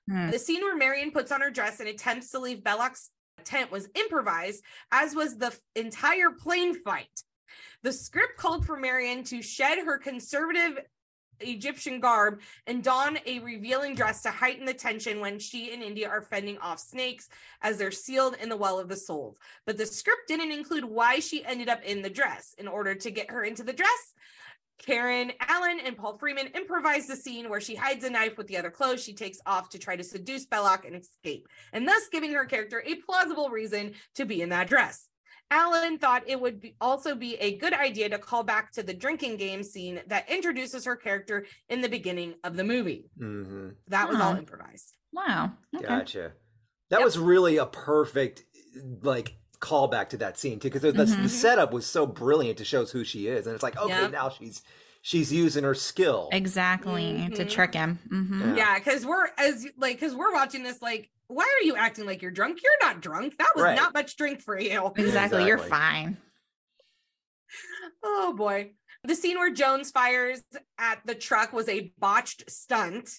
Hmm. 0.08 0.30
The 0.30 0.38
scene 0.38 0.60
where 0.62 0.76
Marion 0.76 1.10
puts 1.10 1.32
on 1.32 1.40
her 1.40 1.50
dress 1.50 1.80
and 1.80 1.88
attempts 1.88 2.30
to 2.30 2.38
leave 2.38 2.58
Belloq's 2.62 3.10
tent 3.44 3.72
was 3.72 3.88
improvised, 3.96 4.62
as 4.92 5.14
was 5.14 5.36
the 5.38 5.46
f- 5.46 5.60
entire 5.74 6.30
plane 6.30 6.74
fight. 6.82 7.22
The 7.82 7.92
script 7.92 8.36
called 8.36 8.64
for 8.64 8.76
Marion 8.76 9.24
to 9.24 9.42
shed 9.42 9.78
her 9.78 9.98
conservative 9.98 10.78
Egyptian 11.48 12.00
garb 12.00 12.40
and 12.66 12.82
don 12.82 13.18
a 13.26 13.38
revealing 13.40 13.94
dress 13.94 14.22
to 14.22 14.30
heighten 14.30 14.64
the 14.64 14.74
tension 14.74 15.20
when 15.20 15.38
she 15.38 15.72
and 15.72 15.82
Indy 15.82 16.06
are 16.06 16.22
fending 16.22 16.58
off 16.58 16.78
snakes 16.78 17.28
as 17.62 17.78
they're 17.78 17.90
sealed 17.90 18.36
in 18.40 18.48
the 18.48 18.56
well 18.56 18.78
of 18.78 18.88
the 18.88 18.96
souls. 18.96 19.38
But 19.66 19.78
the 19.78 19.86
script 19.86 20.28
didn't 20.28 20.52
include 20.52 20.84
why 20.84 21.18
she 21.20 21.44
ended 21.44 21.68
up 21.68 21.82
in 21.82 22.02
the 22.02 22.10
dress. 22.10 22.54
In 22.58 22.68
order 22.68 22.94
to 22.94 23.10
get 23.10 23.30
her 23.30 23.44
into 23.44 23.62
the 23.62 23.72
dress, 23.72 24.14
Karen 24.78 25.32
Allen 25.40 25.78
and 25.84 25.96
Paul 25.96 26.18
Freeman 26.18 26.48
improvise 26.48 27.06
the 27.06 27.16
scene 27.16 27.48
where 27.48 27.60
she 27.60 27.74
hides 27.74 28.04
a 28.04 28.10
knife 28.10 28.36
with 28.36 28.48
the 28.48 28.56
other 28.56 28.70
clothes 28.70 29.02
she 29.02 29.12
takes 29.12 29.38
off 29.46 29.68
to 29.70 29.78
try 29.78 29.94
to 29.94 30.02
seduce 30.02 30.46
Belloq 30.46 30.86
and 30.86 30.96
escape, 30.96 31.48
and 31.72 31.86
thus 31.86 32.08
giving 32.10 32.32
her 32.32 32.44
character 32.44 32.82
a 32.84 32.96
plausible 32.96 33.48
reason 33.48 33.92
to 34.16 34.24
be 34.24 34.42
in 34.42 34.48
that 34.48 34.68
dress. 34.68 35.08
Allen 35.52 35.98
thought 35.98 36.22
it 36.26 36.40
would 36.40 36.60
be 36.60 36.74
also 36.80 37.14
be 37.14 37.34
a 37.36 37.56
good 37.58 37.74
idea 37.74 38.08
to 38.08 38.18
call 38.18 38.42
back 38.42 38.72
to 38.72 38.82
the 38.82 38.94
drinking 38.94 39.36
game 39.36 39.62
scene 39.62 40.00
that 40.06 40.28
introduces 40.30 40.84
her 40.86 40.96
character 40.96 41.44
in 41.68 41.82
the 41.82 41.88
beginning 41.90 42.34
of 42.42 42.56
the 42.56 42.64
movie. 42.64 43.10
hmm 43.18 43.68
That 43.88 44.08
was 44.08 44.18
all 44.18 44.34
improvised. 44.34 44.96
Wow. 45.12 45.52
Okay. 45.76 45.84
Gotcha. 45.86 46.32
That 46.88 46.98
Yep. 47.00 47.04
was 47.04 47.18
really 47.18 47.58
a 47.58 47.66
perfect 47.66 48.44
like 49.02 49.36
callback 49.60 50.08
to 50.08 50.16
that 50.16 50.38
scene 50.38 50.58
too, 50.58 50.68
because 50.70 50.82
the, 50.82 50.92
Mhm. 50.92 51.22
the 51.22 51.28
setup 51.28 51.72
was 51.72 51.84
so 51.86 52.06
brilliant 52.06 52.56
to 52.58 52.64
show 52.64 52.84
who 52.86 53.04
she 53.04 53.26
is, 53.28 53.46
and 53.46 53.54
it's 53.54 53.62
like, 53.62 53.76
okay, 53.76 54.02
Yep. 54.04 54.10
now 54.12 54.30
she's 54.30 54.62
she's 55.02 55.32
using 55.32 55.64
her 55.64 55.74
skill. 55.74 56.28
Exactly. 56.32 57.28
To 57.34 57.44
Mhm. 57.44 57.50
trick 57.50 57.74
him. 57.74 57.98
hmm 58.08 58.40
Yeah. 58.40 58.56
Yeah, 58.56 58.78
because 58.78 59.04
we're 59.04 59.28
as 59.36 59.66
like 59.76 59.96
because 60.00 60.14
we're 60.14 60.32
watching 60.32 60.62
this 60.62 60.80
like, 60.80 61.10
why 61.32 61.44
are 61.44 61.64
you 61.64 61.76
acting 61.76 62.06
like 62.06 62.22
you're 62.22 62.30
drunk? 62.30 62.60
You're 62.62 62.72
not 62.80 63.00
drunk. 63.00 63.38
That 63.38 63.52
was 63.54 63.64
Right. 63.64 63.76
not 63.76 63.94
much 63.94 64.16
drink 64.16 64.40
for 64.40 64.58
you. 64.58 64.92
Exactly. 64.96 65.46
You're 65.46 65.58
fine. 65.58 66.16
Oh 68.02 68.32
boy. 68.36 68.72
The 69.04 69.14
scene 69.14 69.38
where 69.38 69.52
Jones 69.52 69.90
fires 69.90 70.42
at 70.78 71.00
the 71.04 71.14
truck 71.14 71.52
was 71.52 71.68
a 71.68 71.92
botched 71.98 72.48
stunt. 72.50 73.10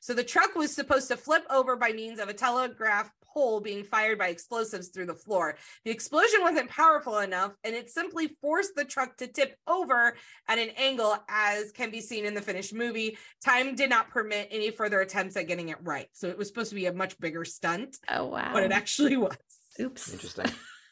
So 0.00 0.14
the 0.14 0.24
truck 0.24 0.54
was 0.54 0.74
supposed 0.74 1.08
to 1.08 1.16
flip 1.16 1.44
over 1.48 1.76
by 1.76 1.92
means 1.92 2.18
of 2.18 2.28
a 2.28 2.34
telegraph 2.34 3.10
pole 3.32 3.60
being 3.60 3.84
fired 3.84 4.18
by 4.18 4.28
explosives 4.28 4.88
through 4.88 5.06
the 5.06 5.14
floor. 5.14 5.56
The 5.84 5.90
explosion 5.90 6.40
wasn't 6.42 6.70
powerful 6.70 7.18
enough 7.18 7.52
and 7.64 7.74
it 7.74 7.90
simply 7.90 8.36
forced 8.40 8.74
the 8.76 8.84
truck 8.84 9.16
to 9.18 9.26
tip 9.26 9.56
over 9.66 10.14
at 10.48 10.58
an 10.58 10.70
angle 10.76 11.16
as 11.28 11.72
can 11.72 11.90
be 11.90 12.00
seen 12.00 12.24
in 12.24 12.34
the 12.34 12.40
finished 12.42 12.74
movie. 12.74 13.16
Time 13.44 13.74
did 13.74 13.90
not 13.90 14.10
permit 14.10 14.48
any 14.50 14.70
further 14.70 15.00
attempts 15.00 15.36
at 15.36 15.46
getting 15.48 15.68
it 15.70 15.78
right. 15.82 16.08
So 16.12 16.28
it 16.28 16.38
was 16.38 16.48
supposed 16.48 16.70
to 16.70 16.74
be 16.76 16.86
a 16.86 16.92
much 16.92 17.18
bigger 17.18 17.44
stunt, 17.44 17.96
Oh 18.10 18.26
wow. 18.26 18.50
but 18.52 18.62
it 18.62 18.72
actually 18.72 19.16
was. 19.18 19.36
Oops. 19.80 20.12
Interesting. 20.12 20.46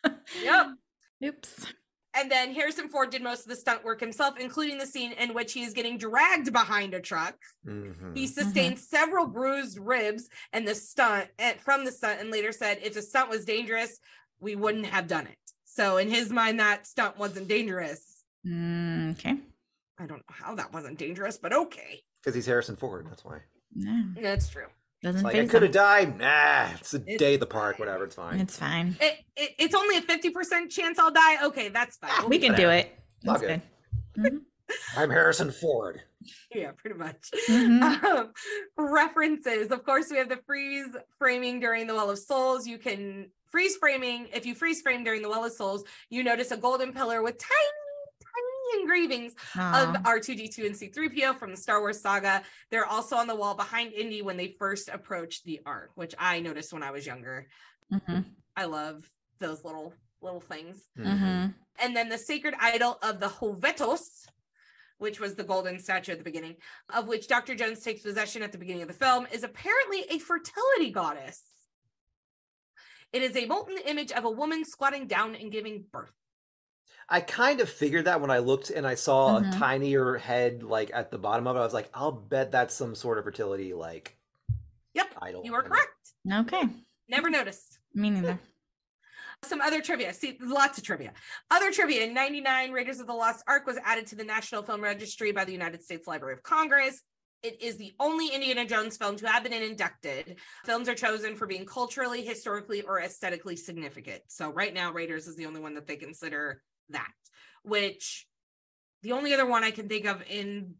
Yep. 0.42 0.66
Oops. 1.26 1.66
And 2.14 2.30
then 2.30 2.52
Harrison 2.52 2.88
Ford 2.88 3.10
did 3.10 3.22
most 3.22 3.42
of 3.42 3.48
the 3.48 3.56
stunt 3.56 3.84
work 3.84 4.00
himself, 4.00 4.38
including 4.38 4.78
the 4.78 4.86
scene 4.86 5.12
in 5.12 5.32
which 5.32 5.52
he 5.52 5.62
is 5.62 5.72
getting 5.74 5.96
dragged 5.96 6.52
behind 6.52 6.92
a 6.94 7.00
truck. 7.00 7.36
Mhm. 7.66 8.16
He 8.16 8.26
sustained 8.26 8.78
several 8.78 9.26
bruised 9.26 9.78
ribs 9.78 10.28
and 10.52 10.66
the 10.66 10.74
stunt 10.74 11.30
and 11.38 11.60
from 11.60 11.84
the 11.84 11.92
stunt, 11.92 12.20
and 12.20 12.30
later 12.30 12.50
said, 12.52 12.80
if 12.82 12.94
the 12.94 13.02
stunt 13.02 13.30
was 13.30 13.44
dangerous, 13.44 14.00
we 14.40 14.56
wouldn't 14.56 14.86
have 14.86 15.06
done 15.06 15.26
it. 15.26 15.38
So 15.64 15.98
in 15.98 16.10
his 16.10 16.30
mind, 16.30 16.58
that 16.58 16.86
stunt 16.86 17.16
wasn't 17.16 17.46
dangerous. 17.46 18.24
Mm, 18.44 19.12
okay. 19.12 19.36
I 19.98 20.06
don't 20.06 20.18
know 20.18 20.34
how 20.34 20.54
that 20.56 20.72
wasn't 20.72 20.98
dangerous, 20.98 21.38
but 21.38 21.52
okay. 21.52 22.02
Because 22.20 22.34
he's 22.34 22.46
Harrison 22.46 22.74
Ford. 22.76 23.06
That's 23.08 23.24
why. 23.24 23.42
No, 23.74 24.20
That's 24.20 24.48
true. 24.48 24.66
Doesn't 25.02 25.22
Like 25.22 25.36
I 25.36 25.46
could 25.46 25.62
have 25.62 25.72
died. 25.72 26.18
Nah, 26.18 26.68
it's 26.78 26.94
a 26.94 27.02
It's 27.06 27.18
day 27.18 27.34
at 27.34 27.40
the 27.40 27.46
park. 27.46 27.78
Whatever. 27.78 28.04
It's 28.04 28.14
fine. 28.16 28.40
It's 28.40 28.58
fine. 28.58 28.96
It, 29.00 29.18
it 29.36 29.50
it's 29.58 29.74
only 29.74 29.96
a 29.96 30.02
50% 30.02 30.68
chance 30.70 30.98
I'll 30.98 31.10
die. 31.10 31.44
Okay, 31.46 31.68
that's 31.68 31.96
fine. 31.96 32.10
We'll 32.20 32.28
We 32.28 32.38
can 32.38 32.52
fine. 32.52 32.60
do 32.60 32.68
it. 32.70 32.98
All 33.26 33.34
That's 33.34 33.40
good. 33.46 33.62
good. 34.14 34.32
Mhm. 34.34 34.40
I'm 34.96 35.10
Harrison 35.10 35.50
Ford. 35.50 36.02
Yeah, 36.54 36.72
pretty 36.72 36.96
much. 36.98 37.30
Mhm. 37.48 38.04
Um, 38.04 38.32
references. 38.76 39.68
Of 39.70 39.84
course, 39.84 40.10
we 40.10 40.16
have 40.18 40.28
the 40.28 40.38
freeze 40.46 40.94
framing 41.18 41.60
during 41.60 41.86
the 41.86 41.94
Well 41.94 42.10
of 42.10 42.18
Souls. 42.18 42.66
You 42.66 42.78
can 42.78 43.30
freeze 43.48 43.76
framing. 43.76 44.28
If 44.32 44.46
you 44.46 44.54
freeze 44.54 44.80
frame 44.82 45.02
during 45.02 45.22
the 45.22 45.28
Well 45.28 45.44
of 45.44 45.52
Souls, 45.52 45.82
you 46.08 46.22
notice 46.22 46.50
a 46.50 46.56
golden 46.56 46.92
pillar 46.92 47.22
with 47.22 47.38
tiny, 47.38 47.54
tiny 48.70 48.82
engravings 48.82 49.34
of 49.54 49.94
R2D2 50.02 50.66
and 50.66 50.74
C3PO 50.74 51.38
from 51.38 51.50
the 51.50 51.56
Star 51.56 51.80
Wars 51.80 52.00
saga. 52.00 52.42
They're 52.70 52.86
also 52.86 53.16
on 53.16 53.26
the 53.26 53.34
wall 53.36 53.54
behind 53.54 53.92
Indy 53.92 54.22
when 54.22 54.36
they 54.36 54.54
first 54.58 54.88
approached 54.88 55.44
the 55.44 55.60
Ark, 55.66 55.90
which 55.94 56.14
I 56.18 56.40
noticed 56.40 56.72
when 56.72 56.82
I 56.82 56.90
was 56.90 57.06
younger. 57.06 57.48
Mhm. 57.92 58.24
I 58.56 58.64
love 58.64 59.10
those 59.38 59.64
little 59.64 59.94
little 60.22 60.40
things. 60.40 60.86
Mhm. 60.98 61.54
And 61.78 61.96
then 61.96 62.10
the 62.10 62.18
sacred 62.18 62.54
idol 62.60 62.98
of 63.00 63.20
the 63.20 63.28
Hovitos, 63.28 64.26
which 64.98 65.18
was 65.18 65.34
the 65.34 65.44
golden 65.44 65.78
statue 65.78 66.12
at 66.12 66.18
the 66.18 66.24
beginning, 66.24 66.60
of 66.90 67.08
which 67.08 67.26
Dr. 67.26 67.54
Jones 67.54 67.82
takes 67.82 68.02
possession 68.02 68.42
at 68.42 68.52
the 68.52 68.58
beginning 68.58 68.82
of 68.82 68.88
the 68.88 68.94
film, 68.94 69.26
is 69.32 69.42
apparently 69.44 70.02
a 70.10 70.18
fertility 70.18 70.90
goddess. 70.90 71.54
It 73.14 73.22
is 73.22 73.34
a 73.34 73.46
molten 73.46 73.78
image 73.78 74.12
of 74.12 74.26
a 74.26 74.30
woman 74.30 74.66
squatting 74.66 75.06
down 75.06 75.34
and 75.34 75.50
giving 75.50 75.84
birth. 75.90 76.12
I 77.10 77.20
kind 77.20 77.60
of 77.60 77.68
figured 77.68 78.04
that 78.04 78.20
when 78.20 78.30
I 78.30 78.38
looked 78.38 78.70
and 78.70 78.86
I 78.86 78.94
saw 78.94 79.40
Mhm. 79.40 79.48
a 79.54 79.58
tinier 79.58 80.14
head 80.16 80.62
like 80.62 80.90
at 80.94 81.10
the 81.10 81.18
bottom 81.18 81.46
of 81.48 81.56
it. 81.56 81.58
I 81.58 81.64
was 81.64 81.74
like, 81.74 81.90
I'll 81.92 82.12
bet 82.12 82.52
that's 82.52 82.72
some 82.74 82.94
sort 82.94 83.18
of 83.18 83.24
fertility 83.24 83.74
like 83.74 84.16
Yep, 84.94 85.14
idol. 85.20 85.44
you 85.44 85.54
are 85.54 85.62
you 85.62 85.68
know? 85.68 85.74
correct. 85.76 86.52
Okay. 86.54 86.68
Never 87.08 87.28
noticed. 87.30 87.78
Me 87.94 88.10
neither. 88.10 88.38
Some 89.42 89.62
other 89.62 89.80
trivia. 89.80 90.12
See, 90.12 90.36
lots 90.40 90.76
of 90.76 90.84
trivia. 90.84 91.14
Other 91.50 91.70
trivia 91.72 92.04
in 92.04 92.12
99, 92.12 92.72
Raiders 92.72 93.00
of 93.00 93.06
the 93.06 93.14
Lost 93.14 93.42
Ark 93.46 93.66
was 93.66 93.78
added 93.78 94.06
to 94.08 94.14
the 94.16 94.22
National 94.24 94.62
Film 94.62 94.82
Registry 94.82 95.32
by 95.32 95.46
the 95.46 95.52
United 95.52 95.82
States 95.82 96.06
Library 96.06 96.34
of 96.34 96.42
Congress. 96.42 97.00
It 97.42 97.62
is 97.62 97.78
the 97.78 97.94
only 97.98 98.28
Indiana 98.28 98.66
Jones 98.66 98.98
film 98.98 99.16
to 99.16 99.26
have 99.26 99.42
been 99.42 99.54
inducted. 99.54 100.36
Films 100.66 100.90
are 100.90 100.94
chosen 100.94 101.36
for 101.36 101.46
being 101.46 101.64
culturally, 101.64 102.22
historically, 102.22 102.82
or 102.82 103.00
aesthetically 103.00 103.56
significant. 103.56 104.20
So 104.28 104.50
right 104.50 104.74
now, 104.74 104.92
Raiders 104.92 105.26
is 105.26 105.36
the 105.36 105.46
only 105.46 105.60
one 105.60 105.74
that 105.74 105.86
they 105.86 105.96
consider 105.96 106.60
that. 106.92 107.10
Which 107.64 108.26
the 109.02 109.12
only 109.12 109.32
other 109.34 109.46
one 109.46 109.64
I 109.64 109.70
can 109.70 109.88
think 109.88 110.06
of 110.06 110.22
in 110.28 110.74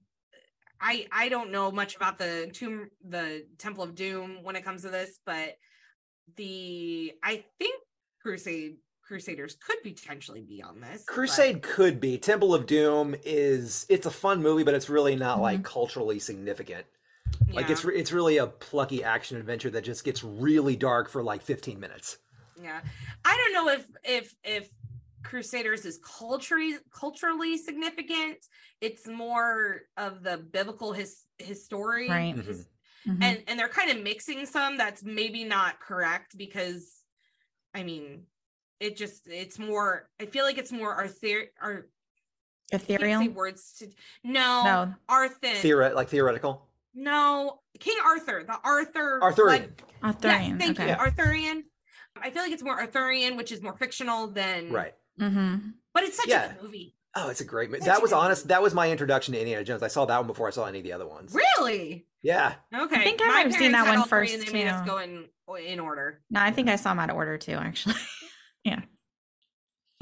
I 0.80 1.06
I 1.12 1.28
don't 1.28 1.50
know 1.50 1.70
much 1.70 1.96
about 1.96 2.18
the 2.18 2.50
tomb 2.52 2.90
the 3.06 3.46
Temple 3.58 3.84
of 3.84 3.94
Doom 3.94 4.42
when 4.42 4.56
it 4.56 4.64
comes 4.64 4.82
to 4.82 4.88
this, 4.88 5.18
but 5.26 5.56
the 6.36 7.12
I 7.22 7.44
think 7.58 7.74
Crusade 8.22 8.76
Crusaders 9.06 9.56
could 9.56 9.82
potentially 9.82 10.42
be 10.42 10.62
on 10.62 10.80
this. 10.80 11.02
but- 11.06 11.12
Crusade 11.12 11.62
could 11.62 12.00
be. 12.00 12.16
Temple 12.16 12.54
of 12.54 12.66
Doom 12.66 13.16
is 13.24 13.84
it's 13.88 14.06
a 14.06 14.10
fun 14.10 14.40
movie, 14.42 14.62
but 14.62 14.74
it's 14.74 14.88
really 14.88 15.16
not 15.16 15.40
like 15.40 15.60
Mhm. 15.60 15.64
culturally 15.64 16.18
significant. 16.18 16.86
Like 17.52 17.68
it's 17.70 17.84
it's 17.84 18.12
really 18.12 18.38
a 18.38 18.46
plucky 18.46 19.02
action 19.04 19.36
adventure 19.36 19.70
that 19.70 19.82
just 19.82 20.04
gets 20.04 20.22
really 20.24 20.76
dark 20.76 21.08
for 21.08 21.22
like 21.22 21.42
15 21.42 21.78
minutes. 21.80 22.18
yeah. 22.60 22.80
I 23.24 23.36
don't 23.36 23.52
know 23.52 23.72
if 23.72 23.86
if 24.04 24.34
if 24.44 24.70
Crusaders 25.22 25.84
is 25.84 25.98
culturally 25.98 26.76
culturally 26.92 27.56
significant. 27.58 28.38
It's 28.80 29.06
more 29.06 29.82
of 29.96 30.22
the 30.22 30.38
biblical 30.38 30.92
his 30.92 31.24
history. 31.38 32.08
Right. 32.08 32.36
his- 32.36 32.68
Mhm. 33.06 33.22
and 33.22 33.42
and 33.46 33.58
they're 33.58 33.68
kind 33.68 33.90
of 33.90 34.02
mixing 34.02 34.44
some 34.44 34.76
that's 34.76 35.02
maybe 35.02 35.42
not 35.42 35.80
correct 35.80 36.36
because 36.36 37.00
i 37.74 37.82
mean 37.82 38.26
it 38.78 38.94
just 38.94 39.26
it's 39.26 39.58
more 39.58 40.10
i 40.20 40.26
feel 40.26 40.44
like 40.44 40.58
it's 40.58 40.70
more 40.70 40.92
arthur 40.92 41.44
or 41.62 41.88
I 42.70 42.76
ethereal. 42.76 43.26
words 43.30 43.72
to 43.78 43.86
no, 44.22 44.64
No. 44.64 44.94
arthur 45.08 45.46
Theoret- 45.46 45.94
like 45.94 46.10
theoretical. 46.10 46.68
no 46.92 47.62
king 47.78 47.96
arthur 48.04 48.44
the 48.46 48.58
arthur 48.62 49.22
Arthurian. 49.22 49.62
like- 49.62 49.82
Arthurian. 50.04 50.50
yes, 50.50 50.58
thank 50.66 50.78
okay. 50.78 50.90
you 50.90 50.94
arthurian 50.96 51.64
i 52.16 52.28
feel 52.30 52.42
like 52.42 52.52
it's 52.52 52.62
more 52.62 52.78
arthurian 52.78 53.34
which 53.38 53.50
is 53.50 53.62
more 53.62 53.76
fictional 53.78 54.26
than 54.26 54.70
right. 54.70 54.92
Mm-hmm. 55.20 55.56
but 55.94 56.02
it's 56.04 56.16
such 56.16 56.28
Yeah. 56.28 56.46
a 56.46 56.54
good 56.54 56.62
movie 56.62 56.94
Oh, 57.16 57.28
it's 57.28 57.40
a 57.40 57.44
great 57.44 57.72
movie. 57.72 57.84
That 57.86 58.02
was 58.02 58.12
honest. 58.12 58.46
That 58.48 58.62
was 58.62 58.72
my 58.72 58.88
introduction 58.88 59.34
to 59.34 59.40
Indiana 59.40 59.64
Jones. 59.64 59.82
I 59.82 59.88
saw 59.88 60.04
that 60.04 60.16
one 60.18 60.28
before 60.28 60.46
I 60.46 60.52
saw 60.52 60.66
any 60.66 60.78
of 60.78 60.84
the 60.84 60.92
other 60.92 61.08
ones. 61.08 61.34
really 61.34 62.06
Yeah. 62.22 62.54
okay 62.72 63.00
I 63.00 63.02
think 63.02 63.20
I 63.20 63.26
might 63.28 63.46
have 63.46 63.54
seen 63.54 63.72
that 63.72 63.84
one 63.86 63.96
first. 63.96 63.96
one 63.96 63.98
all 63.98 64.04
three 64.06 64.28
first, 64.28 64.46
and 64.48 64.56
they 64.56 64.64
made 64.64 64.68
us 64.70 64.86
go 64.86 64.98
in 64.98 65.26
in 65.66 65.80
order 65.80 66.22
No, 66.30 66.40
I 66.40 66.52
think 66.52 66.68
I 66.68 66.76
saw 66.76 66.92
him 66.92 67.00
out 67.00 67.10
of 67.10 67.16
order 67.16 67.36
too, 67.36 67.54
actually. 67.54 67.96
yeah. 68.64 68.82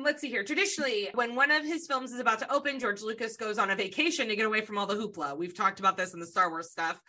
Let's 0.00 0.20
see 0.20 0.28
here. 0.28 0.44
Traditionally, 0.44 1.08
when 1.14 1.34
one 1.34 1.50
of 1.50 1.64
his 1.64 1.86
films 1.86 2.12
is 2.12 2.20
about 2.20 2.38
to 2.40 2.52
open, 2.52 2.78
George 2.78 3.02
Lucas 3.02 3.36
goes 3.36 3.58
on 3.58 3.70
a 3.70 3.74
vacation 3.74 4.28
to 4.28 4.36
get 4.36 4.46
away 4.46 4.60
from 4.60 4.78
all 4.78 4.86
the 4.86 4.94
hoopla. 4.94 5.36
We've 5.36 5.56
talked 5.56 5.80
about 5.80 5.96
this 5.96 6.14
in 6.14 6.20
the 6.20 6.26
Star 6.26 6.50
Wars 6.50 6.70
stuff. 6.70 7.00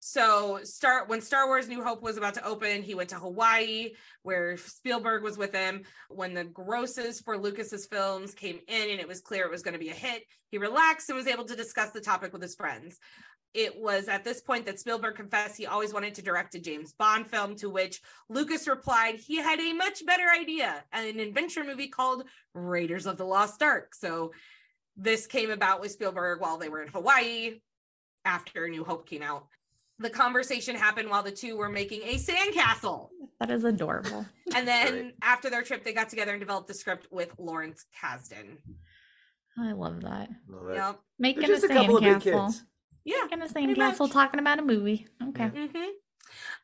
So, 0.00 0.60
start 0.62 1.08
when 1.08 1.20
Star 1.20 1.48
Wars 1.48 1.68
New 1.68 1.82
Hope 1.82 2.02
was 2.02 2.16
about 2.16 2.34
to 2.34 2.46
open, 2.46 2.82
he 2.82 2.94
went 2.94 3.10
to 3.10 3.16
Hawaii 3.16 3.90
where 4.22 4.56
Spielberg 4.56 5.24
was 5.24 5.36
with 5.36 5.52
him. 5.52 5.82
When 6.08 6.34
the 6.34 6.44
grosses 6.44 7.20
for 7.20 7.36
Lucas's 7.36 7.86
films 7.86 8.32
came 8.32 8.60
in 8.68 8.90
and 8.90 9.00
it 9.00 9.08
was 9.08 9.20
clear 9.20 9.44
it 9.44 9.50
was 9.50 9.62
going 9.62 9.72
to 9.72 9.80
be 9.80 9.90
a 9.90 9.94
hit, 9.94 10.22
he 10.50 10.58
relaxed 10.58 11.08
and 11.08 11.16
was 11.16 11.26
able 11.26 11.44
to 11.46 11.56
discuss 11.56 11.90
the 11.90 12.00
topic 12.00 12.32
with 12.32 12.42
his 12.42 12.54
friends. 12.54 12.98
It 13.54 13.80
was 13.80 14.08
at 14.08 14.24
this 14.24 14.40
point 14.40 14.66
that 14.66 14.78
Spielberg 14.78 15.16
confessed 15.16 15.56
he 15.56 15.66
always 15.66 15.92
wanted 15.92 16.14
to 16.14 16.22
direct 16.22 16.54
a 16.54 16.60
James 16.60 16.92
Bond 16.92 17.28
film, 17.28 17.56
to 17.56 17.68
which 17.68 18.00
Lucas 18.28 18.68
replied 18.68 19.16
he 19.16 19.36
had 19.36 19.58
a 19.58 19.72
much 19.72 20.04
better 20.06 20.28
idea 20.30 20.84
an 20.92 21.18
adventure 21.18 21.64
movie 21.64 21.88
called 21.88 22.24
Raiders 22.54 23.06
of 23.06 23.16
the 23.16 23.24
Lost 23.24 23.62
Ark. 23.62 23.94
So 23.94 24.32
this 24.96 25.26
came 25.26 25.50
about 25.50 25.80
with 25.80 25.92
Spielberg 25.92 26.40
while 26.40 26.58
they 26.58 26.68
were 26.68 26.82
in 26.82 26.88
Hawaii 26.88 27.60
after 28.24 28.68
New 28.68 28.84
Hope 28.84 29.08
came 29.08 29.22
out. 29.22 29.46
The 30.00 30.10
conversation 30.10 30.76
happened 30.76 31.10
while 31.10 31.22
the 31.24 31.32
two 31.32 31.56
were 31.56 31.68
making 31.68 32.02
a 32.04 32.14
sandcastle. 32.16 33.08
That 33.40 33.50
is 33.50 33.64
adorable. 33.64 34.26
And 34.54 34.66
then 34.66 34.94
Right. 34.94 35.14
after 35.22 35.50
their 35.50 35.62
trip, 35.62 35.84
they 35.84 35.92
got 35.92 36.08
together 36.08 36.32
and 36.32 36.40
developed 36.40 36.68
the 36.68 36.74
script 36.74 37.06
with 37.10 37.30
Lawrence 37.38 37.84
Kasdan. 38.00 38.58
I 39.58 39.72
love 39.72 40.00
that. 40.02 40.30
Love. 40.48 40.74
Yep. 40.74 41.00
Making 41.18 41.40
They're 41.42 41.48
just 41.50 41.64
a 41.64 41.72
a 41.72 41.74
couple 41.74 41.96
of 41.98 42.02
big 42.02 42.12
sandcastle. 42.14 42.46
kids. 42.46 42.64
Yeah. 43.04 43.16
Making 43.24 43.42
a 43.42 43.46
sandcastle 43.46 44.10
talking 44.10 44.40
about 44.40 44.58
a 44.58 44.62
movie. 44.62 45.06
Okay. 45.30 45.48
hmm 45.48 45.84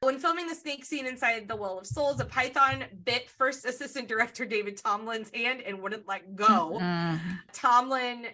When 0.00 0.18
filming 0.18 0.46
the 0.46 0.54
snake 0.54 0.84
scene 0.84 1.06
inside 1.06 1.46
the 1.48 1.56
Well 1.56 1.78
of 1.78 1.86
Souls, 1.86 2.20
a 2.20 2.24
python 2.24 2.84
bit 3.04 3.28
first 3.28 3.66
assistant 3.66 4.08
director 4.08 4.44
David 4.46 4.76
Tomlin's 4.78 5.30
hand 5.34 5.60
and 5.62 5.82
wouldn't 5.82 6.06
let 6.08 6.34
go. 6.36 6.80
Tomlin 7.52 8.26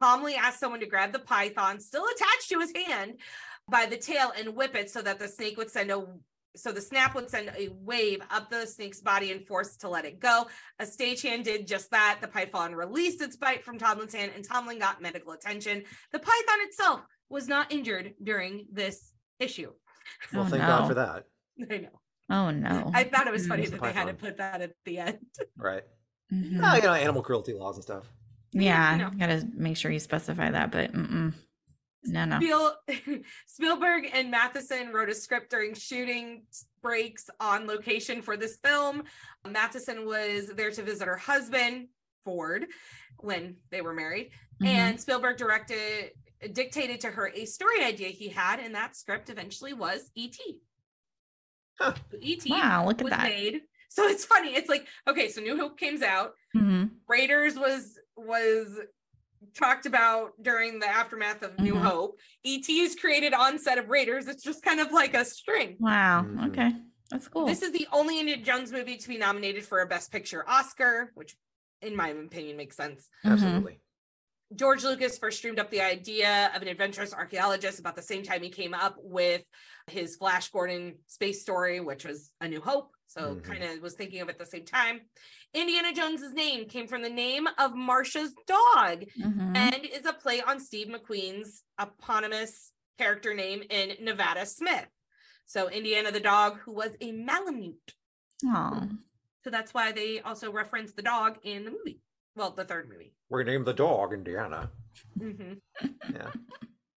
calmly 0.00 0.34
asked 0.34 0.60
someone 0.60 0.80
to 0.80 0.86
grab 0.86 1.12
the 1.12 1.18
python, 1.18 1.80
still 1.80 2.04
attached 2.04 2.48
to 2.50 2.60
his 2.60 2.72
hand, 2.86 3.14
by 3.70 3.86
the 3.86 3.96
tail 3.96 4.32
and 4.38 4.54
whip 4.54 4.74
it 4.74 4.90
so 4.90 5.02
that 5.02 5.18
the 5.18 5.28
snake 5.28 5.56
would 5.56 5.70
send 5.70 5.90
a 5.90 6.04
so 6.56 6.70
the 6.70 6.80
snap 6.80 7.16
would 7.16 7.28
send 7.28 7.50
a 7.58 7.68
wave 7.80 8.20
up 8.30 8.48
the 8.48 8.64
snake's 8.64 9.00
body 9.00 9.32
and 9.32 9.44
force 9.44 9.76
to 9.78 9.88
let 9.88 10.04
it 10.04 10.20
go. 10.20 10.46
A 10.78 10.84
stagehand 10.84 11.42
did 11.42 11.66
just 11.66 11.90
that. 11.90 12.18
The 12.20 12.28
python 12.28 12.76
released 12.76 13.20
its 13.20 13.36
bite 13.36 13.64
from 13.64 13.76
Tomlin's 13.76 14.14
hand, 14.14 14.30
and 14.36 14.44
Tomlin 14.44 14.78
got 14.78 15.02
medical 15.02 15.32
attention. 15.32 15.82
The 16.12 16.20
python 16.20 16.58
itself 16.60 17.00
was 17.28 17.48
not 17.48 17.72
injured 17.72 18.14
during 18.22 18.66
this 18.72 19.10
issue. 19.40 19.72
Well, 20.32 20.42
Oh, 20.42 20.44
thank 20.44 20.62
no. 20.62 20.68
God 20.68 20.86
for 20.86 20.94
that. 20.94 21.24
I 21.72 21.78
know. 21.78 22.00
Oh 22.30 22.50
no. 22.52 22.92
I 22.94 23.02
thought 23.02 23.26
it 23.26 23.32
was 23.32 23.46
Mm. 23.46 23.48
funny 23.48 23.62
It's 23.62 23.72
the 23.72 23.78
that 23.78 23.82
they 23.86 23.92
had 23.92 24.06
to 24.06 24.14
put 24.14 24.36
that 24.36 24.62
at 24.62 24.70
the 24.84 24.98
end. 24.98 25.18
Right. 25.56 25.82
Mhm. 26.32 26.60
Oh, 26.62 26.76
you 26.76 26.82
know, 26.82 26.94
animal 26.94 27.22
cruelty 27.22 27.52
laws 27.52 27.76
and 27.78 27.82
stuff. 27.82 28.04
yeah, 28.52 28.96
no. 28.96 29.10
gotta 29.18 29.44
make 29.56 29.76
sure 29.76 29.90
you 29.90 29.98
specify 29.98 30.52
that, 30.52 30.70
but 30.70 30.92
mm-mm. 30.92 31.34
No, 32.06 32.24
no. 32.24 32.36
Spiel, 32.38 32.74
Spielberg 33.46 34.08
and 34.12 34.32
Mathison 34.32 34.92
wrote 34.92 35.08
a 35.08 35.14
script 35.14 35.50
during 35.50 35.74
shooting 35.74 36.44
breaks 36.82 37.28
on 37.40 37.66
location 37.66 38.20
for 38.22 38.36
this 38.36 38.58
film. 38.62 39.02
Mathison 39.46 40.04
was 40.06 40.48
there 40.48 40.70
to 40.70 40.82
visit 40.82 41.06
her 41.08 41.16
husband, 41.16 41.88
Ford, 42.24 42.66
when 43.18 43.56
they 43.70 43.80
were 43.80 43.94
married. 43.94 44.30
Mhm. 44.62 44.66
And 44.66 45.00
Spielberg 45.00 45.36
directed, 45.36 46.12
dictated 46.52 47.00
to 47.00 47.10
her 47.10 47.28
a 47.34 47.44
story 47.44 47.82
idea 47.82 48.08
he 48.08 48.28
had, 48.28 48.60
and 48.60 48.74
that 48.74 48.96
script 48.96 49.30
eventually 49.30 49.72
was 49.72 50.10
E.T. 50.14 50.60
Huh. 51.80 51.94
E.T. 52.20 52.50
wow, 52.50 52.86
look 52.86 52.98
at 53.00 53.04
was 53.04 53.10
that. 53.10 53.24
made. 53.24 53.62
So 53.88 54.06
it's 54.06 54.24
funny. 54.24 54.54
It's 54.54 54.68
like, 54.68 54.86
okay, 55.08 55.28
so 55.28 55.40
New 55.40 55.56
Hope 55.56 55.78
comes 55.78 56.02
out. 56.02 56.34
Mhm. 56.56 56.90
Raiders 57.08 57.56
was 57.56 57.98
was 58.16 58.78
talked 59.54 59.86
about 59.86 60.32
during 60.42 60.78
the 60.78 60.88
aftermath 60.88 61.42
of 61.42 61.58
New 61.58 61.74
Mhm. 61.74 61.82
Hope. 61.82 62.18
ET 62.44 62.68
is 62.80 62.94
created 62.94 63.34
on 63.34 63.58
set 63.58 63.78
of 63.78 63.88
Raiders. 63.88 64.26
It's 64.28 64.42
just 64.42 64.62
kind 64.62 64.80
of 64.80 64.92
like 64.92 65.14
a 65.14 65.24
string. 65.24 65.76
Wow. 65.78 66.22
Mhm. 66.26 66.48
Okay. 66.50 66.72
That's 67.10 67.28
cool. 67.28 67.46
This 67.46 67.62
is 67.62 67.72
the 67.72 67.86
only 67.92 68.18
Indiana 68.18 68.42
Jones 68.42 68.72
movie 68.72 68.96
to 68.96 69.08
be 69.08 69.18
nominated 69.18 69.64
for 69.66 69.80
a 69.80 69.86
Best 69.86 70.10
Picture 70.10 70.48
Oscar, 70.48 71.10
which, 71.14 71.36
in 71.82 71.94
my 71.94 72.08
opinion, 72.08 72.56
makes 72.56 72.76
sense. 72.76 73.08
Mhm. 73.24 73.32
Absolutely. 73.32 73.80
George 74.54 74.84
Lucas 74.84 75.18
first 75.18 75.42
dreamed 75.42 75.58
up 75.58 75.70
the 75.70 75.80
idea 75.80 76.50
of 76.54 76.62
an 76.62 76.68
adventurous 76.68 77.12
archaeologist 77.12 77.78
about 77.78 77.96
the 77.96 78.02
same 78.02 78.22
time 78.22 78.42
he 78.42 78.50
came 78.50 78.72
up 78.74 78.96
with 78.98 79.42
his 79.88 80.16
Flash 80.16 80.50
Gordon 80.50 80.98
space 81.06 81.40
story, 81.42 81.80
which 81.80 82.04
was 82.04 82.30
A 82.40 82.48
New 82.48 82.60
Hope. 82.60 82.90
So 83.14 83.36
Mhm. 83.36 83.44
kind 83.44 83.62
of 83.62 83.80
was 83.80 83.94
thinking 83.94 84.20
of 84.22 84.28
it 84.28 84.32
at 84.32 84.38
the 84.40 84.46
same 84.46 84.64
time. 84.64 85.02
Indiana 85.52 85.92
Jones's 85.92 86.32
name 86.34 86.66
came 86.68 86.88
from 86.88 87.02
the 87.02 87.08
name 87.10 87.46
of 87.58 87.72
Marcia's 87.74 88.34
dog 88.46 89.04
Mhm. 89.16 89.56
and 89.56 89.84
is 89.86 90.04
a 90.04 90.12
play 90.12 90.40
on 90.42 90.58
Steve 90.58 90.88
McQueen's 90.88 91.62
eponymous 91.80 92.72
character 92.98 93.32
name 93.32 93.62
in 93.70 94.04
Nevada 94.04 94.44
Smith. 94.46 94.88
So 95.46 95.68
Indiana 95.70 96.10
the 96.10 96.18
dog, 96.18 96.58
who 96.60 96.72
was 96.72 96.96
a 97.00 97.12
Malamute. 97.12 97.94
Aw. 98.46 98.88
So 99.44 99.50
that's 99.50 99.72
why 99.72 99.92
they 99.92 100.20
also 100.20 100.50
reference 100.50 100.92
the 100.92 101.02
dog 101.02 101.38
in 101.44 101.64
the 101.64 101.70
movie. 101.70 102.00
Well, 102.34 102.50
the 102.50 102.64
third 102.64 102.88
movie. 102.88 103.14
We're 103.28 103.44
gonna 103.44 103.52
name 103.52 103.64
the 103.64 103.74
dog 103.74 104.12
Indiana. 104.12 104.72
Mhm. 105.18 105.60
Yeah. 106.12 106.32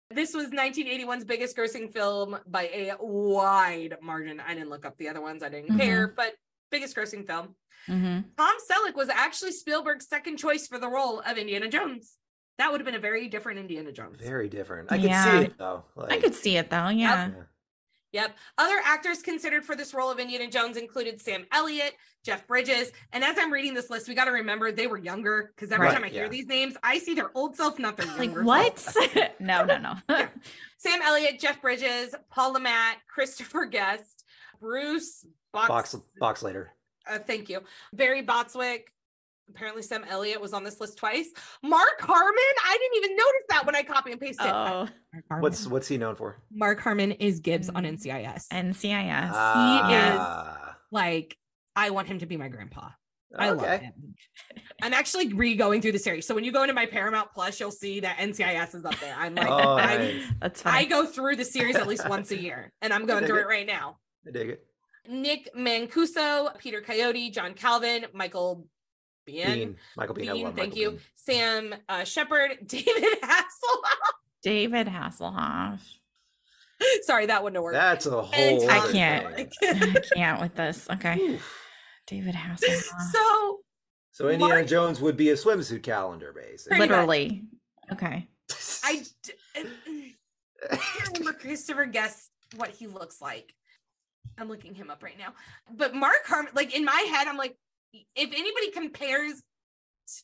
This 0.09 0.33
was 0.33 0.47
1981's 0.47 1.25
biggest 1.25 1.57
grossing 1.57 1.91
film 1.91 2.37
by 2.47 2.63
a 2.73 2.93
wide 2.99 3.97
margin. 4.01 4.39
I 4.39 4.53
didn't 4.53 4.69
look 4.69 4.85
up 4.85 4.97
the 4.97 5.09
other 5.09 5.21
ones, 5.21 5.43
I 5.43 5.49
didn't 5.49 5.75
Mhm. 5.75 5.79
care, 5.79 6.07
but 6.07 6.33
biggest 6.71 6.95
grossing 6.95 7.27
film. 7.27 7.55
Mhm. 7.87 8.25
Tom 8.37 8.55
Selleck 8.69 8.95
was 8.95 9.09
actually 9.09 9.51
Spielberg's 9.51 10.07
second 10.07 10.37
choice 10.37 10.67
for 10.67 10.79
the 10.79 10.87
role 10.89 11.19
of 11.19 11.37
Indiana 11.37 11.67
Jones. 11.67 12.17
That 12.57 12.71
would 12.71 12.79
have 12.79 12.85
been 12.85 12.95
a 12.95 12.99
very 12.99 13.27
different 13.27 13.59
Indiana 13.59 13.91
Jones. 13.91 14.19
Very 14.19 14.49
different. 14.49 14.91
I 14.91 14.95
could 14.97 15.05
Yeah. 15.09 15.39
see 15.39 15.45
it 15.45 15.57
though. 15.57 15.85
I 15.97 16.17
could 16.19 16.33
see 16.35 16.57
it 16.57 16.69
though. 16.69 16.87
Yeah. 16.87 17.27
yeah. 17.29 17.43
Yep. 18.13 18.35
Other 18.57 18.79
actors 18.85 19.21
considered 19.21 19.65
for 19.65 19.75
this 19.75 19.93
role 19.93 20.09
of 20.09 20.19
Indiana 20.19 20.49
Jones 20.49 20.77
included 20.77 21.21
Sam 21.21 21.45
Elliott, 21.51 21.93
Jeff 22.23 22.47
Bridges. 22.47 22.91
And 23.11 23.23
as 23.23 23.37
I'm 23.37 23.51
reading 23.51 23.73
this 23.73 23.89
list, 23.89 24.07
we 24.07 24.15
got 24.15 24.25
to 24.25 24.31
remember 24.31 24.71
they 24.71 24.87
were 24.87 24.97
younger 24.97 25.51
because 25.55 25.71
every 25.71 25.87
Right, 25.87 25.93
time 25.93 26.03
I 26.03 26.07
hear 26.09 26.29
these 26.29 26.47
names, 26.47 26.75
I 26.83 26.99
see 26.99 27.13
their 27.13 27.31
old 27.35 27.55
self, 27.55 27.79
not 27.79 27.97
their 27.97 28.05
younger 28.07 28.19
Like 28.19 28.27
younger 28.29 28.43
what? 28.43 29.33
no, 29.39 29.65
no, 29.65 29.77
no. 29.77 29.93
Yeah. 30.09 30.27
Sam 30.77 31.01
Elliott, 31.01 31.39
Jeff 31.39 31.61
Bridges, 31.61 32.15
Paul 32.29 32.53
Lamont, 32.53 32.97
Christopher 33.13 33.65
Guest, 33.65 34.23
Bruce 34.61 35.25
Box. 35.51 35.67
Box 35.67 35.95
box 36.19 36.43
later. 36.43 36.71
uh, 37.09 37.19
thank 37.19 37.49
you. 37.49 37.61
Barry 37.93 38.21
Bostwick. 38.21 38.91
Apparently, 39.49 39.81
Sam 39.81 40.03
Elliott 40.07 40.41
was 40.41 40.53
on 40.53 40.63
this 40.63 40.79
list 40.81 40.97
twice. 40.97 41.29
Mark 41.63 41.99
Harmon. 41.99 42.33
I 42.65 42.77
didn't 42.79 43.05
even 43.05 43.17
notice 43.17 43.43
that 43.49 43.65
when 43.65 43.75
I 43.75 43.83
copy 43.83 44.11
and 44.11 44.19
pasted. 44.19 44.47
oh, 44.47 44.87
What's 45.39 45.67
what's 45.67 45.87
he 45.87 45.97
known 45.97 46.15
for? 46.15 46.41
Mark 46.51 46.79
Harmon 46.79 47.13
is 47.13 47.39
Gibbs 47.39 47.69
on 47.69 47.83
mm. 47.83 47.93
NCIS. 47.97 48.47
NCIS. 48.49 49.29
Ah. 49.33 49.87
He 49.87 50.69
is 50.69 50.75
like, 50.91 51.37
I 51.75 51.89
want 51.91 52.07
him 52.07 52.19
to 52.19 52.25
be 52.25 52.37
my 52.37 52.49
grandpa. 52.49 52.89
I 53.37 53.49
love 53.51 53.81
him. 53.81 53.93
I'm 54.81 54.93
actually 54.93 55.33
re-going 55.33 55.81
through 55.81 55.91
the 55.91 55.99
series. 55.99 56.25
So 56.25 56.33
when 56.35 56.43
you 56.43 56.51
go 56.51 56.63
into 56.63 56.73
my 56.73 56.85
Paramount 56.85 57.29
Plus, 57.33 57.59
you'll 57.59 57.71
see 57.71 57.99
that 57.99 58.17
NCIS 58.17 58.75
is 58.75 58.85
up 58.85 58.97
there. 58.99 59.15
I'm 59.17 59.35
like, 59.35 59.49
Oh, 59.49 59.75
I, 59.75 59.97
nice. 59.97 60.23
That's 60.39 60.65
I 60.65 60.85
go 60.85 61.05
through 61.05 61.35
the 61.35 61.45
series 61.45 61.75
at 61.75 61.87
least 61.87 62.07
once 62.07 62.31
a 62.31 62.37
year, 62.37 62.71
and 62.81 62.93
I'm 62.93 63.05
going 63.05 63.25
through 63.25 63.39
it. 63.39 63.43
it 63.43 63.47
right 63.47 63.67
now. 63.67 63.97
I 64.27 64.31
dig 64.31 64.49
it. 64.49 64.63
Nick 65.09 65.49
Mancuso, 65.55 66.57
Peter 66.57 66.81
Coyote, 66.81 67.31
John 67.31 67.53
Calvin, 67.53 68.05
Michael 68.13 68.67
Bien, 69.27 69.53
Bean. 69.53 69.75
Michael 69.95 70.15
Bean. 70.15 70.31
Bean, 70.33 70.45
thank 70.45 70.55
Michael 70.57 70.77
you, 70.77 70.89
Bean. 70.91 70.99
Sam 71.15 71.75
uh, 71.89 72.03
Shepard, 72.05 72.57
David 72.65 73.21
Hasselhoff. 73.21 74.13
David 74.41 74.87
Hasselhoff. 74.87 75.79
Sorry, 77.01 77.25
that 77.27 77.43
wouldn't 77.43 77.57
have 77.57 77.63
worked. 77.63 77.73
That's 77.75 78.05
a 78.05 78.21
whole. 78.21 78.69
I 78.69 78.91
can't. 78.91 79.25
I 79.63 79.95
can't 80.15 80.41
with 80.41 80.55
this. 80.55 80.87
Okay. 80.89 81.19
Oof. 81.19 81.53
David 82.07 82.35
Hasselhoff. 82.35 82.83
so 83.11 83.59
So 84.11 84.29
Indiana 84.29 84.55
Mark- 84.55 84.67
Jones 84.67 85.01
would 85.01 85.17
be 85.17 85.29
a 85.31 85.33
swimsuit 85.35 85.83
calendar, 85.83 86.33
basically. 86.33 86.77
Pretty 86.77 86.89
much. 86.91 87.07
Literally. 87.07 87.43
Okay. 87.91 88.27
I, 88.83 89.03
d- 89.23 89.33
I 90.71 90.75
can't 90.77 91.17
remember 91.19 91.33
Christopher 91.37 91.85
Guest 91.85 92.31
what 92.55 92.69
he 92.69 92.87
looks 92.87 93.21
like. 93.21 93.53
I'm 94.37 94.47
looking 94.47 94.73
him 94.75 94.89
up 94.89 95.03
right 95.03 95.17
now. 95.17 95.33
But 95.75 95.95
Mark 95.95 96.25
Harmon, 96.25 96.51
like 96.55 96.75
in 96.75 96.85
my 96.85 97.05
head, 97.11 97.27
I'm 97.27 97.37
like, 97.37 97.57
if 97.93 98.31
anybody 98.31 98.71
compares 98.71 99.41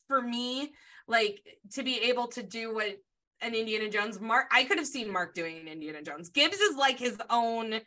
for 0.08 0.22
me, 0.22 0.74
like 1.08 1.42
to 1.74 1.84
be 1.84 2.00
able 2.10 2.28
to 2.28 2.44
do 2.44 2.74
what 2.74 2.98
an 3.42 3.54
Indiana 3.56 3.90
Jones, 3.90 4.20
Mark, 4.22 4.48
I 4.52 4.64
could 4.64 4.78
have 4.78 4.88
seen 4.88 5.12
Mark 5.12 5.34
doing 5.34 5.58
an 5.60 5.68
Indiana 5.68 6.02
Jones. 6.02 6.30
Gibbs 6.30 6.58
is 6.58 6.78
like 6.78 6.98
his 6.98 7.18
own 7.30 7.82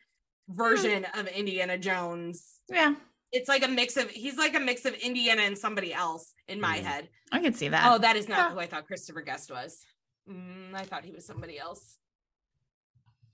version 0.49 1.07
of 1.15 1.27
Indiana 1.29 1.79
Jones. 1.79 2.61
Yeah. 2.69 2.95
It's 3.33 3.49
like 3.49 3.65
a 3.65 3.69
mix 3.69 3.97
of, 3.97 4.11
he's 4.11 4.37
like 4.37 4.55
a 4.55 4.61
mix 4.61 4.85
of 4.85 4.95
Indiana 4.95 5.43
and 5.43 5.57
somebody 5.57 5.93
else 5.93 6.33
in 6.47 6.61
my 6.61 6.79
Mm. 6.79 6.83
head. 6.85 7.09
I 7.33 7.41
can 7.41 7.55
see 7.55 7.69
that. 7.69 7.91
Oh, 7.91 7.99
that 7.99 8.17
is 8.17 8.29
not 8.29 8.37
Yeah. 8.39 8.51
who 8.53 8.61
I 8.61 8.67
thought 8.67 8.87
Christopher 8.87 9.23
Guest 9.23 9.51
was. 9.51 9.85
Mm, 10.29 10.75
I 10.75 10.85
thought 10.85 11.05
he 11.05 11.13
was 11.13 11.25
somebody 11.25 11.59
else. 11.59 11.99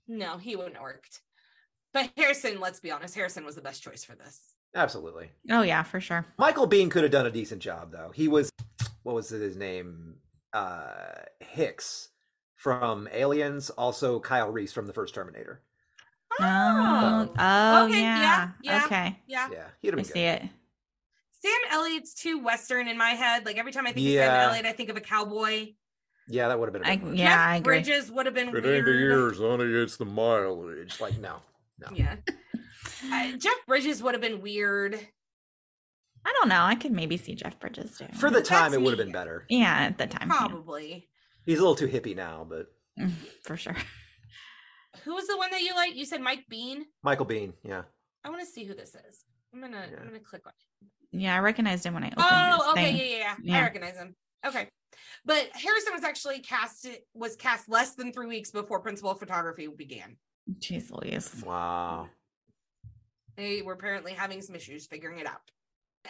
No, 0.07 0.37
he 0.37 0.55
wouldn't 0.55 0.75
have 0.75 0.83
worked. 0.83 1.21
But 1.93 2.11
Harrison, 2.17 2.59
let's 2.59 2.79
be 2.79 2.89
honest, 2.91 3.15
Harrison 3.15 3.45
was 3.45 3.55
the 3.55 3.61
best 3.61 3.83
choice 3.83 4.03
for 4.03 4.15
this. 4.15 4.52
Absolutely. 4.75 5.29
Oh 5.49 5.61
yeah, 5.61 5.83
for 5.83 5.99
sure. 5.99 6.25
Michael 6.37 6.67
Biehn 6.67 6.89
could 6.89 7.03
have 7.03 7.11
done 7.11 7.25
a 7.25 7.31
decent 7.31 7.61
job, 7.61 7.91
though. 7.91 8.11
He 8.13 8.27
was, 8.27 8.49
what 9.03 9.15
was 9.15 9.29
his 9.29 9.55
name? 9.55 10.15
Uh, 10.51 10.93
Hicks 11.39 12.09
from 12.55 13.07
Aliens, 13.11 13.69
also 13.71 14.19
Kyle 14.19 14.49
Reese 14.49 14.73
from 14.73 14.87
the 14.87 14.93
first 14.93 15.13
Terminator. 15.13 15.61
Oh, 16.39 17.33
oh 17.37 17.85
Okay, 17.85 18.01
yeah. 18.01 18.21
yeah, 18.21 18.49
yeah. 18.61 18.85
Okay. 18.85 19.19
Yeah. 19.27 19.49
Yeah, 19.51 19.65
he'd 19.81 19.89
have 19.89 19.99
I 19.99 20.03
been 20.03 20.05
see 20.05 20.23
it. 20.23 20.41
Sam 21.41 21.59
Elliott's 21.71 22.13
too 22.13 22.39
Western 22.43 22.87
in 22.87 22.97
my 22.97 23.11
head. 23.11 23.45
Like 23.45 23.57
every 23.57 23.71
time 23.71 23.85
I 23.85 23.91
think 23.91 24.07
of 24.07 24.13
Sam 24.13 24.49
Elliott, 24.49 24.65
I 24.65 24.71
think 24.71 24.89
of 24.89 24.97
a 24.97 25.01
cowboy. 25.01 25.73
Yeah, 26.27 26.47
that 26.47 26.57
would 26.57 26.67
have 26.67 26.73
been. 26.73 26.85
A 26.85 26.93
I, 26.93 26.95
bit 26.95 27.15
yeah, 27.15 27.29
Jeff 27.29 27.39
I 27.39 27.55
agree. 27.57 27.79
Bridges 27.81 28.11
would 28.11 28.25
have 28.25 28.33
been 28.33 28.47
It 28.49 28.65
ain't 28.65 28.85
the 28.85 28.91
years, 28.91 29.39
honey, 29.39 29.65
it's 29.65 29.97
the 29.97 30.05
mileage. 30.05 30.77
It's 30.87 31.01
like 31.01 31.19
no, 31.19 31.35
no. 31.79 31.87
Yeah. 31.93 32.15
Uh, 33.11 33.31
Jeff 33.37 33.55
Bridges 33.67 34.01
would 34.03 34.13
have 34.13 34.21
been 34.21 34.41
weird. 34.41 34.95
I 36.25 36.33
don't 36.39 36.47
know. 36.49 36.61
I 36.61 36.75
could 36.75 36.91
maybe 36.91 37.17
see 37.17 37.35
Jeff 37.35 37.59
Bridges 37.59 37.97
too. 37.97 38.05
For 38.17 38.29
the 38.29 38.41
time, 38.41 38.71
That's 38.71 38.75
it 38.75 38.81
would 38.81 38.91
have 38.91 38.99
me. 38.99 39.05
been 39.05 39.11
better. 39.13 39.45
yeah, 39.49 39.73
at 39.73 39.97
the 39.97 40.07
time. 40.07 40.29
yeah. 40.29 40.37
Probably. 40.37 41.09
He's 41.45 41.57
a 41.57 41.61
little 41.61 41.75
too 41.75 41.87
hippie 41.87 42.15
now, 42.15 42.47
but 42.49 42.67
for 43.43 43.57
sure. 43.57 43.75
Who 45.03 45.15
was 45.15 45.27
the 45.27 45.37
one 45.37 45.51
that 45.51 45.61
you 45.61 45.73
like? 45.75 45.95
You 45.95 46.05
said 46.05 46.21
Mike 46.21 46.45
Biehn. 46.51 46.83
Michael 47.03 47.25
Biehn, 47.25 47.53
yeah. 47.63 47.81
I 48.23 48.29
want 48.29 48.41
to 48.41 48.47
see 48.47 48.63
who 48.63 48.73
this 48.73 48.95
is. 48.95 49.25
I'm 49.53 49.59
gonna 49.59 49.85
Yeah. 49.91 49.97
I'm 49.99 50.07
gonna 50.07 50.19
click 50.19 50.43
on 50.45 50.53
it. 50.81 50.87
Yeah, 51.19 51.35
I 51.35 51.39
recognized 51.39 51.85
him 51.85 51.93
when 51.93 52.03
I 52.03 52.07
opened 52.07 52.25
Oh, 52.25 52.57
this 52.57 52.67
okay, 52.71 52.85
thing. 52.85 52.95
yeah, 52.97 53.03
yeah, 53.05 53.17
yeah, 53.43 53.53
I 53.55 53.57
Yeah. 53.59 53.63
recognize 53.63 53.97
him. 53.97 54.15
Okay, 54.45 54.67
but 55.25 55.49
Harrison 55.53 55.93
was 55.93 56.03
actually 56.03 56.39
cast 56.39 56.87
was 57.13 57.35
cast 57.35 57.67
less 57.69 57.95
than 57.95 58.13
three 58.13 58.27
weeks 58.27 58.51
before 58.51 58.79
principal 58.79 59.13
photography 59.15 59.67
began. 59.67 60.15
Jeez 60.59 60.89
Louise. 60.91 61.43
Wow. 61.45 62.09
They 63.35 63.61
were 63.61 63.73
apparently 63.73 64.13
having 64.13 64.41
some 64.41 64.55
issues 64.55 64.85
figuring 64.87 65.19
it 65.19 65.27
out. 65.27 65.41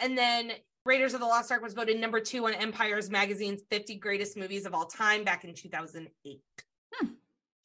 And 0.00 0.16
then 0.18 0.52
Raiders 0.84 1.14
of 1.14 1.20
the 1.20 1.26
Lost 1.26 1.50
Ark 1.52 1.62
was 1.62 1.72
voted 1.74 1.98
number 2.00 2.20
two 2.20 2.46
on 2.46 2.54
Empire's 2.54 3.08
magazine's 3.10 3.62
50 3.70 3.96
greatest 3.96 4.36
movies 4.36 4.66
of 4.66 4.74
all 4.74 4.86
time 4.86 5.24
back 5.24 5.44
in 5.44 5.54
2008. 5.54 6.40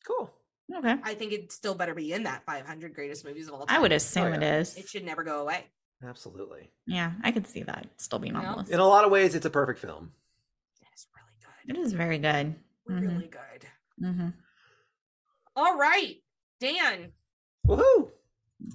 Cool. 0.07 0.31
Okay. 0.75 0.95
I 1.03 1.13
think 1.15 1.33
it 1.33 1.51
still 1.51 1.75
better 1.75 1.93
be 1.93 2.13
in 2.13 2.23
that 2.23 2.45
500 2.45 2.93
greatest 2.93 3.25
movies 3.25 3.47
of 3.47 3.53
all 3.55 3.65
time. 3.65 3.75
I 3.77 3.81
would 3.81 3.91
assume 3.91 4.23
Oh, 4.25 4.33
it 4.33 4.41
yeah. 4.41 4.59
is. 4.59 4.77
It 4.77 4.87
should 4.87 5.03
never 5.05 5.23
go 5.23 5.41
away. 5.41 5.65
Absolutely. 6.03 6.71
Yeah, 6.87 7.11
I 7.23 7.31
could 7.31 7.45
see 7.47 7.63
that 7.63 7.87
still 7.97 8.19
being 8.19 8.35
on 8.35 8.45
the 8.45 8.57
list. 8.59 8.71
In 8.71 8.79
a 8.79 8.87
lot 8.87 9.03
of 9.03 9.11
ways, 9.11 9.35
it's 9.35 9.45
a 9.45 9.49
perfect 9.49 9.79
film. 9.79 10.11
It's 10.93 11.07
really 11.15 11.75
good. 11.75 11.77
It 11.77 11.81
is 11.85 11.93
very 11.93 12.17
good. 12.19 12.55
Really 12.87 13.27
good. 13.29 13.65
hmm 13.99 14.29
All 15.55 15.77
right, 15.77 16.15
Dan, 16.61 17.11
Woohoo! 17.67 18.11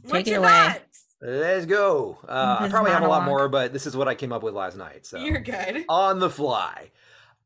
What 0.02 0.12
Take 0.12 0.26
it 0.28 0.30
you 0.32 0.38
away. 0.38 0.48
got? 0.48 0.82
Let's 1.20 1.66
go. 1.66 2.18
Uh, 2.28 2.56
I 2.60 2.68
probably 2.68 2.90
have 2.92 3.02
a 3.02 3.06
lot 3.08 3.20
monologue. 3.22 3.26
more, 3.26 3.48
but 3.48 3.72
this 3.72 3.86
is 3.86 3.96
what 3.96 4.08
I 4.08 4.14
came 4.14 4.32
up 4.32 4.42
with 4.42 4.54
last 4.54 4.76
night. 4.76 5.06
So 5.06 5.18
You're 5.18 5.40
good. 5.40 5.84
on 5.88 6.18
the 6.18 6.28
fly. 6.28 6.90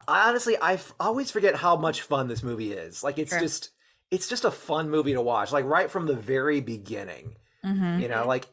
I 0.06 0.28
honestly, 0.28 0.56
I 0.56 0.74
f- 0.74 0.94
always 0.98 1.30
forget 1.30 1.54
how 1.54 1.76
much 1.76 2.02
fun 2.02 2.28
this 2.28 2.42
movie 2.42 2.72
is. 2.72 3.04
Like 3.04 3.18
it's 3.18 3.30
Sure. 3.30 3.40
just, 3.40 3.70
it's 4.10 4.28
just 4.28 4.44
a 4.44 4.50
fun 4.50 4.90
movie 4.90 5.12
to 5.12 5.20
watch. 5.20 5.52
Like 5.52 5.64
right 5.66 5.90
from 5.90 6.06
the 6.06 6.14
very 6.16 6.60
beginning. 6.60 7.36
hmm 7.62 7.98
You 8.00 8.08
know, 8.08 8.26
like 8.26 8.46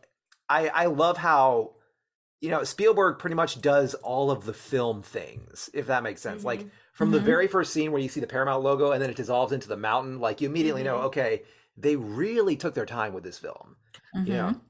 I, 0.50 0.68
I 0.68 0.86
love 0.88 1.18
how, 1.18 1.72
you 2.42 2.50
know, 2.52 2.64
Spielberg 2.64 3.18
pretty 3.18 3.36
much 3.36 3.62
does 3.62 3.94
all 3.96 4.30
of 4.30 4.46
the 4.46 4.54
film 4.54 5.02
things, 5.02 5.70
if 5.74 5.88
that 5.88 6.04
makes 6.04 6.22
sense. 6.22 6.44
Like 6.44 6.60
Mhm. 6.66 6.70
from 6.94 7.12
the 7.12 7.20
Mhm. 7.20 7.24
very 7.24 7.48
first 7.48 7.74
scene 7.74 7.92
where 7.92 8.02
you 8.02 8.10
see 8.10 8.20
the 8.20 8.28
Paramount 8.28 8.62
logo 8.62 8.92
and 8.92 9.02
then 9.02 9.10
it 9.10 9.16
dissolves 9.16 9.54
into 9.54 9.68
the 9.70 9.78
mountain, 9.78 10.20
like 10.20 10.42
you 10.42 10.50
immediately 10.50 10.84
know, 10.84 10.98
Mhm. 11.00 11.04
okay, 11.06 11.44
they 11.78 11.96
really 11.96 12.56
took 12.56 12.74
their 12.74 12.86
time 12.86 13.14
with 13.14 13.24
this 13.24 13.38
film. 13.38 13.76
hmm 14.14 14.26
You 14.26 14.34
know. 14.34 14.62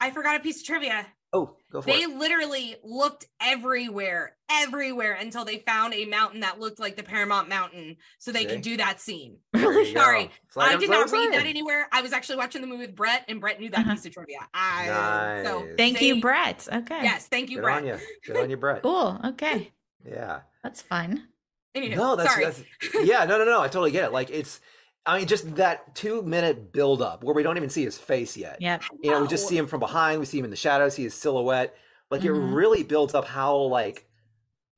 I 0.00 0.10
forgot 0.10 0.36
a 0.36 0.40
piece 0.40 0.60
of 0.60 0.66
trivia. 0.66 1.06
Oh, 1.32 1.56
go 1.72 1.80
for 1.80 1.86
They 1.86 2.02
it. 2.02 2.10
literally 2.16 2.76
looked 2.84 3.26
everywhere, 3.40 4.36
everywhere 4.50 5.14
until 5.14 5.44
they 5.44 5.58
found 5.58 5.92
a 5.94 6.04
mountain 6.04 6.40
that 6.40 6.60
looked 6.60 6.78
like 6.78 6.96
the 6.96 7.02
Paramount 7.02 7.48
Mountain 7.48 7.96
so 8.18 8.30
they 8.30 8.40
See? 8.42 8.46
could 8.46 8.60
do 8.62 8.76
that 8.76 9.00
scene. 9.00 9.38
There. 9.52 9.62
Sorry, 9.92 10.30
It's 10.46 10.56
I 10.56 10.76
did 10.76 10.90
not 10.90 11.10
read 11.10 11.32
that 11.32 11.46
anywhere. 11.46 11.88
I 11.90 12.02
was 12.02 12.12
actually 12.12 12.36
watching 12.36 12.60
the 12.60 12.66
movie 12.68 12.86
with 12.86 12.94
Brett, 12.94 13.24
and 13.28 13.40
Brett 13.40 13.58
knew 13.58 13.70
that 13.70 13.80
Uh-huh. 13.80 13.94
piece 13.94 14.06
of 14.06 14.12
trivia. 14.12 14.38
I, 14.52 15.42
so 15.44 15.64
Nice. 15.64 15.74
Thank 15.76 16.00
you, 16.02 16.20
Brett. 16.20 16.68
Okay. 16.72 17.00
Yes, 17.02 17.26
thank 17.26 17.50
you, 17.50 17.56
Good 17.56 17.62
Brett. 17.62 17.78
on 17.78 17.86
you. 17.86 17.98
Good 18.26 18.36
on 18.36 18.50
you, 18.50 18.56
Brett. 18.56 18.82
Cool. 18.82 19.18
Okay. 19.24 19.72
Yeah. 20.06 20.40
That's 20.62 20.82
fun. 20.82 21.26
Anywho, 21.74 21.96
No, 21.96 22.14
that's, 22.14 22.30
sorry. 22.32 22.44
that's 22.44 22.62
yeah, 23.02 23.24
no, 23.24 23.38
no, 23.38 23.44
no. 23.44 23.60
I 23.60 23.66
totally 23.66 23.90
get 23.90 24.04
it. 24.04 24.12
Like 24.12 24.30
it's, 24.30 24.60
I 25.06 25.18
mean, 25.18 25.26
just 25.26 25.56
that 25.56 25.94
two 25.94 26.22
minute 26.22 26.72
build 26.72 27.02
up 27.02 27.22
where 27.22 27.34
we 27.34 27.42
don't 27.42 27.56
even 27.56 27.68
see 27.70 27.84
his 27.84 27.98
face 27.98 28.36
yet. 28.36 28.60
Yep. 28.60 28.82
You 29.02 29.10
know, 29.10 29.20
we 29.22 29.28
just 29.28 29.46
see 29.48 29.56
him 29.56 29.66
from 29.66 29.80
behind. 29.80 30.18
We 30.20 30.26
see 30.26 30.38
him 30.38 30.44
in 30.44 30.50
the 30.50 30.56
shadows. 30.56 30.94
See 30.94 31.02
his 31.02 31.14
silhouette. 31.14 31.76
Like 32.10 32.22
Mhm. 32.22 32.24
it 32.26 32.32
really 32.32 32.82
builds 32.84 33.14
up 33.14 33.26
how 33.26 33.56
like 33.56 34.06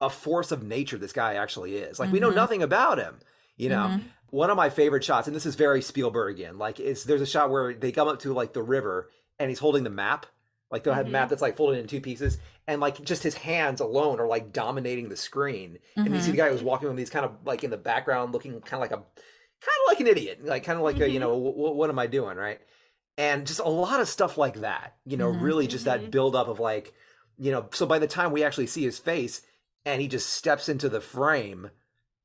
a 0.00 0.10
force 0.10 0.50
of 0.52 0.62
nature 0.62 0.98
this 0.98 1.12
guy 1.12 1.34
actually 1.34 1.76
is. 1.76 1.98
Like 2.00 2.10
we 2.12 2.20
know 2.20 2.30
Mhm. 2.30 2.34
nothing 2.36 2.62
about 2.62 2.98
him. 2.98 3.20
You 3.56 3.68
know, 3.70 3.76
Mhm. 3.88 4.02
one 4.30 4.50
of 4.50 4.56
my 4.56 4.68
favorite 4.68 5.04
shots, 5.04 5.26
and 5.28 5.34
this 5.36 5.46
is 5.46 5.54
very 5.54 5.80
Spielbergian. 5.80 6.58
Like 6.58 6.80
it's 6.80 7.04
there's 7.04 7.20
a 7.22 7.26
shot 7.26 7.50
where 7.50 7.72
they 7.72 7.92
come 7.92 8.08
up 8.08 8.18
to 8.20 8.32
like 8.34 8.52
the 8.52 8.62
river 8.62 9.10
and 9.38 9.48
he's 9.48 9.60
holding 9.60 9.84
the 9.84 9.90
map. 9.90 10.26
Like 10.72 10.82
they'll 10.82 10.94
have 10.94 11.06
a 11.06 11.10
map 11.10 11.28
that's 11.28 11.40
like 11.42 11.56
folded 11.56 11.78
in 11.78 11.86
two 11.86 12.00
pieces, 12.00 12.38
and 12.66 12.80
like 12.80 13.00
just 13.04 13.22
his 13.22 13.34
hands 13.36 13.80
alone 13.80 14.18
are 14.18 14.26
like 14.26 14.52
dominating 14.52 15.08
the 15.08 15.16
screen. 15.16 15.78
And 15.94 16.12
you 16.12 16.20
see 16.20 16.32
the 16.32 16.36
guy 16.36 16.50
who's 16.50 16.64
walking 16.64 16.88
with 16.88 16.96
these 16.96 17.10
kind 17.10 17.24
of 17.24 17.30
like 17.44 17.62
in 17.62 17.70
the 17.70 17.76
background, 17.76 18.32
looking 18.32 18.60
kind 18.62 18.82
of 18.82 18.90
like 18.90 18.90
a 18.90 19.04
kind 19.60 19.78
of 19.84 19.88
like 19.88 20.00
an 20.00 20.06
idiot, 20.06 20.44
like 20.44 20.64
kind 20.64 20.78
of 20.78 20.84
like 20.84 21.00
a 21.00 21.08
you 21.10 21.20
know 21.20 21.30
w- 21.32 21.74
what 21.74 21.90
am 21.90 21.98
I 21.98 22.06
doing, 22.06 22.36
right? 22.36 22.60
And 23.18 23.46
just 23.46 23.60
a 23.60 23.68
lot 23.68 24.00
of 24.00 24.08
stuff 24.08 24.36
like 24.38 24.60
that. 24.60 24.96
You 25.06 25.16
know, 25.16 25.28
Mhm. 25.28 25.40
really 25.40 25.66
just 25.66 25.84
that 25.86 26.00
Mhm. 26.02 26.10
build 26.10 26.36
up 26.36 26.48
of 26.48 26.60
like, 26.60 26.94
you 27.38 27.50
know. 27.52 27.68
So 27.72 27.86
by 27.86 27.98
the 27.98 28.06
time 28.06 28.32
we 28.32 28.44
actually 28.44 28.66
see 28.66 28.82
his 28.84 28.98
face, 28.98 29.42
and 29.84 30.00
he 30.00 30.08
just 30.08 30.30
steps 30.30 30.68
into 30.68 30.88
the 30.88 31.00
frame 31.00 31.70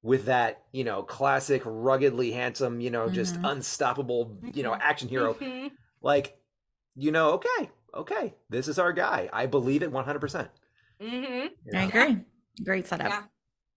with 0.03 0.25
that 0.25 0.63
you 0.71 0.83
know 0.83 1.03
classic 1.03 1.61
ruggedly 1.65 2.31
handsome 2.31 2.81
you 2.81 2.89
know 2.89 3.09
just 3.09 3.37
Mhm. 3.37 3.43
unstoppable 3.43 4.35
you 4.53 4.63
know 4.63 4.75
action 4.81 5.07
hero 5.07 5.37
like 6.01 6.37
you 6.95 7.11
know 7.11 7.31
okay 7.33 7.69
okay 7.93 8.33
this 8.49 8.67
is 8.67 8.79
our 8.79 8.91
guy 8.93 9.29
i 9.31 9.45
believe 9.45 9.83
it 9.83 9.91
100% 9.91 10.49
Mm-hmm. 11.01 11.47
you 11.65 11.77
I 11.77 11.83
agree. 11.83 12.25
Great 12.63 12.87
setup. 12.87 13.09
Yeah, 13.09 13.23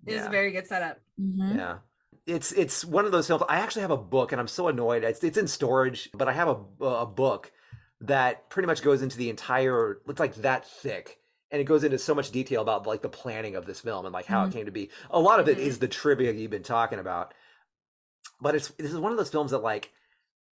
it 0.07 0.13
is 0.13 0.23
yeah, 0.23 0.27
a 0.27 0.31
very 0.31 0.53
good 0.53 0.67
setup. 0.67 1.01
Mhm. 1.21 1.57
yeah 1.57 1.79
it's 2.27 2.53
it's 2.53 2.85
one 2.85 3.05
of 3.05 3.13
those 3.13 3.27
films 3.27 3.43
i 3.49 3.57
actually 3.57 3.83
have 3.83 3.91
a 3.91 3.97
book 3.97 4.33
and 4.33 4.41
i'm 4.41 4.49
so 4.49 4.69
annoyed 4.69 5.05
it's, 5.05 5.23
it's 5.23 5.37
in 5.39 5.47
storage 5.47 6.09
but 6.15 6.29
i 6.29 6.33
have 6.33 6.49
a, 6.49 6.85
a 6.85 7.07
book 7.07 7.53
that 8.01 8.49
pretty 8.51 8.67
much 8.67 8.83
goes 8.83 9.03
into 9.03 9.17
the 9.17 9.29
entire 9.31 9.99
it's 10.09 10.21
like 10.21 10.35
that 10.37 10.67
thick 10.67 11.19
and 11.51 11.61
it 11.61 11.65
goes 11.65 11.85
into 11.85 11.99
so 11.99 12.15
much 12.15 12.31
detail 12.31 12.63
about 12.63 12.87
like 12.87 13.03
the 13.03 13.09
planning 13.09 13.57
of 13.57 13.67
this 13.67 13.81
film 13.81 14.07
and 14.07 14.13
like 14.13 14.27
how 14.27 14.45
Mhm. 14.45 14.49
it 14.49 14.53
came 14.55 14.65
to 14.67 14.73
be 14.73 14.91
a 15.11 15.21
lot 15.21 15.39
of 15.41 15.49
it 15.49 15.59
Mhm. 15.59 15.63
is 15.67 15.79
the 15.79 15.89
trivia 15.89 16.33
you've 16.33 16.51
been 16.51 16.63
talking 16.63 16.99
about 16.99 17.35
but 18.41 18.55
it's 18.55 18.69
this 18.71 18.93
is 18.93 18.99
one 18.99 19.13
of 19.13 19.19
those 19.19 19.31
films 19.31 19.51
that 19.51 19.59
like 19.59 19.93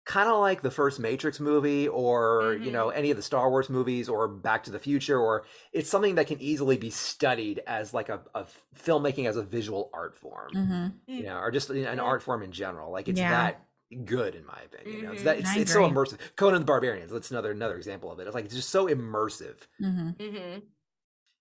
kind 0.08 0.30
of 0.30 0.40
like 0.40 0.62
the 0.62 0.72
first 0.72 1.02
matrix 1.02 1.38
movie 1.38 1.86
or 1.90 2.58
you 2.62 2.70
Mhm. 2.70 2.74
know 2.74 2.90
any 2.90 3.12
of 3.12 3.18
the 3.18 3.22
star 3.24 3.50
wars 3.50 3.70
movies 3.70 4.08
or 4.08 4.26
back 4.30 4.64
to 4.64 4.72
the 4.72 4.80
future 4.80 5.20
or 5.20 5.44
it's 5.74 5.90
something 5.90 6.16
that 6.16 6.28
can 6.28 6.40
easily 6.42 6.78
be 6.78 6.90
studied 6.90 7.62
as 7.68 7.94
like 7.94 8.08
a, 8.08 8.22
a 8.34 8.46
filmmaking 8.74 9.28
as 9.28 9.36
a 9.36 9.44
visual 9.44 9.90
art 9.94 10.16
form 10.16 10.50
Mhm. 10.54 10.94
you 11.08 11.24
know 11.24 11.38
or 11.38 11.52
just 11.52 11.70
an 11.70 12.00
art 12.00 12.24
form 12.24 12.42
in 12.42 12.54
general 12.54 12.90
like 12.90 13.10
it's 13.10 13.20
Yeah. 13.20 13.32
that 13.32 13.68
good 14.06 14.34
in 14.34 14.46
my 14.46 14.60
opinion 14.66 14.98
you 14.98 15.04
know 15.06 15.12
it's 15.12 15.22
Mhm. 15.24 15.26
that 15.26 15.40
it's, 15.40 15.50
I 15.50 15.60
it's 15.60 15.74
so 15.74 15.82
immersive 15.82 16.18
conan 16.38 16.60
the 16.62 16.66
barbarians 16.66 17.12
that's 17.12 17.32
another 17.32 17.52
another 17.52 17.76
example 17.76 18.10
of 18.10 18.18
it 18.20 18.28
it's 18.28 18.34
like 18.36 18.46
it's 18.46 18.56
just 18.56 18.70
so 18.70 18.88
immersive 18.88 19.58
Mhm. 19.82 20.16
Mhm. 20.18 20.62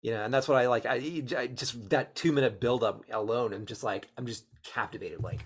you 0.03 0.11
know 0.11 0.25
and 0.25 0.35
that's 0.35 0.49
what 0.49 0.59
i 0.59 0.67
like 0.67 0.87
i, 0.87 0.95
I 1.39 1.47
just 1.47 1.89
that 1.91 2.17
two 2.17 2.33
minute 2.33 2.59
build 2.61 2.83
up 2.83 3.05
alone 3.13 3.53
i'm 3.53 3.65
just 3.67 3.85
like 3.85 4.09
i'm 4.19 4.27
just 4.27 4.45
captivated 4.65 5.23
like 5.23 5.45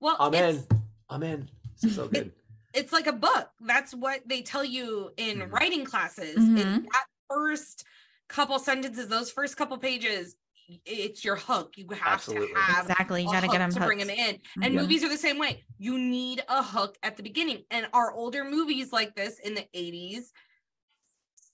Well, 0.00 0.16
i'm 0.20 0.34
it's, 0.34 0.58
in 0.72 0.82
i'm 1.08 1.22
in 1.24 1.50
this 1.80 1.90
is 1.90 1.96
so 1.96 2.08
good 2.08 2.32
it's 2.72 2.92
like 2.92 3.08
a 3.08 3.12
book. 3.12 3.50
That's 3.60 3.92
what 3.92 4.20
they 4.28 4.42
tell 4.42 4.64
you 4.64 5.10
in 5.16 5.40
Mhm. 5.40 5.52
writing 5.52 5.84
classes. 5.84 6.36
Mhm. 6.36 6.56
Is 6.56 6.82
that 6.92 7.06
first 7.28 7.84
couple 8.28 8.58
sentences, 8.60 9.08
those 9.08 9.30
first 9.32 9.56
couple 9.56 9.76
pages, 9.76 10.36
it's 10.86 11.24
your 11.24 11.34
hook. 11.34 11.76
You 11.76 11.88
have 11.90 12.22
Absolutely. 12.22 12.54
to 12.54 12.60
have 12.60 12.80
Exactly. 12.82 13.22
You 13.22 13.28
got 13.32 13.40
to 13.40 13.48
get 13.48 13.58
them 13.58 13.70
to 13.72 13.80
bring 13.80 13.98
them 13.98 14.10
in. 14.10 14.40
And 14.62 14.74
Mhm. 14.74 14.82
movies 14.82 15.02
are 15.02 15.08
the 15.08 15.18
same 15.18 15.36
way. 15.38 15.64
You 15.78 15.98
need 15.98 16.44
a 16.48 16.62
hook 16.62 16.96
at 17.02 17.16
the 17.16 17.24
beginning. 17.24 17.64
And 17.72 17.88
our 17.92 18.12
older 18.12 18.44
movies 18.44 18.92
like 18.92 19.16
this 19.16 19.40
in 19.40 19.54
the 19.54 19.66
80s, 19.74 20.32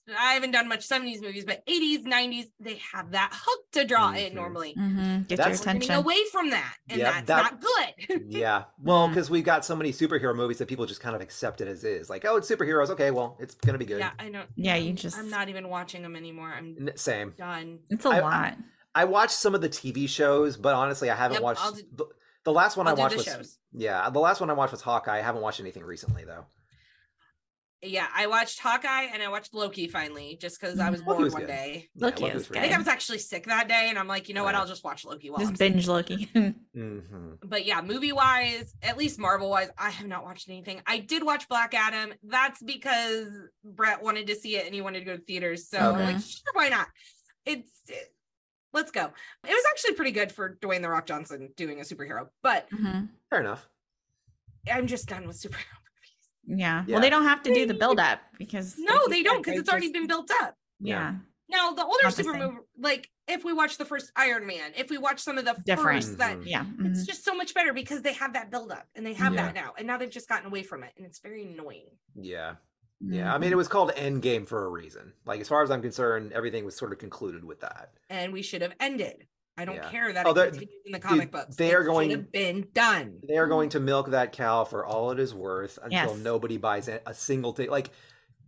I 0.09 0.33
haven't 0.33 0.51
done 0.51 0.67
much 0.67 0.87
70s 0.87 1.21
movies, 1.21 1.43
but 1.45 1.63
80s, 1.67 2.03
90s, 2.05 2.45
they 2.59 2.79
have 2.93 3.11
that 3.11 3.31
hook 3.33 3.59
to 3.73 3.83
draw 3.85 4.11
in 4.13 4.31
Mhm. 4.31 4.35
normally. 4.35 4.73
Mhm. 4.77 5.27
Get 5.27 5.31
your 5.31 5.37
That's- 5.37 5.59
We're 5.59 5.71
attention. 5.71 5.95
away 5.95 6.17
from 6.31 6.49
that, 6.51 6.75
and 6.89 6.99
Yeah, 6.99 7.11
that's 7.21 7.27
that- 7.27 7.51
not 7.51 7.61
good. 7.61 8.21
Yeah. 8.29 8.63
Well, 8.81 9.07
because 9.09 9.29
we've 9.29 9.43
got 9.43 9.65
so 9.65 9.75
many 9.75 9.91
superhero 9.91 10.35
movies 10.35 10.59
that 10.59 10.67
people 10.67 10.85
just 10.85 11.01
kind 11.01 11.15
of 11.15 11.21
accept 11.21 11.59
it 11.61 11.67
as 11.67 11.83
is. 11.83 12.09
Like, 12.09 12.23
oh, 12.25 12.37
it's 12.37 12.49
superheroes. 12.49 12.89
Okay, 12.89 13.11
well, 13.11 13.37
it's 13.39 13.55
gonna 13.55 13.77
be 13.77 13.85
good. 13.85 13.99
yeah, 13.99 14.11
I 14.19 14.29
know. 14.29 14.43
Yeah, 14.55 14.75
you 14.75 14.93
just- 14.93 15.17
I'm 15.17 15.29
not 15.29 15.49
even 15.49 15.67
watching 15.69 16.01
them 16.03 16.15
anymore. 16.15 16.53
I'm 16.55 16.75
N- 16.79 16.91
Same. 16.95 17.33
done. 17.37 17.79
It's 17.89 18.05
a 18.05 18.09
I- 18.09 18.19
lot. 18.19 18.57
I 18.95 19.03
watched 19.05 19.35
some 19.35 19.53
of 19.55 19.61
the 19.61 19.69
TV 19.69 20.07
shows, 20.07 20.57
but 20.57 20.73
honestly, 20.73 21.09
I 21.09 21.15
haven't 21.15 21.35
Yep, 21.35 21.43
watched 21.43 21.75
do- 21.75 21.83
the, 21.97 22.05
the 22.45 22.51
last 22.53 22.77
one 22.77 22.87
I'll 22.87 22.95
I 22.95 22.97
watched 22.99 23.17
was 23.17 23.25
shows. 23.25 23.59
yeah, 23.73 24.09
the 24.09 24.19
last 24.19 24.39
one 24.39 24.49
I 24.49 24.53
watched 24.53 24.71
was 24.71 24.81
Hawkeye. 24.81 25.17
I 25.17 25.21
haven't 25.21 25.41
watched 25.41 25.59
anything 25.59 25.83
recently 25.83 26.23
though. 26.25 26.45
Yeah, 27.83 28.07
I 28.15 28.25
watched 28.25 28.59
Hawkeye 28.59 29.03
and 29.13 29.21
I 29.21 29.27
watched 29.29 29.53
Loki 29.53 29.87
finally, 29.87 30.35
just 30.41 30.59
because 30.59 30.79
I 30.79 30.89
was 30.89 31.03
bored 31.03 31.19
was 31.21 31.33
one 31.33 31.43
good. 31.43 31.47
day. 31.47 31.89
Loki 31.95 32.23
Loki 32.23 32.33
was 32.33 32.49
was 32.49 32.57
I 32.57 32.61
think 32.61 32.73
I 32.73 32.77
was 32.79 32.87
actually 32.87 33.19
sick 33.19 33.45
that 33.45 33.67
day, 33.67 33.85
and 33.89 33.99
I'm 33.99 34.07
like, 34.07 34.27
you 34.27 34.33
know 34.33 34.43
what? 34.43 34.55
I'll 34.55 34.65
just 34.65 34.83
watch 34.83 35.05
Loki 35.05 35.29
while 35.29 35.41
I'm 35.41 35.49
Just 35.49 35.59
sick. 35.59 35.73
binge 35.73 35.87
Loki. 35.87 36.23
hmm 36.73 36.99
But 37.43 37.65
yeah, 37.67 37.81
movie 37.83 38.11
wise, 38.13 38.73
at 38.81 38.97
least 38.97 39.19
Marvel 39.19 39.51
wise, 39.51 39.69
I 39.77 39.91
have 39.91 40.07
not 40.07 40.23
watched 40.23 40.49
anything. 40.49 40.81
I 40.87 40.97
did 40.97 41.23
watch 41.23 41.47
Black 41.47 41.75
Adam. 41.75 42.15
That's 42.23 42.63
because 42.63 43.27
Brett 43.63 44.01
wanted 44.01 44.25
to 44.27 44.35
see 44.35 44.57
it 44.57 44.65
and 44.65 44.73
he 44.73 44.81
wanted 44.81 44.99
to 44.99 45.05
go 45.05 45.15
to 45.17 45.21
theaters. 45.23 45.69
So 45.69 45.77
I'm 45.77 45.99
like, 45.99 46.19
sure, 46.19 46.41
why 46.53 46.69
not? 46.69 46.87
It's 47.45 47.69
it- 47.87 48.11
let's 48.73 48.89
go. 48.89 49.05
It 49.05 49.49
was 49.51 49.63
actually 49.71 49.93
pretty 49.93 50.11
good 50.11 50.31
for 50.31 50.55
Dwayne 50.61 50.81
the 50.81 50.89
Rock 50.89 51.05
Johnson 51.05 51.49
doing 51.55 51.79
a 51.79 51.83
superhero, 51.83 52.29
but 52.41 52.69
Mhm. 52.71 53.09
Fair 53.29 53.39
enough. 53.41 53.67
I'm 54.71 54.87
just 54.87 55.07
done 55.07 55.27
with 55.27 55.39
superhero. 55.39 55.76
Yeah. 56.47 56.83
Yeah. 56.87 56.93
Well, 56.93 57.01
they 57.01 57.09
don't 57.09 57.23
have 57.25 57.43
to 57.43 57.53
do 57.53 57.65
the 57.65 57.73
build 57.73 57.99
up 57.99 58.19
because 58.37 58.75
No, 58.77 58.93
like 58.93 59.01
you 59.03 59.09
they 59.09 59.23
don't 59.23 59.43
because 59.43 59.59
it's 59.59 59.69
already 59.69 59.87
just- 59.87 59.93
been 59.93 60.07
built 60.07 60.31
up. 60.41 60.55
Yeah. 60.79 61.15
Now 61.49 61.71
the 61.71 61.83
older 61.85 61.97
Not 62.03 62.15
the 62.15 62.23
super 62.23 62.37
same. 62.37 62.41
movie, 62.41 62.57
like 62.77 63.09
if 63.27 63.43
we 63.45 63.53
watch 63.53 63.77
the 63.77 63.85
first 63.85 64.11
Iron 64.15 64.45
Man, 64.45 64.71
if 64.75 64.89
we 64.89 64.97
watch 64.97 65.19
some 65.21 65.37
of 65.37 65.45
the 65.45 65.55
Different. 65.65 66.03
first 66.03 66.17
that 66.17 66.39
Mhm. 66.39 66.45
Yeah. 66.45 66.65
it's 66.81 67.03
mhm. 67.03 67.07
just 67.07 67.23
so 67.23 67.33
much 67.35 67.53
better 67.53 67.73
because 67.73 68.01
they 68.01 68.13
have 68.13 68.33
that 68.33 68.49
build 68.51 68.71
up 68.71 68.87
and 68.95 69.05
they 69.05 69.13
have 69.13 69.33
Yeah. 69.33 69.45
that 69.47 69.55
now. 69.55 69.73
And 69.77 69.87
now 69.87 69.97
they've 69.97 70.09
just 70.09 70.27
gotten 70.29 70.47
away 70.47 70.63
from 70.63 70.83
it 70.83 70.93
and 70.97 71.05
it's 71.05 71.19
very 71.19 71.43
annoying. 71.43 71.89
Yeah. 72.15 72.55
Yeah. 72.99 73.33
I 73.33 73.37
mean, 73.37 73.51
it 73.51 73.55
was 73.57 73.67
called 73.67 73.91
Endgame 73.91 74.47
for 74.47 74.65
a 74.65 74.69
reason. 74.69 75.13
Like, 75.25 75.39
as 75.39 75.47
far 75.47 75.61
as 75.63 75.69
I'm 75.71 75.81
concerned, 75.81 76.33
everything 76.33 76.65
was 76.65 76.75
sort 76.75 76.91
of 76.93 76.97
concluded 76.99 77.43
with 77.45 77.59
that. 77.61 77.91
and 78.09 78.33
we 78.33 78.41
should 78.41 78.61
have 78.61 78.73
ended. 78.79 79.27
I 79.57 79.65
don't 79.65 79.75
Yeah. 79.75 79.89
care 79.89 80.13
that 80.13 80.25
Oh, 80.27 80.31
it 80.31 80.49
continues 80.51 80.85
in 80.85 80.91
the 80.91 80.99
comic 80.99 81.31
books. 81.31 81.55
they 81.55 81.71
It 81.71 81.73
are 81.75 81.81
should 81.81 81.87
going- 81.87 82.09
have 82.11 82.31
been 82.31 82.69
done. 82.73 83.19
They 83.27 83.37
are 83.37 83.47
going 83.47 83.69
to 83.69 83.79
milk 83.79 84.11
that 84.11 84.31
cow 84.31 84.63
for 84.65 84.85
all 84.85 85.11
it 85.11 85.19
is 85.19 85.33
worth 85.33 85.79
until 85.81 86.13
Yes. 86.15 86.17
nobody 86.19 86.57
buys 86.57 86.87
a 86.87 87.01
a 87.07 87.13
single 87.13 87.53
ticket. 87.53 87.71
Like, 87.71 87.89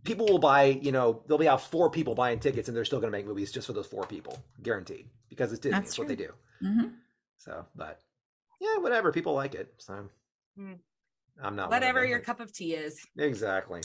people 0.04 0.26
will 0.26 0.38
buy, 0.38 0.64
you 0.64 0.92
know, 0.92 1.22
there'll 1.26 1.38
be 1.38 1.48
out 1.48 1.60
four 1.62 1.90
people 1.90 2.14
buying 2.14 2.38
tickets, 2.38 2.68
and 2.68 2.76
they're 2.76 2.84
still 2.84 3.00
going 3.00 3.12
to 3.12 3.16
make 3.18 3.26
movies 3.26 3.50
just 3.50 3.66
for 3.66 3.72
those 3.72 3.86
four 3.86 4.06
people, 4.06 4.38
guaranteed, 4.62 5.10
because 5.28 5.52
it's 5.52 5.60
Disney. 5.60 5.72
That's 5.78 5.90
That's 5.90 5.98
what 5.98 6.08
they 6.08 6.16
do. 6.16 6.32
Mhm. 6.62 6.94
So, 7.38 7.66
but 7.74 8.00
yeah, 8.60 8.76
whatever. 8.78 9.10
People 9.12 9.34
like 9.34 9.54
it. 9.54 9.74
So 9.78 10.08
Hmm. 10.56 10.74
I'm 11.42 11.56
not 11.56 11.70
Whatever 11.70 12.04
your 12.04 12.20
cup 12.20 12.38
of 12.40 12.52
tea 12.52 12.74
is. 12.74 13.04
Exactly. 13.16 13.80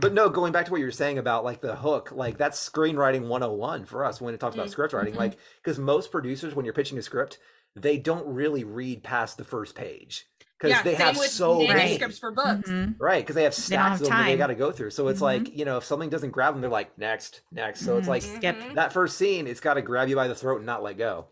But 0.00 0.12
no, 0.12 0.28
going 0.28 0.52
back 0.52 0.66
to 0.66 0.70
what 0.72 0.78
you 0.80 0.86
were 0.86 0.90
saying 0.90 1.18
about 1.18 1.44
like 1.44 1.60
the 1.60 1.76
hook, 1.76 2.12
like 2.12 2.36
that's 2.38 2.68
screenwriting 2.68 3.28
101 3.28 3.84
for 3.86 4.04
us 4.04 4.20
when 4.20 4.34
it 4.34 4.40
talks 4.40 4.54
about 4.54 4.66
Mm, 4.66 4.70
script 4.70 4.92
writing. 4.94 5.14
mhm. 5.14 5.18
Like, 5.18 5.38
because 5.62 5.78
most 5.78 6.10
producers, 6.10 6.54
when 6.54 6.64
you're 6.64 6.74
pitching 6.74 6.98
a 6.98 7.02
script, 7.02 7.38
they 7.76 7.98
don't 7.98 8.26
really 8.26 8.64
read 8.64 9.02
past 9.02 9.36
the 9.36 9.44
first 9.44 9.74
page 9.74 10.26
because 10.58 10.70
Yeah, 10.70 10.82
they 10.82 10.94
have 10.94 11.16
so 11.16 11.66
many. 11.66 11.74
manuscripts 11.74 12.18
for 12.18 12.30
books. 12.30 12.68
Mhm. 12.70 12.94
Right, 12.98 13.22
because 13.22 13.34
they 13.34 13.42
have 13.44 13.54
They 13.56 13.62
stacks 13.62 14.00
of 14.00 14.06
them 14.06 14.18
that 14.18 14.24
they 14.24 14.36
got 14.36 14.46
to 14.48 14.54
go 14.54 14.70
through. 14.72 14.90
So 14.90 15.08
it's 15.08 15.18
Mhm. 15.18 15.22
like, 15.22 15.56
you 15.56 15.64
know, 15.64 15.76
if 15.78 15.84
something 15.84 16.08
doesn't 16.10 16.30
grab 16.30 16.54
them, 16.54 16.60
they're 16.60 16.70
like, 16.70 16.96
next, 16.98 17.40
next. 17.50 17.80
So 17.82 17.96
it's 17.96 18.06
Mhm. 18.06 18.10
like 18.10 18.22
Skip. 18.22 18.56
Mhm. 18.60 18.74
that 18.74 18.92
first 18.92 19.16
scene, 19.18 19.46
it's 19.46 19.60
got 19.60 19.74
to 19.74 19.82
grab 19.82 20.08
you 20.08 20.16
by 20.16 20.28
the 20.28 20.34
throat 20.34 20.58
and 20.58 20.66
not 20.66 20.82
let 20.82 20.96
go. 20.98 21.26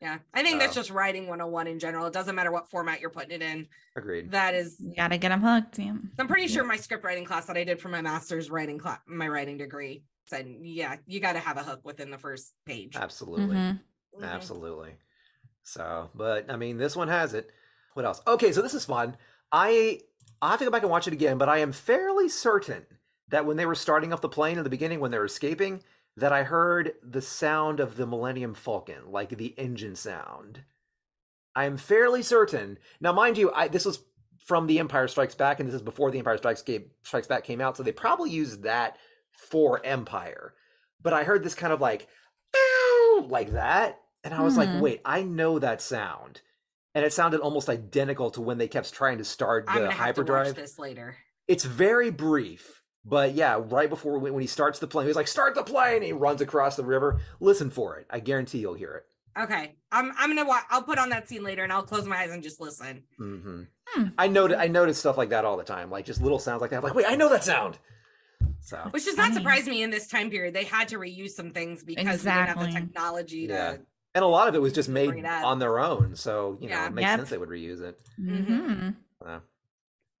Yeah. 0.00 0.18
I 0.34 0.42
think 0.42 0.58
that's 0.60 0.74
just 0.74 0.90
writing 0.90 1.26
101 1.26 1.66
in 1.66 1.78
general. 1.78 2.06
It 2.06 2.12
doesn't 2.12 2.34
matter 2.34 2.50
what 2.52 2.68
format 2.70 3.00
you're 3.00 3.10
putting 3.10 3.30
it 3.30 3.42
in. 3.42 3.66
Agreed. 3.96 4.30
That 4.32 4.54
is 4.54 4.76
You 4.78 4.94
gotta 4.96 5.18
get 5.18 5.30
them 5.30 5.40
hooked. 5.40 5.78
Yeah. 5.78 5.94
I'm 6.18 6.28
pretty 6.28 6.48
sure 6.48 6.64
my 6.64 6.76
script 6.76 7.04
writing 7.04 7.24
class 7.24 7.46
that 7.46 7.56
I 7.56 7.64
did 7.64 7.80
for 7.80 7.88
my 7.88 8.00
master's 8.02 8.50
writing 8.50 8.78
class, 8.78 8.98
my 9.06 9.28
writing 9.28 9.56
degree 9.56 10.02
said, 10.26 10.46
yeah, 10.62 10.96
you 11.06 11.20
got 11.20 11.34
to 11.34 11.38
have 11.38 11.58
a 11.58 11.62
hook 11.62 11.80
within 11.84 12.10
the 12.10 12.16
first 12.18 12.54
page. 12.64 12.96
Absolutely. 12.96 13.56
Mhm. 13.56 13.80
Mhm. 14.18 14.24
Absolutely. 14.24 14.94
So, 15.62 16.10
but 16.14 16.50
I 16.50 16.56
mean, 16.56 16.76
this 16.78 16.96
one 16.96 17.08
has 17.08 17.34
it. 17.34 17.50
What 17.94 18.04
else? 18.04 18.20
Okay, 18.26 18.52
so 18.52 18.62
this 18.62 18.74
is 18.74 18.84
fun. 18.84 19.16
I 19.52 20.00
I 20.42 20.50
have 20.50 20.58
to 20.58 20.64
go 20.64 20.70
back 20.70 20.82
and 20.82 20.90
watch 20.90 21.06
it 21.06 21.12
again, 21.12 21.38
but 21.38 21.48
I 21.48 21.58
am 21.58 21.72
fairly 21.72 22.28
certain 22.28 22.84
that 23.28 23.46
when 23.46 23.56
they 23.56 23.64
were 23.66 23.74
starting 23.74 24.12
off 24.12 24.20
the 24.20 24.28
plane 24.28 24.58
in 24.58 24.64
the 24.64 24.70
beginning, 24.70 25.00
when 25.00 25.10
they 25.10 25.18
were 25.18 25.24
escaping, 25.24 25.82
that 26.16 26.32
I 26.32 26.44
heard 26.44 26.92
the 27.02 27.22
sound 27.22 27.80
of 27.80 27.96
the 27.96 28.06
Millennium 28.06 28.54
Falcon, 28.54 29.10
like 29.10 29.30
the 29.30 29.54
engine 29.58 29.96
sound. 29.96 30.62
I 31.56 31.64
am 31.66 31.76
fairly 31.76 32.22
certain. 32.22 32.78
Now, 33.00 33.12
mind 33.12 33.38
you, 33.38 33.52
I 33.52 33.68
this 33.68 33.84
was 33.84 34.00
from 34.44 34.66
The 34.66 34.78
Empire 34.78 35.08
Strikes 35.08 35.34
Back, 35.34 35.58
and 35.60 35.68
this 35.68 35.74
is 35.74 35.82
before 35.82 36.10
The 36.10 36.18
Empire 36.18 36.36
Strikes, 36.36 36.62
Ga- 36.62 36.86
Strikes 37.02 37.26
Back 37.26 37.44
came 37.44 37.60
out, 37.60 37.76
so 37.76 37.82
they 37.82 37.92
probably 37.92 38.30
used 38.30 38.62
that 38.64 38.98
for 39.32 39.80
Empire. 39.84 40.54
But 41.02 41.12
I 41.14 41.24
heard 41.24 41.42
this 41.42 41.54
kind 41.54 41.72
of 41.72 41.80
like, 41.80 42.06
like 43.28 43.52
that, 43.52 44.00
and 44.22 44.34
I 44.34 44.42
was 44.42 44.56
like, 44.56 44.68
Hmm. 44.68 44.80
wait, 44.80 45.00
I 45.04 45.22
know 45.22 45.58
that 45.58 45.80
sound. 45.80 46.40
And 46.94 47.04
it 47.04 47.12
sounded 47.12 47.40
almost 47.40 47.68
identical 47.68 48.30
to 48.32 48.40
when 48.40 48.58
they 48.58 48.68
kept 48.68 48.92
trying 48.92 49.18
to 49.18 49.24
start 49.24 49.66
the 49.66 49.72
gonna 49.72 49.90
have 49.90 50.14
to 50.14 50.22
watch 50.22 50.28
hyperdrive. 50.28 50.54
this 50.54 50.78
later. 50.78 51.16
It's 51.48 51.64
very 51.64 52.10
brief, 52.10 52.82
but 53.04 53.34
yeah, 53.34 53.60
right 53.68 53.88
before 53.90 54.18
when 54.18 54.32
when 54.32 54.40
he 54.40 54.46
starts 54.46 54.78
the 54.78 54.86
plane, 54.86 55.06
he's 55.06 55.16
like, 55.16 55.28
"Start 55.28 55.54
the 55.54 55.62
plane!" 55.62 56.02
He 56.02 56.12
runs 56.12 56.40
across 56.40 56.76
the 56.76 56.84
river. 56.84 57.20
Listen 57.40 57.70
for 57.70 57.96
it. 57.96 58.06
I 58.10 58.20
guarantee 58.20 58.58
you'll 58.58 58.74
hear 58.74 58.94
it. 58.94 59.06
Okay, 59.42 59.74
I'm 59.90 60.12
I'm 60.16 60.30
gonna 60.30 60.46
watch. 60.48 60.62
I'll 60.70 60.82
put 60.82 60.98
on 60.98 61.08
that 61.10 61.28
scene 61.28 61.42
later, 61.42 61.64
and 61.64 61.72
I'll 61.72 61.82
close 61.82 62.06
my 62.06 62.16
eyes 62.18 62.30
and 62.30 62.42
just 62.42 62.60
listen. 62.60 63.02
hmm 63.18 63.62
Hmm. 63.88 64.04
I 64.16 64.28
noted 64.28 64.56
I 64.58 64.68
noticed 64.68 65.00
stuff 65.00 65.18
like 65.18 65.28
that 65.30 65.44
all 65.44 65.56
the 65.56 65.64
time, 65.64 65.90
like 65.90 66.04
just 66.06 66.22
little 66.22 66.38
sounds 66.38 66.60
like 66.60 66.70
that. 66.70 66.76
I'm 66.78 66.82
like, 66.82 66.94
wait, 66.94 67.06
I 67.06 67.14
know 67.16 67.28
that 67.28 67.44
sound. 67.44 67.78
So 68.60 68.78
Which 68.90 69.04
does 69.04 69.16
not 69.16 69.34
surprise 69.34 69.66
me 69.66 69.82
in 69.82 69.90
this 69.90 70.06
time 70.08 70.30
period. 70.30 70.54
They 70.54 70.64
had 70.64 70.88
to 70.88 70.98
reuse 70.98 71.30
some 71.30 71.50
things 71.50 71.84
because 71.84 72.24
we 72.24 72.30
didn't 72.30 72.46
have 72.48 72.58
the 72.60 72.66
technology 72.72 73.46
to. 73.48 73.52
Yeah. 73.52 73.76
and 74.14 74.24
a 74.24 74.26
lot 74.28 74.48
of 74.48 74.54
it 74.54 74.62
was 74.62 74.72
just 74.72 74.88
made 74.88 75.08
Bring 75.08 75.18
it 75.24 75.26
up. 75.26 75.44
on 75.44 75.58
their 75.58 75.78
own, 75.78 76.14
so 76.16 76.56
you 76.60 76.68
know 76.68 76.76
Yeah. 76.76 76.86
it 76.86 76.92
makes 76.94 77.02
Yep. 77.06 77.18
sense 77.20 77.30
they 77.30 77.38
would 77.38 77.48
reuse 77.50 77.80
it. 77.82 78.00
Mhm. 78.20 78.94
So. 79.22 79.40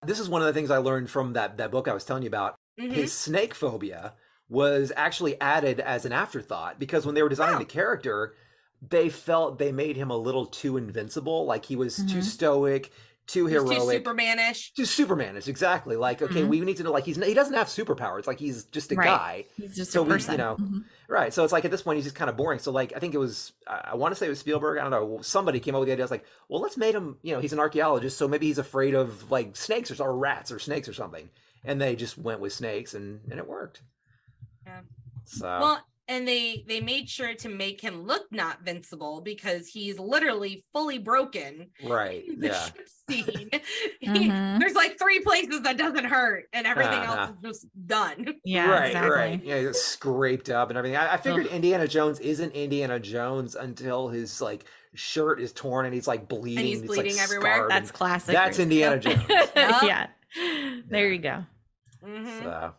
This 0.04 0.18
is 0.20 0.28
one 0.28 0.42
of 0.42 0.46
the 0.46 0.52
things 0.52 0.70
I 0.70 0.78
learned 0.78 1.08
from 1.08 1.32
that 1.34 1.56
that 1.56 1.70
book 1.70 1.88
I 1.88 1.94
was 1.94 2.04
telling 2.04 2.22
you 2.24 2.28
about. 2.28 2.56
Mhm. 2.78 2.90
his 2.92 3.12
snake 3.12 3.54
phobia 3.54 4.14
was 4.48 4.92
actually 4.96 5.40
added 5.40 5.80
as 5.80 6.04
an 6.04 6.12
afterthought 6.12 6.78
because 6.78 7.06
when 7.06 7.14
they 7.14 7.22
were 7.22 7.28
designing 7.28 7.58
the 7.58 7.64
character, 7.64 8.34
they 8.86 9.08
felt 9.08 9.58
they 9.58 9.72
made 9.72 9.96
him 9.96 10.10
a 10.10 10.16
little 10.16 10.46
too 10.46 10.76
invincible. 10.76 11.46
Like 11.46 11.64
he 11.64 11.76
was 11.76 11.96
too 11.96 12.18
Mhm. 12.18 12.22
stoic, 12.22 12.92
too 13.26 13.46
He's 13.46 13.54
heroic. 13.54 14.04
too 14.04 14.10
Supermanish. 14.10 14.74
Too 14.74 14.82
Supermanish, 14.82 15.48
exactly. 15.48 15.96
Like, 15.96 16.20
okay, 16.20 16.42
Mhm. 16.42 16.48
we 16.48 16.60
need 16.60 16.76
to 16.76 16.82
know. 16.82 16.92
Like, 16.92 17.04
he's 17.04 17.16
he 17.16 17.32
doesn't 17.32 17.54
have 17.54 17.68
superpowers. 17.68 18.26
Like, 18.26 18.38
he's 18.38 18.64
just 18.64 18.92
a 18.92 18.96
Right. 18.96 19.06
guy, 19.06 19.44
He's 19.56 19.74
just 19.76 19.92
So 19.92 20.00
a 20.00 20.02
we- 20.02 20.08
you 20.10 20.14
person. 20.16 20.36
know, 20.36 20.56
Mhm. 20.60 20.84
right? 21.08 21.32
So 21.32 21.42
it's 21.42 21.52
like 21.52 21.64
at 21.64 21.70
this 21.70 21.80
point, 21.80 21.96
he's 21.96 22.04
just 22.04 22.16
kind 22.16 22.28
of 22.28 22.36
boring. 22.36 22.58
So 22.58 22.70
like, 22.70 22.92
I 22.94 22.98
think 22.98 23.14
it 23.14 23.18
was, 23.18 23.52
I 23.66 23.92
I 23.92 23.94
want 23.94 24.12
to 24.12 24.16
say 24.18 24.26
it 24.26 24.30
was 24.30 24.40
Spielberg. 24.40 24.78
I 24.78 24.82
don't 24.82 24.90
know. 24.90 25.20
Somebody 25.22 25.58
came 25.60 25.74
up 25.74 25.78
with 25.80 25.86
the 25.86 25.92
idea. 25.92 26.02
I 26.02 26.06
was 26.06 26.10
like, 26.10 26.26
well, 26.50 26.60
let's 26.60 26.76
make 26.76 26.94
him. 26.94 27.16
You 27.22 27.32
know, 27.32 27.40
he's 27.40 27.54
an 27.54 27.60
archaeologist, 27.60 28.18
so 28.18 28.28
maybe 28.28 28.46
he's 28.46 28.58
afraid 28.58 28.94
of 28.94 29.30
like 29.30 29.56
snakes 29.56 29.90
or, 29.90 30.02
or 30.04 30.14
rats 30.14 30.52
or 30.52 30.58
snakes 30.58 30.86
or 30.88 30.92
something. 30.92 31.30
And 31.64 31.80
they 31.80 31.96
just 31.96 32.18
went 32.18 32.40
with 32.40 32.52
snakes, 32.52 32.94
and 32.94 33.20
and 33.30 33.38
it 33.38 33.46
worked. 33.48 33.82
Yeah. 34.66 34.80
So 35.24 35.46
Well, 35.46 35.86
and 36.08 36.28
they 36.28 36.64
they 36.68 36.80
made 36.82 37.08
sure 37.08 37.32
to 37.34 37.48
make 37.48 37.80
him 37.80 38.02
look 38.02 38.26
not 38.30 38.62
vincible 38.64 39.24
because 39.24 39.66
he's 39.68 39.98
literally 39.98 40.64
fully 40.74 40.98
broken. 40.98 41.70
right, 41.82 42.24
The 42.38 42.46
yeah, 42.48 42.68
scene. 43.10 43.50
He- 44.00 44.08
Mhm. 44.28 44.60
there's 44.60 44.74
like 44.74 44.98
three 44.98 45.20
places 45.20 45.62
that 45.62 45.78
doesn't 45.78 46.04
hurt, 46.04 46.44
and 46.52 46.66
everything 46.66 46.98
Uh-huh. 46.98 47.20
else 47.28 47.30
is 47.30 47.42
just 47.62 47.86
done. 47.86 48.34
Yeah, 48.44 48.68
right, 48.70 48.86
exactly. 48.88 49.10
right. 49.10 49.42
Yeah, 49.42 49.60
he's 49.60 49.80
scraped 49.80 50.50
up 50.50 50.68
and 50.68 50.76
everything. 50.76 50.96
I, 50.98 51.14
I 51.14 51.16
figured 51.16 51.46
Indiana 51.46 51.88
Jones 51.88 52.20
isn't 52.20 52.52
Indiana 52.52 53.00
Jones 53.00 53.54
until 53.54 54.08
his 54.08 54.42
like 54.42 54.66
shirt 54.94 55.40
is 55.40 55.52
torn 55.52 55.86
and 55.86 55.94
he's 55.94 56.06
like 56.06 56.28
bleeding. 56.28 56.66
he's 56.66 56.80
like, 56.82 56.88
bleeding 57.00 57.18
everywhere. 57.18 57.66
That's 57.70 57.90
classic. 57.90 58.34
That's 58.34 58.58
right 58.58 58.62
Indiana. 58.64 58.98
Jones. 58.98 59.22
yeah. 59.56 60.08
There 60.88 61.10
you 61.12 61.18
go. 61.18 61.44
Mhm. 62.04 62.42
So, 62.42 62.74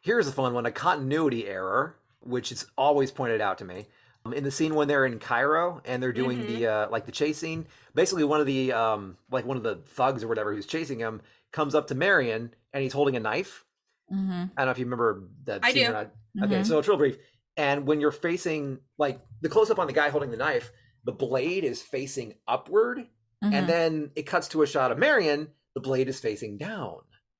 here's 0.00 0.26
a 0.28 0.32
fun 0.32 0.54
one: 0.54 0.66
a 0.66 0.72
continuity 0.72 1.46
error, 1.46 1.96
which 2.20 2.52
is 2.52 2.66
always 2.76 3.10
pointed 3.10 3.40
out 3.40 3.58
to 3.58 3.64
me. 3.64 3.86
Um, 4.24 4.32
in 4.32 4.44
the 4.44 4.50
scene 4.52 4.74
when 4.76 4.86
they're 4.86 5.04
in 5.04 5.18
Cairo 5.18 5.80
and 5.84 6.00
they're 6.02 6.12
doing 6.12 6.46
the 6.46 6.66
uh, 6.66 6.88
like 6.90 7.06
the 7.06 7.12
chase 7.12 7.38
scene, 7.38 7.66
basically 7.94 8.22
one 8.24 8.40
of 8.40 8.46
the 8.46 8.72
um, 8.72 9.16
like 9.30 9.44
one 9.44 9.56
of 9.56 9.62
the 9.64 9.76
thugs 9.76 10.22
or 10.22 10.28
whatever 10.28 10.54
who's 10.54 10.66
chasing 10.66 10.98
him 11.00 11.20
comes 11.50 11.74
up 11.74 11.88
to 11.88 11.94
Marion 11.96 12.54
and 12.72 12.82
he's 12.82 12.92
holding 12.92 13.16
a 13.16 13.20
knife. 13.20 13.64
Mm-hmm. 14.12 14.30
I 14.32 14.60
don't 14.60 14.66
know 14.66 14.70
if 14.70 14.78
you 14.78 14.84
remember 14.84 15.24
that 15.44 15.60
I 15.64 15.72
scene 15.72 15.84
do. 15.86 15.90
or 15.90 15.92
not. 15.92 16.10
Okay, 16.44 16.62
so 16.64 16.78
it's 16.78 16.86
real 16.88 16.96
brief. 16.96 17.18
and 17.56 17.86
when 17.86 18.00
you're 18.00 18.12
facing 18.12 18.78
like 18.96 19.20
the 19.40 19.48
close 19.48 19.70
up 19.70 19.78
on 19.80 19.86
the 19.88 19.92
guy 19.92 20.08
holding 20.10 20.30
the 20.30 20.36
knife, 20.36 20.70
the 21.04 21.12
blade 21.12 21.64
is 21.64 21.82
facing 21.82 22.34
upward, 22.46 23.04
and 23.42 23.68
then 23.68 24.12
it 24.14 24.22
cuts 24.22 24.46
to 24.48 24.62
a 24.62 24.66
shot 24.68 24.92
of 24.92 24.98
Marion. 24.98 25.48
The 25.74 25.80
blade 25.80 26.08
is 26.08 26.20
facing 26.20 26.58
down, 26.58 26.98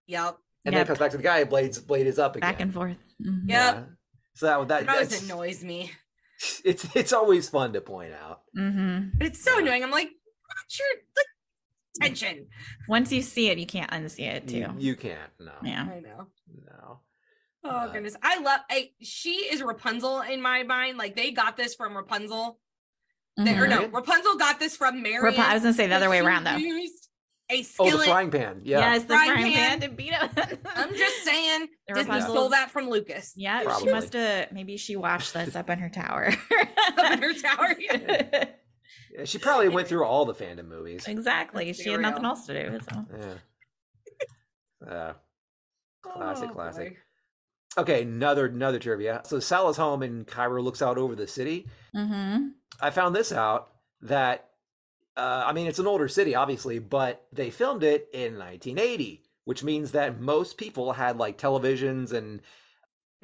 Yep. 0.09 0.36
And 0.64 0.72
then 0.74 0.80
Yep. 0.80 0.84
it 0.84 0.88
cuts 0.88 0.98
back 1.00 1.10
to 1.12 1.16
the 1.16 1.22
guy. 1.22 1.44
Blades 1.44 1.78
blade 1.78 2.06
is 2.06 2.18
up 2.18 2.36
again. 2.36 2.50
back 2.50 2.60
and 2.60 2.72
forth. 2.72 2.96
Mhm. 3.20 3.48
Yep. 3.48 3.74
Yeah. 3.74 3.82
So 4.34 4.46
that 4.46 4.68
that 4.68 4.82
It 4.84 4.88
always 4.88 5.08
that's, 5.10 5.22
annoys 5.22 5.64
me. 5.64 5.90
it's 6.64 6.86
it's 6.96 7.12
always 7.12 7.48
fun 7.48 7.72
to 7.74 7.80
point 7.80 8.12
out. 8.12 8.42
Mhm. 8.56 9.12
But 9.18 9.26
it's 9.28 9.42
so 9.42 9.58
annoying. 9.58 9.82
I'm 9.82 9.90
like, 9.90 10.08
what's 10.08 10.78
your 10.78 10.88
like 11.16 11.26
tension? 12.00 12.48
Once 12.88 13.12
you 13.12 13.22
see 13.22 13.48
it, 13.50 13.58
you 13.58 13.66
can't 13.66 13.90
unsee 13.90 14.26
it 14.26 14.48
too. 14.48 14.56
You, 14.58 14.74
you 14.78 14.96
can't. 14.96 15.30
No. 15.38 15.52
yeah. 15.62 15.82
I 15.90 16.00
know. 16.00 16.26
No. 16.66 17.00
Oh 17.64 17.68
Uh, 17.70 17.92
goodness. 17.92 18.16
I 18.22 18.40
love 18.40 18.60
I 18.70 18.90
she 19.00 19.30
is 19.52 19.62
Rapunzel 19.62 20.22
in 20.22 20.40
my 20.42 20.62
mind. 20.62 20.98
Like 20.98 21.14
they 21.16 21.30
got 21.30 21.56
this 21.56 21.74
from 21.74 21.96
Rapunzel. 21.96 22.58
They, 23.38 23.56
or 23.56 23.66
no, 23.66 23.86
Rapunzel 23.86 24.36
got 24.36 24.60
this 24.60 24.76
from 24.76 25.02
Mary. 25.02 25.22
Rap- 25.22 25.38
I 25.38 25.54
was 25.54 25.62
gonna 25.62 25.72
say 25.74 25.86
the 25.86 25.94
other 25.94 26.10
way 26.10 26.18
around 26.20 26.44
though. 26.44 26.56
Used 26.56 27.01
a 27.53 27.64
Oh, 27.78 27.90
the 27.90 28.05
frying 28.05 28.30
pan. 28.30 28.61
Yeah. 28.64 28.78
Yes, 28.80 29.03
the 29.03 29.09
Frying 29.14 29.30
frying 29.32 29.53
pan. 29.53 29.80
pan 29.80 29.90
to 29.90 29.94
beat 29.96 30.12
him. 30.12 30.28
I'm 30.76 30.94
just 30.94 31.24
saying 31.24 31.68
The 31.88 31.94
Disney 31.94 32.11
Rapunzel's- 32.11 32.32
stole 32.36 32.48
that 32.50 32.70
from 32.70 32.88
Lucas. 32.88 33.32
Yeah, 33.36 33.78
she 33.78 33.90
must 33.90 34.12
have. 34.14 34.53
Maybe 34.53 34.76
she 34.76 34.96
washed 34.96 35.34
this 35.34 35.55
up 35.57 35.68
in 35.70 35.78
her 35.78 35.88
tower. 35.90 36.32
Up 36.98 37.12
in 37.12 37.22
her 37.22 37.34
tower. 37.34 37.74
Yeah. 37.78 38.44
Yeah, 39.14 39.24
She 39.24 39.38
probably 39.38 39.68
went 39.68 39.88
through 39.88 40.05
all 40.05 40.24
the 40.24 40.34
fandom 40.34 40.68
movies. 40.68 41.07
exactly. 41.07 41.72
She 41.74 41.90
had 41.90 42.00
nothing 42.00 42.24
else 42.24 42.46
to 42.46 42.55
do. 42.70 42.78
So. 42.80 43.07
Yeah. 43.18 44.90
Uh, 44.90 45.12
Classic, 46.03 46.48
Oh, 46.50 46.55
classic. 46.55 46.96
boy. 47.76 47.82
okay, 47.82 48.03
another 48.03 48.46
another 48.46 48.78
trivia. 48.80 49.20
So 49.24 49.38
Sallah's 49.38 49.76
home 49.76 50.03
in 50.03 50.24
Cairo 50.24 50.61
looks 50.62 50.82
out 50.82 50.98
over 50.98 51.14
the 51.14 51.26
city. 51.28 51.68
Mm-hmm. 51.94 52.48
I 52.80 52.90
found 52.90 53.14
this 53.14 53.32
out 53.32 53.68
that 54.00 54.48
uh, 55.16 55.44
I 55.46 55.52
mean 55.52 55.66
it's 55.66 55.78
an 55.78 55.86
older 55.86 56.08
city, 56.08 56.34
obviously, 56.34 56.78
but 56.78 57.26
they 57.32 57.50
filmed 57.50 57.82
it 57.82 58.08
in 58.12 58.38
1980, 58.38 59.22
which 59.44 59.64
means 59.64 59.92
that 59.92 60.20
most 60.20 60.56
people 60.56 60.92
had 60.92 61.18
like 61.18 61.38
televisions 61.38 62.12
and 62.12 62.40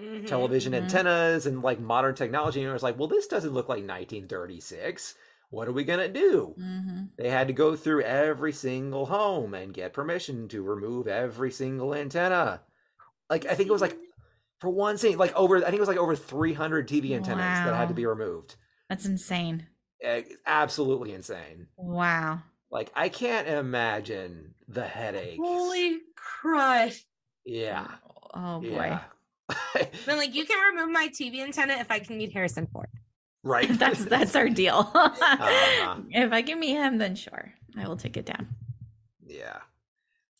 Mhm. 0.00 0.26
television 0.26 0.72
Mhm. 0.72 0.82
antennas 0.82 1.46
and 1.46 1.62
like 1.62 1.80
modern 1.80 2.14
technology. 2.14 2.60
And 2.60 2.70
it 2.70 2.72
was 2.72 2.84
like, 2.84 2.98
well, 2.98 3.08
this 3.08 3.26
doesn't 3.26 3.52
look 3.52 3.68
like 3.68 3.82
1936. 3.84 5.14
What 5.50 5.66
are 5.66 5.72
we 5.72 5.82
gonna 5.84 6.08
do? 6.08 6.54
Mm-hmm. 6.58 7.04
They 7.16 7.30
had 7.30 7.48
to 7.48 7.52
go 7.52 7.74
through 7.74 8.02
every 8.02 8.52
single 8.52 9.06
home 9.06 9.54
and 9.54 9.74
get 9.74 9.92
permission 9.92 10.46
to 10.48 10.62
remove 10.62 11.08
every 11.08 11.50
single 11.50 11.94
antenna. 11.94 12.62
Like 13.30 13.46
I 13.46 13.54
think 13.54 13.68
it 13.68 13.72
was 13.72 13.82
like 13.82 13.98
for 14.60 14.68
one 14.70 14.98
scene, 14.98 15.18
like 15.18 15.34
over 15.34 15.56
I 15.56 15.62
think 15.62 15.76
it 15.76 15.80
was 15.80 15.88
like 15.88 15.98
over 15.98 16.14
300 16.14 16.86
TV 16.86 17.14
antennas 17.14 17.60
that 17.64 17.74
had 17.74 17.88
to 17.88 17.94
be 17.94 18.06
removed. 18.06 18.56
That's 18.88 19.06
insane. 19.06 19.66
Absolutely 20.46 21.12
insane. 21.12 21.66
Wow. 21.76 22.40
Like 22.70 22.90
I 22.94 23.08
can't 23.08 23.48
imagine 23.48 24.54
the 24.68 24.84
headache. 24.84 25.40
Holy 25.42 25.98
crud. 26.42 27.00
Yeah. 27.44 27.88
Oh 28.34 28.60
boy. 28.60 28.66
Yeah. 28.68 29.00
Then 30.06 30.16
like 30.18 30.34
you 30.34 30.44
can 30.44 30.74
remove 30.74 30.90
my 30.90 31.08
TV 31.08 31.40
antenna 31.40 31.74
if 31.74 31.90
I 31.90 31.98
can 31.98 32.18
meet 32.18 32.32
Harrison 32.32 32.66
Ford. 32.66 32.88
right. 33.42 33.68
that's 33.78 34.04
that's 34.04 34.36
our 34.36 34.48
deal. 34.48 34.90
Uh-huh. 34.94 36.00
If 36.10 36.32
I 36.32 36.42
can 36.42 36.60
meet 36.60 36.74
him, 36.74 36.98
then 36.98 37.14
sure, 37.14 37.52
I 37.76 37.86
will 37.88 37.96
take 37.96 38.16
it 38.16 38.26
down. 38.26 38.48
Yeah. 39.26 39.58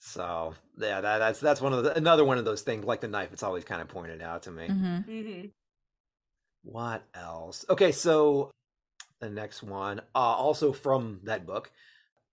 So 0.00 0.54
yeah, 0.78 1.00
that, 1.00 1.18
that's 1.18 1.40
that's 1.40 1.60
one 1.60 1.72
of 1.72 1.84
the 1.84 1.96
another 1.96 2.24
one 2.24 2.38
of 2.38 2.44
those 2.44 2.62
things 2.62 2.84
like 2.84 3.00
the 3.00 3.08
knife. 3.08 3.32
It's 3.32 3.42
always 3.42 3.64
kind 3.64 3.80
of 3.80 3.88
pointed 3.88 4.20
out 4.22 4.42
to 4.44 4.50
me. 4.50 4.66
hmm 4.66 4.96
Mm-hmm. 5.08 5.46
What 6.64 7.02
else? 7.14 7.64
Okay, 7.70 7.92
so 7.92 8.50
the 9.20 9.30
next 9.30 9.62
one, 9.62 10.00
uh, 10.14 10.18
also 10.18 10.72
from 10.72 11.20
that 11.24 11.46
book, 11.46 11.70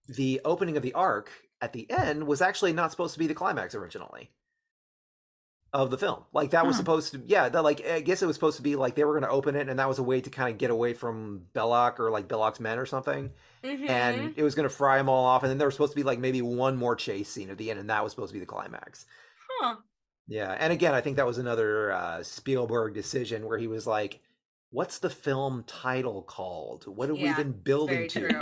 the 0.08 0.42
opening 0.46 0.78
of 0.78 0.84
the 0.84 0.94
arc 0.94 1.32
at 1.62 1.74
the 1.74 1.90
end 1.90 2.28
was 2.28 2.42
actually 2.42 2.74
not 2.74 2.92
supposed 2.92 3.14
to 3.14 3.20
be 3.20 3.28
the 3.28 3.34
climax 3.34 3.74
originally 3.76 4.32
of 5.74 5.90
the 5.92 5.98
film. 5.98 6.24
Like 6.32 6.52
that 6.52 6.66
was 6.66 6.76
Huh. 6.76 6.80
supposed 6.80 7.12
to, 7.14 7.22
yeah, 7.26 7.50
that 7.50 7.64
like 7.64 7.86
I 7.86 8.00
guess 8.02 8.22
it 8.22 8.28
was 8.28 8.36
supposed 8.36 8.58
to 8.58 8.64
be 8.64 8.76
like 8.76 8.96
they 8.96 9.04
were 9.04 9.14
going 9.14 9.24
to 9.24 9.30
open 9.30 9.56
it, 9.56 9.68
and 9.68 9.80
that 9.80 9.88
was 9.90 10.00
a 10.00 10.04
way 10.04 10.22
to 10.22 10.30
kind 10.30 10.50
of 10.50 10.58
get 10.58 10.70
away 10.72 10.94
from 10.94 11.48
Belloq 11.54 12.00
or 12.00 12.12
like 12.12 12.28
Belloq's 12.28 12.60
men 12.60 12.80
or 12.80 12.86
something, 12.86 13.32
Mm-hmm. 13.64 13.90
and 13.90 14.34
it 14.38 14.44
was 14.44 14.54
going 14.56 14.70
to 14.70 14.74
fry 14.74 14.98
them 14.98 15.10
all 15.10 15.26
off, 15.26 15.44
and 15.44 15.50
then 15.50 15.58
there 15.58 15.68
was 15.68 15.74
supposed 15.76 15.94
to 15.94 15.96
be 15.98 16.04
like 16.04 16.20
maybe 16.20 16.42
one 16.42 16.78
more 16.78 16.96
chase 16.96 17.30
scene 17.30 17.50
at 17.50 17.58
the 17.58 17.72
end, 17.72 17.80
and 17.80 17.90
that 17.90 18.04
was 18.04 18.12
supposed 18.14 18.30
to 18.30 18.34
be 18.34 18.40
the 18.40 18.46
climax. 18.46 19.06
huh. 19.60 19.76
Yeah, 20.28 20.52
and 20.60 20.72
again, 20.74 20.94
I 20.94 21.02
think 21.02 21.18
that 21.18 21.26
was 21.26 21.38
another 21.38 21.92
uh, 21.92 22.24
Spielberg 22.24 22.94
decision 22.94 23.46
where 23.46 23.58
he 23.58 23.68
was 23.68 23.86
like, 23.86 24.22
"What's 24.72 25.00
the 25.00 25.10
film 25.10 25.64
title 25.68 26.22
called? 26.24 26.86
What 26.88 27.10
have 27.10 27.18
Yeah, 27.18 27.38
we 27.38 27.44
been 27.44 27.52
building 27.54 28.08
to? 28.10 28.28
true. 28.30 28.40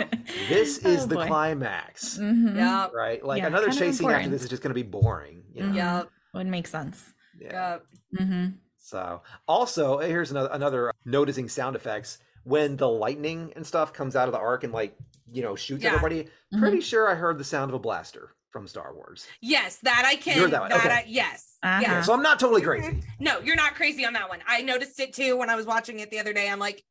This 0.48 0.78
is 0.84 1.04
Oh, 1.04 1.06
the 1.06 1.14
boy. 1.16 1.26
climax, 1.26 2.18
Mhm. 2.18 2.56
Yep. 2.56 2.92
right? 2.94 3.24
Like 3.24 3.40
Yeah, 3.42 3.46
another 3.48 3.66
kind 3.68 3.76
of 3.76 3.78
chase 3.86 3.98
scene 3.98 4.10
after 4.10 4.28
this 4.30 4.42
is 4.42 4.48
just 4.50 4.62
going 4.62 4.70
to 4.70 4.74
be 4.74 4.82
boring. 4.82 5.44
You 5.52 5.66
know? 5.66 5.72
Yep. 5.74 6.10
Would 6.34 6.46
make 6.48 6.66
sense. 6.66 7.12
Yeah. 7.40 7.72
Yep. 7.72 7.86
Mm-hmm. 8.20 8.46
So, 8.78 9.22
also, 9.48 9.98
here's 9.98 10.30
another 10.30 10.48
another 10.52 10.92
noticing 11.04 11.48
sound 11.48 11.74
effects 11.76 12.18
when 12.42 12.76
the 12.76 12.88
lightning 12.88 13.52
and 13.56 13.66
stuff 13.66 13.92
comes 13.92 14.14
out 14.16 14.28
of 14.28 14.32
the 14.32 14.38
arc 14.38 14.62
and 14.64 14.72
like 14.72 14.96
you 15.32 15.42
know 15.42 15.54
shoots 15.56 15.82
Yeah. 15.84 15.90
everybody. 15.94 16.24
Mm-hmm. 16.24 16.58
Pretty 16.60 16.80
sure 16.80 17.08
I 17.08 17.14
heard 17.14 17.38
the 17.38 17.44
sound 17.44 17.70
of 17.70 17.74
a 17.74 17.78
blaster 17.78 18.34
from 18.54 18.68
Star 18.68 18.94
Wars. 18.94 19.26
Yes, 19.40 19.78
that 19.82 20.04
I 20.06 20.14
can. 20.14 20.38
heard 20.38 20.52
that 20.52 20.60
one, 20.60 20.72
okay. 20.72 20.88
I, 20.88 21.04
yes. 21.08 21.56
Uh-huh. 21.60 21.80
Yeah. 21.82 22.02
So 22.02 22.12
I'm 22.14 22.22
not 22.22 22.38
totally 22.38 22.62
crazy. 22.62 23.02
No, 23.18 23.40
you're 23.40 23.56
not 23.56 23.74
crazy 23.74 24.04
on 24.06 24.12
that 24.12 24.28
one. 24.28 24.38
I 24.46 24.62
noticed 24.62 25.00
it 25.00 25.12
too 25.12 25.36
when 25.36 25.50
I 25.50 25.56
was 25.56 25.66
watching 25.66 25.98
it 25.98 26.08
the 26.12 26.20
other 26.20 26.32
day. 26.32 26.48
I'm 26.48 26.60
like, 26.60 26.84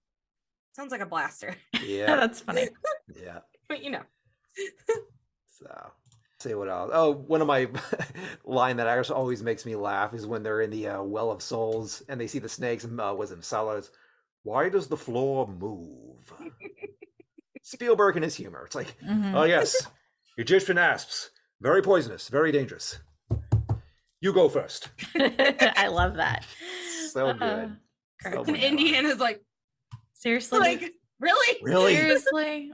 sounds 0.75 0.91
like 0.91 0.99
a 0.99 1.05
blaster. 1.05 1.55
Yeah, 1.81 2.15
That's 2.17 2.41
funny. 2.41 2.67
yeah. 3.15 3.39
But 3.69 3.81
you 3.81 3.91
know. 3.91 4.01
So, 5.57 5.91
say 6.39 6.53
what 6.53 6.67
else? 6.67 6.91
Oh, 6.93 7.11
one 7.13 7.39
of 7.39 7.47
my 7.47 7.69
line 8.43 8.75
that 8.77 8.87
actually 8.87 9.15
always 9.15 9.41
makes 9.41 9.65
me 9.65 9.75
laugh 9.77 10.13
is 10.13 10.27
when 10.27 10.43
they're 10.43 10.59
in 10.61 10.69
the 10.69 10.87
uh, 10.89 11.01
well 11.01 11.31
of 11.31 11.41
souls 11.41 12.03
and 12.09 12.19
they 12.19 12.27
see 12.27 12.39
the 12.39 12.49
snakes 12.49 12.83
and 12.83 12.99
uh, 12.99 13.15
was 13.17 13.31
it 13.31 13.39
Sallah's? 13.45 13.89
Why 14.43 14.67
does 14.67 14.87
the 14.87 14.97
floor 14.97 15.47
move? 15.47 16.33
Spielberg 17.61 18.17
and 18.17 18.25
his 18.25 18.35
humor. 18.35 18.63
It's 18.65 18.75
like, 18.75 18.93
Mhm. 18.99 19.33
oh 19.33 19.43
yes, 19.45 19.87
Egyptian 20.37 20.77
asps, 20.77 21.29
very 21.63 21.81
poisonous, 21.81 22.27
very 22.29 22.51
dangerous. 22.51 22.99
You 24.21 24.33
go 24.33 24.49
first. 24.49 24.89
I 25.15 25.87
love 25.87 26.15
that. 26.17 26.45
So 27.11 27.29
Uh, 27.29 27.33
good. 27.33 27.77
crap. 28.21 28.35
Oh 28.37 28.43
and. 28.43 28.55
Indiana's 28.57 29.19
like, 29.19 29.41
Seriously? 30.13 30.59
like, 30.59 30.93
really? 31.19 31.57
Really? 31.63 31.95
Seriously? 31.95 32.71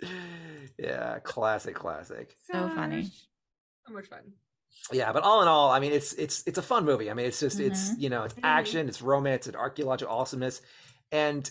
yeah, 0.78 1.18
classic, 1.20 1.74
classic. 1.74 2.34
So 2.50 2.68
funny. 2.74 3.10
So 3.86 3.92
much 3.92 4.06
fun. 4.06 4.20
yeah 4.92 5.12
but 5.12 5.22
all 5.22 5.42
in 5.42 5.48
all 5.48 5.70
i 5.70 5.78
mean 5.80 5.92
it's 5.92 6.12
it's 6.14 6.42
it's 6.46 6.58
a 6.58 6.62
fun 6.62 6.84
movie 6.84 7.08
i 7.10 7.14
mean 7.14 7.26
it's 7.26 7.40
just 7.40 7.58
it's 7.60 7.90
Mhm. 7.90 7.94
you 7.98 8.08
know 8.10 8.22
it's 8.24 8.34
Mhm. 8.34 8.40
action 8.44 8.88
it's 8.88 9.00
romance 9.02 9.46
it's 9.48 9.56
archaeological 9.56 10.12
awesomeness 10.14 10.60
and 11.12 11.50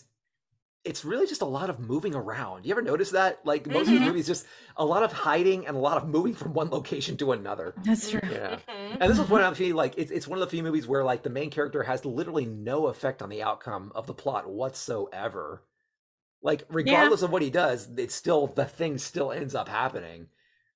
it's 0.85 1.03
really 1.03 1.25
just 1.27 1.41
a 1.41 1.45
lot 1.45 1.69
of 1.69 1.79
moving 1.79 2.13
around 2.15 2.65
you 2.65 2.71
ever 2.71 2.81
notice 2.81 3.11
that 3.11 3.43
like 3.45 3.65
most 3.67 3.87
of 3.87 3.93
Mhm. 3.95 3.99
the 3.99 4.05
movies 4.05 4.27
just 4.27 4.45
a 4.77 4.85
lot 4.85 5.03
of 5.03 5.11
hiding 5.11 5.65
and 5.67 5.75
a 5.75 5.79
lot 5.79 5.97
of 5.97 6.07
moving 6.07 6.33
from 6.35 6.53
one 6.53 6.69
location 6.69 7.17
to 7.17 7.31
another 7.31 7.73
That's 7.83 8.09
true. 8.09 8.21
yeah 8.29 8.59
Mhm. 8.67 8.97
and 9.01 9.11
this 9.11 9.17
was 9.19 9.29
one 9.29 9.41
of 9.41 9.57
the 9.57 9.73
like 9.73 9.95
it's, 9.97 10.11
it's 10.11 10.27
one 10.27 10.37
of 10.39 10.45
the 10.45 10.49
few 10.55 10.63
movies 10.63 10.87
where 10.87 11.03
like 11.03 11.23
the 11.23 11.29
main 11.29 11.49
character 11.49 11.83
has 11.83 12.05
literally 12.05 12.45
no 12.45 12.87
effect 12.87 13.21
on 13.21 13.29
the 13.29 13.41
outcome 13.43 13.91
of 13.95 14.07
the 14.07 14.13
plot 14.13 14.47
whatsoever 14.49 15.63
like 16.41 16.63
regardless 16.69 17.21
of 17.23 17.31
what 17.31 17.41
he 17.41 17.49
does 17.49 17.89
it's 17.97 18.13
still 18.15 18.47
the 18.47 18.65
thing 18.65 18.97
still 18.97 19.31
ends 19.31 19.55
up 19.55 19.67
happening 19.67 20.27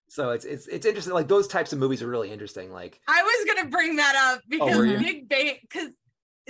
so 0.08 0.32
it's 0.32 0.44
it's 0.46 0.68
it's 0.68 0.88
interesting 0.88 1.14
like 1.14 1.28
those 1.28 1.48
types 1.48 1.72
of 1.72 1.78
movies 1.78 2.02
are 2.02 2.08
really 2.08 2.32
interesting 2.32 2.72
like 2.72 3.00
I 3.08 3.22
was 3.22 3.46
gonna 3.56 3.70
bring 3.70 3.98
that 3.98 4.16
up 4.16 4.42
because 4.50 4.76
Oh. 4.76 4.98
Big 4.98 5.30
Bang 5.30 5.58
because 5.62 5.90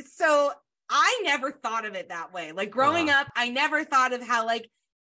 so 0.05 0.53
I 0.90 1.22
never 1.24 1.52
thought 1.52 1.86
of 1.86 1.96
it 1.96 2.10
that 2.10 2.34
way. 2.34 2.52
Like 2.52 2.72
growing 2.72 3.10
Uh-huh. 3.10 3.22
up, 3.22 3.28
I 3.36 3.50
never 3.50 3.84
thought 3.84 4.14
of 4.14 4.22
how 4.22 4.46
like 4.46 4.70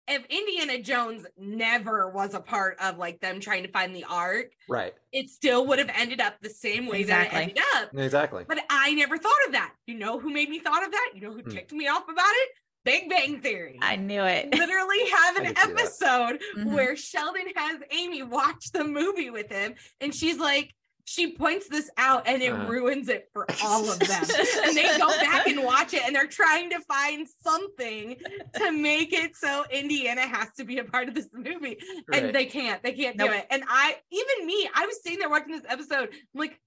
if 0.06 0.24
Indiana 0.26 0.82
Jones 0.82 1.24
never 1.38 2.10
was 2.10 2.34
a 2.34 2.40
part 2.40 2.76
of 2.78 2.98
like 2.98 3.20
them 3.20 3.40
trying 3.40 3.62
to 3.62 3.70
find 3.70 3.96
the 3.96 4.04
ark, 4.04 4.50
right 4.68 4.92
it 5.12 5.30
still 5.30 5.66
would 5.66 5.78
have 5.78 5.90
ended 5.94 6.20
up 6.20 6.34
the 6.42 6.50
same 6.50 6.86
way 6.86 7.04
that 7.04 7.28
it 7.28 7.32
ended 7.34 7.58
up. 7.76 7.90
exactly 7.96 8.44
But 8.46 8.58
I 8.68 8.92
never 8.94 9.16
thought 9.16 9.32
of 9.46 9.52
that. 9.52 9.72
You 9.86 9.94
know 9.94 10.18
who 10.18 10.30
made 10.30 10.50
me 10.50 10.58
thought 10.58 10.84
of 10.84 10.90
that? 10.92 11.10
You 11.14 11.22
know 11.22 11.32
who 11.32 11.40
Hmm. 11.42 11.50
ticked 11.50 11.72
me 11.72 11.88
off 11.88 12.04
about 12.08 12.32
it? 12.32 12.48
Big 12.84 13.08
Bang 13.08 13.40
Theory. 13.40 13.78
I 13.80 13.96
knew 13.96 14.22
it. 14.24 14.50
literally 14.58 15.08
have 15.08 15.36
an 15.36 15.44
can 15.46 15.56
see 15.56 15.72
that. 15.72 15.80
episode 15.80 16.42
Mhm. 16.58 16.74
where 16.74 16.96
Sheldon 16.96 17.46
has 17.56 17.78
Amy 17.90 18.22
watch 18.22 18.72
the 18.72 18.84
movie 18.84 19.30
with 19.30 19.50
him, 19.50 19.74
and 20.02 20.14
she's 20.14 20.36
like, 20.38 20.74
she 21.06 21.32
points 21.32 21.68
this 21.68 21.90
out 21.98 22.26
and 22.26 22.42
it 22.42 22.52
Uh-huh. 22.52 22.66
ruins 22.66 23.08
it 23.08 23.28
for 23.32 23.46
all 23.64 23.90
of 23.90 23.98
them. 23.98 24.24
and 24.64 24.76
they 24.76 24.96
go 24.98 25.08
back 25.20 25.46
and 25.46 25.62
watch 25.62 25.92
it 25.94 26.02
and 26.06 26.14
they're 26.16 26.26
trying 26.26 26.70
to 26.70 26.80
find 26.80 27.26
something 27.42 28.16
to 28.54 28.72
make 28.72 29.12
it 29.12 29.36
so 29.36 29.64
Indiana 29.70 30.22
has 30.22 30.48
to 30.56 30.64
be 30.64 30.78
a 30.78 30.84
part 30.84 31.08
of 31.08 31.14
this 31.14 31.28
movie. 31.34 31.78
Right. 32.08 32.24
And 32.24 32.34
they 32.34 32.46
can't. 32.46 32.82
They 32.82 32.92
can't 32.92 33.18
do 33.18 33.26
it. 33.26 33.46
And 33.50 33.62
I, 33.68 33.96
even 34.10 34.46
me, 34.46 34.68
I 34.74 34.86
was 34.86 35.02
sitting 35.02 35.18
there 35.18 35.28
watching 35.28 35.52
this 35.52 35.64
episode. 35.68 36.08
I'm 36.12 36.38
like, 36.40 36.58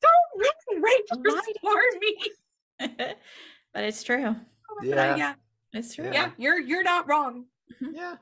don't 0.00 0.40
ruin 0.74 0.82
Rachel 0.82 1.22
Why 1.22 1.52
for 1.60 1.98
me. 2.00 2.96
but 3.74 3.84
it's 3.84 4.02
true. 4.02 4.34
Yeah. 4.82 5.16
yeah, 5.16 5.34
It's 5.74 5.94
true. 5.94 6.06
Yeah. 6.06 6.12
yeah. 6.12 6.30
You're 6.38 6.58
you're 6.60 6.82
not 6.82 7.06
wrong. 7.08 7.44
Yeah. 7.80 8.16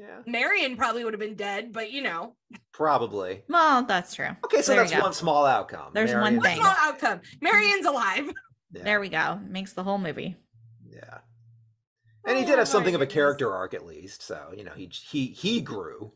Yeah. 0.00 0.22
Marion 0.26 0.76
probably 0.78 1.04
would 1.04 1.12
have 1.12 1.20
been 1.20 1.34
dead, 1.34 1.72
but 1.72 1.92
you 1.92 2.00
know, 2.02 2.34
Probably. 2.72 3.42
Well, 3.48 3.82
that's 3.84 4.14
true. 4.14 4.30
Okay, 4.46 4.62
so 4.62 4.72
There 4.74 4.84
that's 4.86 5.02
one 5.02 5.12
small 5.12 5.44
outcome. 5.44 5.90
There's 5.92 6.12
one 6.14 6.36
Marion's 6.36 6.42
thing. 6.44 6.56
small 6.56 6.74
outcome. 6.78 7.20
Marion's 7.42 7.84
alive. 7.84 8.30
Yeah. 8.72 8.82
There 8.84 9.00
we 9.00 9.08
go. 9.10 9.38
Makes 9.46 9.74
the 9.74 9.82
whole 9.82 9.98
movie. 9.98 10.36
Yeah. 10.88 11.18
And 12.24 12.38
he 12.38 12.44
Oh, 12.44 12.46
did 12.46 12.58
have 12.58 12.68
something 12.68 12.94
of 12.94 13.00
a 13.00 13.04
goodness. 13.04 13.14
character 13.14 13.52
arc 13.52 13.74
at 13.74 13.84
least, 13.84 14.22
so 14.22 14.52
you 14.56 14.64
know 14.64 14.72
he 14.74 14.86
he 15.10 15.26
he 15.26 15.60
grew. 15.60 16.12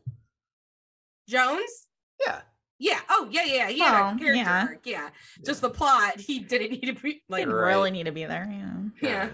Jones. 1.27 1.87
Yeah. 2.25 2.41
Yeah. 2.79 2.99
Oh, 3.09 3.27
yeah, 3.31 3.43
yeah. 3.45 3.69
He 3.69 3.79
had 3.79 3.91
Well, 3.93 4.15
a 4.15 4.17
character 4.19 4.33
yeah. 4.35 4.61
arc. 4.69 4.79
Yeah. 4.85 5.09
Just 5.45 5.61
the 5.61 5.69
plot. 5.69 6.19
He 6.19 6.39
didn't 6.39 6.71
need 6.71 6.95
to 6.95 7.01
be 7.01 7.21
like. 7.29 7.41
Didn't 7.41 7.53
Right. 7.55 7.67
really 7.67 7.91
need 7.91 8.05
to 8.05 8.11
be 8.11 8.25
there. 8.25 8.47
Yeah. 8.49 9.09
Yeah. 9.09 9.29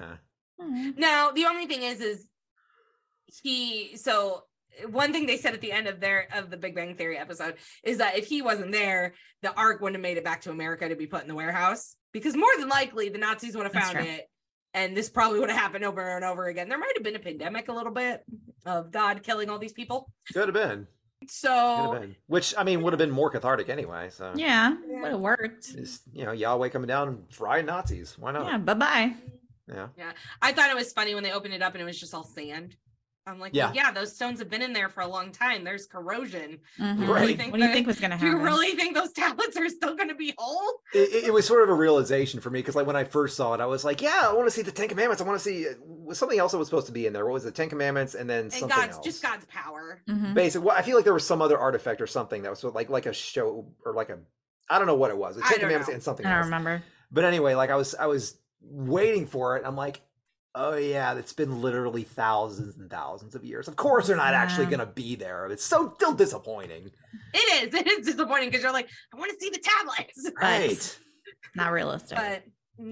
Uh-huh. 0.60 0.92
Now 0.98 1.32
the 1.32 1.46
only 1.46 1.66
thing 1.68 1.82
is, 1.84 2.02
is 2.02 2.28
he 3.42 3.96
so 3.98 4.44
one 4.90 5.12
thing 5.12 5.26
they 5.26 5.38
said 5.38 5.54
at 5.54 5.62
the 5.62 5.72
end 5.72 5.88
of 5.88 6.00
their 6.00 6.28
of 6.34 6.50
the 6.50 6.58
Big 6.58 6.76
Bang 6.76 6.96
Theory 6.96 7.18
episode 7.18 7.56
is 7.84 7.98
that 7.98 8.18
if 8.18 8.26
he 8.26 8.42
wasn't 8.42 8.72
there, 8.72 9.14
the 9.42 9.54
Ark 9.54 9.82
wouldn't 9.82 9.96
have 9.98 10.02
made 10.02 10.18
it 10.18 10.24
back 10.24 10.42
to 10.42 10.52
America 10.52 10.88
to 10.88 10.96
be 10.96 11.08
put 11.08 11.22
in 11.22 11.28
the 11.28 11.36
warehouse 11.36 11.96
because 12.14 12.36
more 12.36 12.50
than 12.58 12.70
likely 12.70 13.10
the 13.10 13.18
Nazis 13.18 13.56
would 13.56 13.64
have 13.66 13.74
found 13.74 14.00
it. 14.06 14.28
And 14.74 14.96
this 14.96 15.10
probably 15.10 15.42
would 15.42 15.50
have 15.50 15.60
happened 15.60 15.84
over 15.84 16.16
and 16.16 16.24
over 16.24 16.48
again. 16.48 16.70
There 16.70 16.78
might 16.78 16.94
have 16.96 17.04
been 17.04 17.18
a 17.18 17.20
pandemic 17.20 17.68
a 17.68 17.74
little 17.74 17.92
bit 17.92 18.24
of 18.66 18.90
God 18.92 19.22
killing 19.22 19.50
all 19.50 19.60
these 19.60 19.74
people. 19.74 20.10
Could 20.34 20.48
have 20.48 20.54
been. 20.54 20.88
So 21.28 21.92
have 21.94 22.02
been. 22.02 22.16
Which 22.28 22.54
I 22.58 22.64
mean 22.64 22.82
would 22.82 22.94
have 22.94 22.98
been 22.98 23.12
more 23.12 23.30
cathartic 23.30 23.68
anyway. 23.70 24.10
So 24.12 24.32
Yeah, 24.36 24.76
Yeah. 24.88 25.02
would 25.02 25.12
have 25.12 25.20
worked. 25.20 25.76
Just, 25.76 26.04
you 26.14 26.24
know 26.26 26.32
Yahweh 26.32 26.70
coming 26.70 26.88
down 26.88 27.08
and 27.10 27.34
fry 27.34 27.62
Nazis. 27.62 28.18
Why 28.18 28.32
not? 28.32 28.46
Yeah, 28.46 28.58
bye 28.60 28.74
bye. 28.74 29.14
Yeah. 29.68 29.88
Yeah. 29.98 30.12
I 30.42 30.54
thought 30.54 30.70
it 30.70 30.76
was 30.76 30.94
funny 30.94 31.14
when 31.16 31.24
they 31.24 31.32
opened 31.32 31.54
it 31.54 31.62
up 31.62 31.74
and 31.74 31.82
it 31.82 31.86
was 31.86 32.00
just 32.00 32.14
all 32.14 32.24
sand. 32.24 32.76
I'm 33.28 33.40
like, 33.40 33.54
Yeah. 33.54 33.72
yeah, 33.74 33.86
yeah, 33.88 33.92
those 33.92 34.16
stones 34.16 34.40
have 34.40 34.50
been 34.50 34.64
in 34.64 34.74
there 34.74 34.90
for 34.90 35.02
a 35.02 35.08
long 35.08 35.32
time. 35.32 35.64
There's 35.64 35.86
corrosion. 35.86 36.60
Mhm. 36.80 37.08
Right. 37.08 37.38
What 37.52 37.60
do 37.60 37.66
you 37.66 37.72
think 37.72 37.86
was 37.86 38.00
going 38.00 38.10
to 38.12 38.18
happen? 38.18 38.32
Do 38.32 38.38
you 38.38 38.44
really 38.44 38.72
think 38.72 38.96
those 38.96 39.12
tablets 39.14 39.56
are 39.58 39.70
still 39.70 39.96
going 39.96 40.10
to 40.10 40.16
be 40.16 40.34
whole? 40.38 40.82
It, 40.94 41.10
it- 41.14 41.24
it 41.26 41.34
was 41.34 41.46
sort 41.46 41.62
of 41.64 41.70
a 41.70 41.74
realization 41.74 42.40
for 42.40 42.50
me 42.50 42.60
because 42.60 42.76
like 42.76 42.88
when 42.88 42.96
I 42.96 43.04
first 43.04 43.38
saw 43.38 43.54
it, 43.54 43.62
I 43.62 43.68
was 43.68 43.86
like, 43.86 44.02
yeah, 44.02 44.22
I 44.24 44.34
want 44.34 44.48
to 44.48 44.52
see 44.52 44.64
the 44.64 44.72
Ten 44.72 44.88
Commandments. 44.90 45.22
I 45.22 45.26
want 45.26 45.40
to 45.40 45.44
see 45.44 45.68
was 45.86 46.18
something 46.18 46.40
else 46.40 46.52
that 46.52 46.58
was 46.58 46.68
supposed 46.68 46.88
to 46.88 46.92
be 46.94 47.06
in 47.06 47.14
there. 47.14 47.24
What 47.26 47.34
was 47.34 47.44
the 47.44 47.52
Ten 47.52 47.70
Commandments 47.70 48.16
and 48.16 48.28
then 48.30 48.46
And 48.46 48.54
something 48.54 48.70
God's 48.78 48.96
else. 48.98 49.06
just 49.06 49.22
God's 49.22 49.46
power. 49.46 50.02
Mhm. 50.10 50.34
Basic. 50.34 50.64
Well, 50.64 50.76
I 50.76 50.82
feel 50.82 50.96
like 50.96 51.06
there 51.06 51.14
was 51.14 51.26
some 51.28 51.42
other 51.44 51.60
artifact 51.60 52.02
or 52.02 52.08
something 52.08 52.42
that 52.42 52.50
was 52.50 52.60
sort 52.60 52.72
of 52.72 52.76
like 52.76 52.90
like 52.90 53.06
a 53.06 53.14
show 53.14 53.68
or 53.86 53.94
like 53.94 54.10
a 54.10 54.18
I 54.70 54.78
don't 54.80 54.88
know 54.88 54.96
what 54.96 55.12
it 55.12 55.18
was. 55.18 55.36
The 55.36 55.42
Ten 55.44 55.60
Commandments 55.60 55.90
know. 55.90 55.94
and 55.94 56.02
something 56.04 56.26
I 56.26 56.30
don't 56.30 56.38
else. 56.40 56.46
remember. 56.46 56.84
But 57.12 57.26
anyway, 57.26 57.54
like 57.54 57.70
I 57.70 57.76
was 57.76 57.94
I 57.94 58.08
was 58.08 58.38
waiting 58.62 59.28
for 59.28 59.58
it. 59.58 59.64
I'm 59.66 59.76
like, 59.76 60.02
oh 60.56 60.76
yeah, 60.76 61.14
it's 61.16 61.34
been 61.34 61.62
literally 61.62 62.04
thousands 62.04 62.78
and 62.78 62.90
thousands 62.90 63.36
of 63.36 63.44
years. 63.44 63.68
Of 63.68 63.76
course 63.76 64.08
they're 64.08 64.16
not 64.18 64.34
actually 64.34 64.66
gonna 64.68 64.86
be 64.86 65.16
there. 65.16 65.46
It's 65.48 65.64
so 65.64 65.94
still 65.96 66.14
disappointing. 66.14 66.92
It 67.34 67.74
is. 67.74 67.74
It 67.80 67.88
is 67.88 68.06
disappointing 68.06 68.50
because 68.50 68.64
you're 68.64 68.74
like, 68.74 68.90
I 69.14 69.18
want 69.18 69.32
to 69.32 69.38
see 69.40 69.50
the 69.50 69.60
tablets. 69.60 70.32
Right. 70.42 71.00
Not 71.56 71.72
realistic. 71.72 72.18
But 72.18 72.44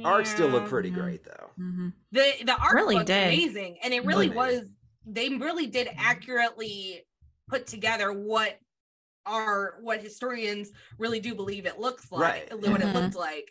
Art 0.06 0.28
still 0.28 0.48
looked 0.50 0.66
yeah. 0.66 0.70
pretty 0.70 0.92
Mhm. 0.92 0.96
great 0.96 1.24
though. 1.24 1.50
Mhm. 1.60 1.94
The 2.12 2.34
the 2.46 2.56
art 2.56 2.76
Really 2.76 2.96
looked 2.96 3.08
did. 3.08 3.28
amazing, 3.28 3.80
and 3.84 3.94
it 3.94 4.06
really 4.06 4.30
Really 4.30 4.36
was. 4.38 4.54
amazing. 4.60 4.76
They 5.06 5.30
really 5.30 5.66
did 5.68 5.88
accurately 5.98 7.06
put 7.48 7.66
together 7.68 8.12
what 8.14 8.60
are 9.26 9.80
what 9.82 10.02
historians 10.02 10.72
really 10.98 11.20
do 11.20 11.34
believe 11.36 11.66
it 11.66 11.80
looks 11.80 12.12
like, 12.12 12.50
Right. 12.52 12.60
what 12.70 12.82
it 12.82 12.88
Mhm. 12.88 12.94
looked 12.94 13.16
like. 13.16 13.50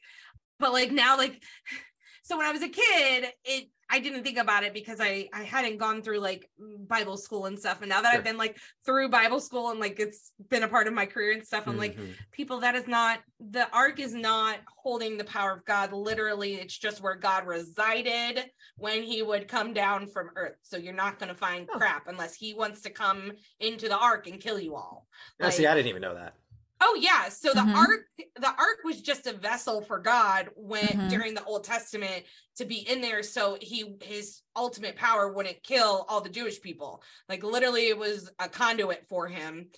But 0.59 0.73
like 0.73 0.91
now, 0.93 1.17
like 1.17 1.43
so 2.23 2.37
when 2.37 2.47
I 2.47 2.53
was 2.53 2.63
a 2.63 2.69
kid, 2.69 3.33
it 3.45 3.69
I 3.91 4.01
didn't 4.01 4.23
think 4.23 4.39
about 4.39 4.65
it 4.65 4.75
because 4.75 5.01
I 5.01 5.29
I 5.33 5.43
hadn't 5.45 5.79
gone 5.79 6.03
through 6.03 6.19
like 6.21 6.49
Bible 6.87 7.17
school 7.17 7.47
and 7.47 7.59
stuff, 7.59 7.81
and 7.81 7.89
now 7.89 8.03
that 8.03 8.11
Sure. 8.13 8.19
I've 8.19 8.25
been 8.25 8.37
like 8.37 8.59
through 8.85 9.09
Bible 9.09 9.41
school 9.41 9.71
and 9.71 9.81
like 9.81 9.99
it's 9.99 10.33
been 10.49 10.63
a 10.63 10.69
part 10.69 10.87
of 10.87 10.93
my 10.95 11.07
career 11.07 11.33
and 11.33 11.47
stuff, 11.47 11.67
I'm 11.67 11.77
like 11.79 11.97
Mhm. 11.97 12.15
people 12.33 12.61
that 12.61 12.75
is 12.75 12.87
not 12.87 13.21
the 13.41 13.71
ark 13.73 13.99
is 14.01 14.15
not 14.15 14.59
holding 14.77 15.17
the 15.17 15.25
power 15.25 15.53
of 15.53 15.65
god 15.65 15.93
literally 15.93 16.55
it's 16.57 16.77
just 16.77 17.01
where 17.01 17.15
god 17.15 17.47
resided 17.47 18.51
when 18.77 19.03
he 19.03 19.23
would 19.23 19.47
come 19.47 19.73
down 19.73 20.07
from 20.09 20.31
earth 20.35 20.57
so 20.63 20.77
you're 20.77 20.93
not 20.93 21.19
going 21.19 21.29
to 21.29 21.35
find 21.35 21.69
Oh. 21.73 21.79
crap 21.79 22.09
unless 22.09 22.35
he 22.35 22.55
wants 22.55 22.81
to 22.83 22.91
come 22.91 23.33
into 23.61 23.89
the 23.89 23.97
ark 23.97 24.27
and 24.27 24.41
kill 24.41 24.59
you 24.59 24.75
all 24.75 25.07
Yeah, 25.39 25.51
see, 25.51 25.67
I 25.67 25.75
didn't 25.75 25.89
even 25.89 26.03
know 26.03 26.15
that. 26.15 26.35
Oh 26.81 26.99
yeah 27.01 27.29
so 27.29 27.53
the 27.55 27.61
Mhm. 27.61 27.75
ark 27.75 28.01
the 28.37 28.49
ark 28.49 28.79
was 28.85 29.01
just 29.03 29.27
a 29.27 29.33
vessel 29.33 29.81
for 29.83 29.99
god 29.99 30.51
when 30.57 30.97
Mhm. 30.97 31.09
during 31.11 31.35
the 31.35 31.45
old 31.45 31.65
testament 31.65 32.25
to 32.57 32.65
be 32.65 32.89
in 32.89 33.01
there 33.01 33.23
so 33.23 33.57
he 33.61 33.97
his 34.03 34.43
ultimate 34.57 34.97
power 34.97 35.33
wouldn't 35.33 35.63
kill 35.63 36.05
all 36.09 36.21
the 36.21 36.29
jewish 36.29 36.61
people 36.61 37.03
like 37.29 37.43
literally 37.43 37.89
it 37.89 37.99
was 37.99 38.31
a 38.39 38.49
conduit 38.49 39.07
for 39.09 39.27
him 39.29 39.71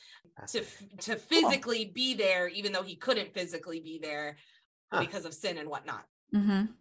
to 0.49 0.65
to 0.99 1.17
physically 1.17 1.87
be 1.87 2.15
there 2.15 2.49
even 2.49 2.73
though 2.73 2.83
he 2.83 2.97
couldn't 2.97 3.33
physically 3.35 3.81
be 3.81 3.99
there 3.99 4.37
Huh. 4.93 5.01
because 5.01 5.25
of 5.25 5.33
sin 5.35 5.57
and 5.59 5.69
whatnot 5.69 6.05
Mhm. 6.35 6.75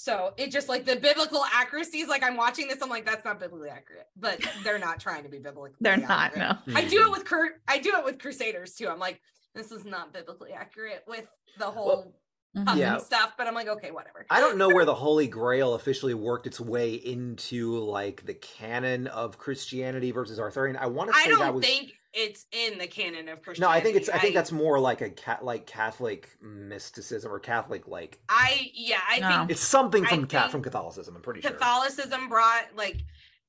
So 0.00 0.32
it 0.38 0.50
just 0.50 0.66
like 0.70 0.86
the 0.86 0.96
biblical 0.96 1.42
accuracies 1.52 2.08
like 2.08 2.22
i'm 2.22 2.36
watching 2.36 2.66
this 2.68 2.78
i'm 2.80 2.88
like 2.88 3.04
that's 3.04 3.22
not 3.24 3.38
biblically 3.38 3.68
accurate 3.68 4.06
but 4.16 4.40
they're 4.64 4.78
not 4.78 4.98
trying 4.98 5.22
to 5.22 5.28
be 5.28 5.38
biblical. 5.38 5.68
They're 5.80 5.98
not. 5.98 6.32
accurate. 6.34 6.56
No. 6.68 6.74
i 6.74 6.84
do 6.84 7.02
it 7.04 7.10
with 7.10 7.24
Cur- 7.26 7.60
i 7.68 7.78
do 7.78 7.92
it 7.98 8.04
with 8.04 8.18
crusaders 8.18 8.74
too 8.74 8.88
i'm 8.88 8.98
like 8.98 9.20
this 9.54 9.70
is 9.72 9.84
not 9.84 10.12
biblically 10.14 10.52
accurate 10.52 11.02
with 11.06 11.26
the 11.58 11.66
whole 11.66 11.96
Mhm. 12.04 12.12
Puff 12.54 12.76
Yeah. 12.76 12.98
stuff 12.98 13.34
but 13.38 13.46
i'm 13.46 13.54
like 13.54 13.68
okay 13.68 13.90
whatever 13.90 14.26
I 14.30 14.40
don't 14.40 14.58
know 14.58 14.68
where 14.68 14.84
the 14.84 14.94
Holy 14.94 15.26
Grail 15.28 15.74
officially 15.74 16.14
worked 16.14 16.46
its 16.46 16.60
way 16.60 16.94
into 16.94 17.78
like 17.78 18.24
the 18.26 18.34
canon 18.34 19.06
of 19.08 19.38
Christianity 19.38 20.10
versus 20.12 20.38
Arthurian. 20.38 20.76
I 20.76 20.86
want 20.86 21.10
to 21.10 21.16
say 21.16 21.24
i 21.26 21.28
that 21.30 21.38
don't 21.38 21.54
was 21.56 21.64
think 21.64 21.92
it's 22.12 22.46
in 22.52 22.78
the 22.78 22.86
canon 22.88 23.28
of 23.28 23.40
Christianity. 23.42 23.60
no. 23.60 23.68
I 23.68 23.80
think 23.80 23.96
it's. 23.96 24.08
I 24.08 24.18
think 24.18 24.34
that's 24.34 24.50
more 24.52 24.80
like 24.80 25.00
a 25.00 25.10
cat 25.10 25.44
like 25.44 25.66
Catholic 25.66 26.28
mysticism 26.42 27.32
or 27.32 27.38
Catholic 27.38 27.86
like. 27.88 28.18
i 28.28 28.68
yeah 28.74 29.00
i 29.08 29.18
No. 29.20 29.28
think 29.38 29.50
It's 29.52 29.60
something 29.60 30.04
from 30.04 30.26
cat 30.26 30.50
from 30.50 30.62
Catholicism. 30.62 31.14
I'm 31.16 31.22
pretty 31.22 31.40
sure. 31.40 31.52
Catholicism 31.52 32.28
brought 32.28 32.64
like 32.76 33.00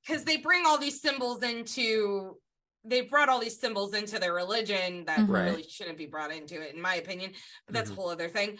because 0.05 0.23
they 0.23 0.37
bring 0.37 0.63
all 0.65 0.77
these 0.77 1.01
symbols 1.01 1.43
into 1.43 2.37
they 2.83 3.01
brought 3.01 3.29
all 3.29 3.39
these 3.39 3.59
symbols 3.59 3.93
into 3.93 4.17
their 4.17 4.33
religion 4.33 5.05
that 5.05 5.19
Mhm. 5.19 5.29
Really 5.29 5.63
shouldn't 5.63 5.99
be 5.99 6.07
brought 6.07 6.31
into 6.31 6.59
it 6.59 6.73
in 6.73 6.81
my 6.81 6.95
opinion 6.95 7.31
but 7.67 7.75
that's 7.75 7.89
Mhm. 7.91 7.93
a 7.93 7.95
whole 7.95 8.09
other 8.09 8.27
thing 8.29 8.57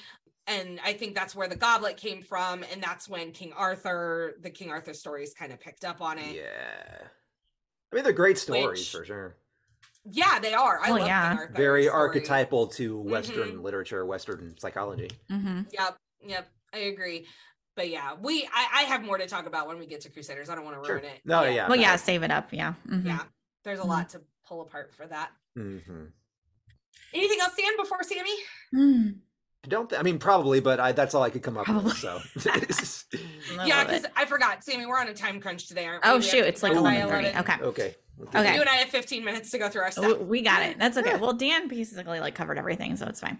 and 0.51 0.79
i 0.83 0.93
think 0.93 1.15
that's 1.15 1.35
where 1.35 1.47
the 1.47 1.55
goblet 1.55 1.97
came 1.97 2.21
from 2.21 2.63
and 2.71 2.81
that's 2.81 3.07
when 3.09 3.31
king 3.31 3.51
arthur 3.55 4.33
the 4.41 4.49
king 4.49 4.69
arthur 4.69 4.93
stories 4.93 5.33
kind 5.33 5.51
of 5.51 5.59
picked 5.59 5.83
up 5.85 6.01
on 6.01 6.17
it 6.17 6.35
Yeah. 6.35 7.07
I 7.91 7.95
mean, 7.95 8.03
they're 8.05 8.13
great 8.13 8.37
stories 8.37 8.79
Which- 8.79 8.91
for 8.91 9.05
sure. 9.05 9.35
yeah 10.05 10.39
they 10.39 10.53
are 10.53 10.79
i 10.81 10.89
Well, 10.91 10.99
love 10.99 11.07
yeah. 11.07 11.29
king 11.31 11.39
arthur 11.39 11.53
Very 11.53 11.83
stories. 11.85 12.01
archetypal 12.01 12.67
to 12.67 12.99
Western 12.99 13.51
Mhm. 13.57 13.63
literature, 13.63 14.05
Western 14.05 14.57
psychology. 14.57 15.09
mm-hmm. 15.29 15.61
yep 15.71 15.97
yep 16.33 16.47
i 16.73 16.77
agree 16.93 17.27
but 17.75 17.89
yeah 17.89 18.13
we 18.19 18.43
I, 18.53 18.63
I 18.79 18.81
have 18.83 19.03
more 19.03 19.17
to 19.17 19.27
talk 19.27 19.45
about 19.47 19.67
when 19.67 19.77
we 19.79 19.85
get 19.85 20.01
to 20.01 20.09
crusaders 20.09 20.49
i 20.49 20.55
don't 20.55 20.65
want 20.65 20.81
to 20.81 20.85
Sure. 20.87 20.95
ruin 20.97 21.05
it 21.07 21.21
No, 21.25 21.43
yet. 21.43 21.53
yeah. 21.53 21.67
Well, 21.69 21.79
yeah, 21.79 21.95
save 21.95 22.23
it 22.23 22.31
up. 22.31 22.49
Yeah. 22.51 22.73
Mhm. 22.87 23.05
yeah 23.05 23.23
there's 23.63 23.79
a 23.79 23.83
Mhm. 23.83 23.87
lot 23.95 24.09
to 24.09 24.21
pull 24.47 24.61
apart 24.61 24.93
for 24.93 25.05
that 25.07 25.29
hmm 25.55 26.05
anything 27.13 27.39
else 27.41 27.53
dan 27.55 27.75
before 27.77 28.01
sammy 28.03 28.35
Mm. 28.73 29.19
I 29.63 29.67
don't. 29.67 29.89
Th- 29.89 29.99
I 29.99 30.03
mean, 30.03 30.17
probably, 30.17 30.59
but 30.59 30.79
I, 30.79 30.91
that's 30.91 31.13
all 31.13 31.21
I 31.21 31.29
could 31.29 31.43
come 31.43 31.57
up 31.57 31.65
Probably. 31.65 31.85
with. 31.85 31.97
So. 31.97 32.19
Yeah, 33.65 33.83
because. 33.83 34.05
I 34.15 34.25
forgot, 34.25 34.63
Sammy. 34.63 34.85
We're 34.85 34.99
on 34.99 35.07
a 35.07 35.13
time 35.13 35.39
crunch 35.39 35.67
today, 35.67 35.85
aren't 35.85 36.05
we? 36.05 36.09
Oh 36.09 36.15
We 36.17 36.21
shoot, 36.23 36.45
it's 36.45 36.63
like 36.63 36.73
done 36.73 36.81
eleven 36.81 37.09
thirty. 37.09 37.27
11. 37.29 37.41
Okay. 37.41 37.63
okay. 37.63 37.95
Okay. 38.35 38.53
You 38.53 38.61
and 38.61 38.69
I 38.69 38.75
have 38.75 38.89
15 38.89 39.25
minutes 39.25 39.49
to 39.51 39.57
go 39.57 39.67
through 39.67 39.81
our 39.81 39.91
stuff. 39.91 40.19
We 40.19 40.41
got 40.41 40.61
it. 40.61 40.77
That's 40.77 40.97
okay. 40.97 41.17
Well, 41.17 41.33
Dan 41.33 41.67
basically 41.67 42.19
like 42.19 42.35
covered 42.35 42.57
everything, 42.57 42.95
so 42.95 43.07
it's 43.07 43.19
fine. 43.19 43.39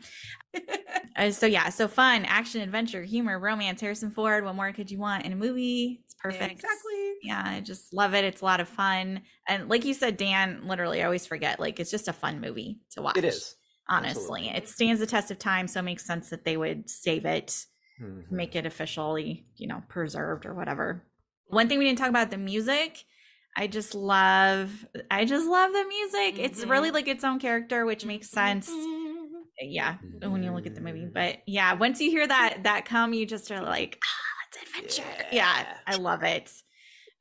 Uh, 1.13 1.30
so 1.30 1.45
yeah, 1.45 1.67
so 1.67 1.89
fun, 1.89 2.24
action, 2.24 2.61
adventure, 2.61 3.03
humor, 3.03 3.38
romance. 3.38 3.82
Harrison 3.82 4.11
Ford. 4.11 4.45
What 4.45 4.55
more 4.55 4.72
could 4.72 4.89
you 4.89 4.97
want 4.97 5.26
in 5.26 5.34
a 5.34 5.36
movie? 5.36 6.01
It's 6.05 6.15
perfect. 6.15 6.53
Exactly. 6.53 7.13
Yeah, 7.22 7.43
I 7.45 7.59
just 7.59 7.93
love 7.93 8.13
it. 8.13 8.24
It's 8.24 8.41
a 8.41 8.45
lot 8.45 8.61
of 8.61 8.69
fun, 8.69 9.22
and 9.45 9.67
like 9.67 9.84
you 9.84 9.93
said, 9.93 10.15
Dan. 10.15 10.61
Literally, 10.65 11.01
I 11.01 11.05
always 11.05 11.26
forget. 11.26 11.59
Like 11.59 11.82
it's 11.82 11.91
just 11.91 12.07
a 12.07 12.13
fun 12.13 12.39
movie 12.39 12.80
to 12.91 13.01
watch. 13.01 13.17
It 13.17 13.26
is. 13.26 13.55
Honestly. 13.91 14.41
Absolutely. 14.49 14.49
It 14.57 14.67
stands 14.67 14.99
the 14.99 15.05
test 15.07 15.31
of 15.31 15.37
time, 15.39 15.67
so 15.67 15.79
it 15.79 15.83
makes 15.83 16.05
sense 16.05 16.29
that 16.29 16.45
they 16.45 16.57
would 16.57 16.89
save 16.89 17.25
it, 17.25 17.65
Mhm. 18.01 18.31
make 18.31 18.55
it 18.55 18.65
officially, 18.65 19.45
you 19.57 19.67
know, 19.67 19.83
preserved 19.87 20.45
or 20.45 20.53
whatever. 20.53 21.05
One 21.47 21.67
thing 21.67 21.77
we 21.79 21.85
didn't 21.85 21.99
talk 21.99 22.09
about 22.09 22.31
the 22.31 22.37
music. 22.37 23.03
I 23.57 23.67
just 23.67 23.93
love 23.93 24.85
I 25.11 25.25
just 25.25 25.45
love 25.47 25.73
the 25.73 25.83
music. 25.85 26.39
It's 26.39 26.63
really 26.65 26.89
Mhm. 26.89 26.93
like 26.93 27.07
its 27.09 27.23
own 27.25 27.37
character, 27.39 27.85
which 27.85 28.05
makes 28.05 28.29
sense. 28.29 28.69
Yeah, 29.59 29.97
when 30.21 30.41
you 30.41 30.51
look 30.53 30.65
at 30.65 30.73
the 30.73 30.81
movie. 30.81 31.05
But 31.13 31.43
yeah, 31.45 31.73
once 31.73 31.99
you 32.01 32.09
hear 32.09 32.25
that 32.25 32.63
that 32.63 32.85
come, 32.85 33.13
you 33.13 33.25
just 33.25 33.51
are 33.51 33.61
like, 33.61 33.99
ah, 34.03 34.47
it's 34.47 34.57
adventure. 34.63 35.25
Yeah, 35.31 35.59
Yeah. 35.59 35.77
I 35.85 35.95
love 35.95 36.23
it. 36.23 36.51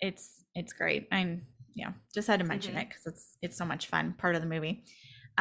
It's 0.00 0.44
it's 0.54 0.72
great. 0.72 1.08
I'm 1.12 1.46
yeah, 1.74 1.92
just 2.14 2.28
had 2.28 2.40
to 2.40 2.46
mention 2.46 2.74
Mhm. 2.74 2.82
it 2.82 2.88
because 2.88 3.06
it's 3.06 3.36
it's 3.42 3.56
so 3.56 3.64
much 3.64 3.86
fun. 3.88 4.14
Part 4.14 4.36
of 4.36 4.40
the 4.42 4.48
movie. 4.48 4.84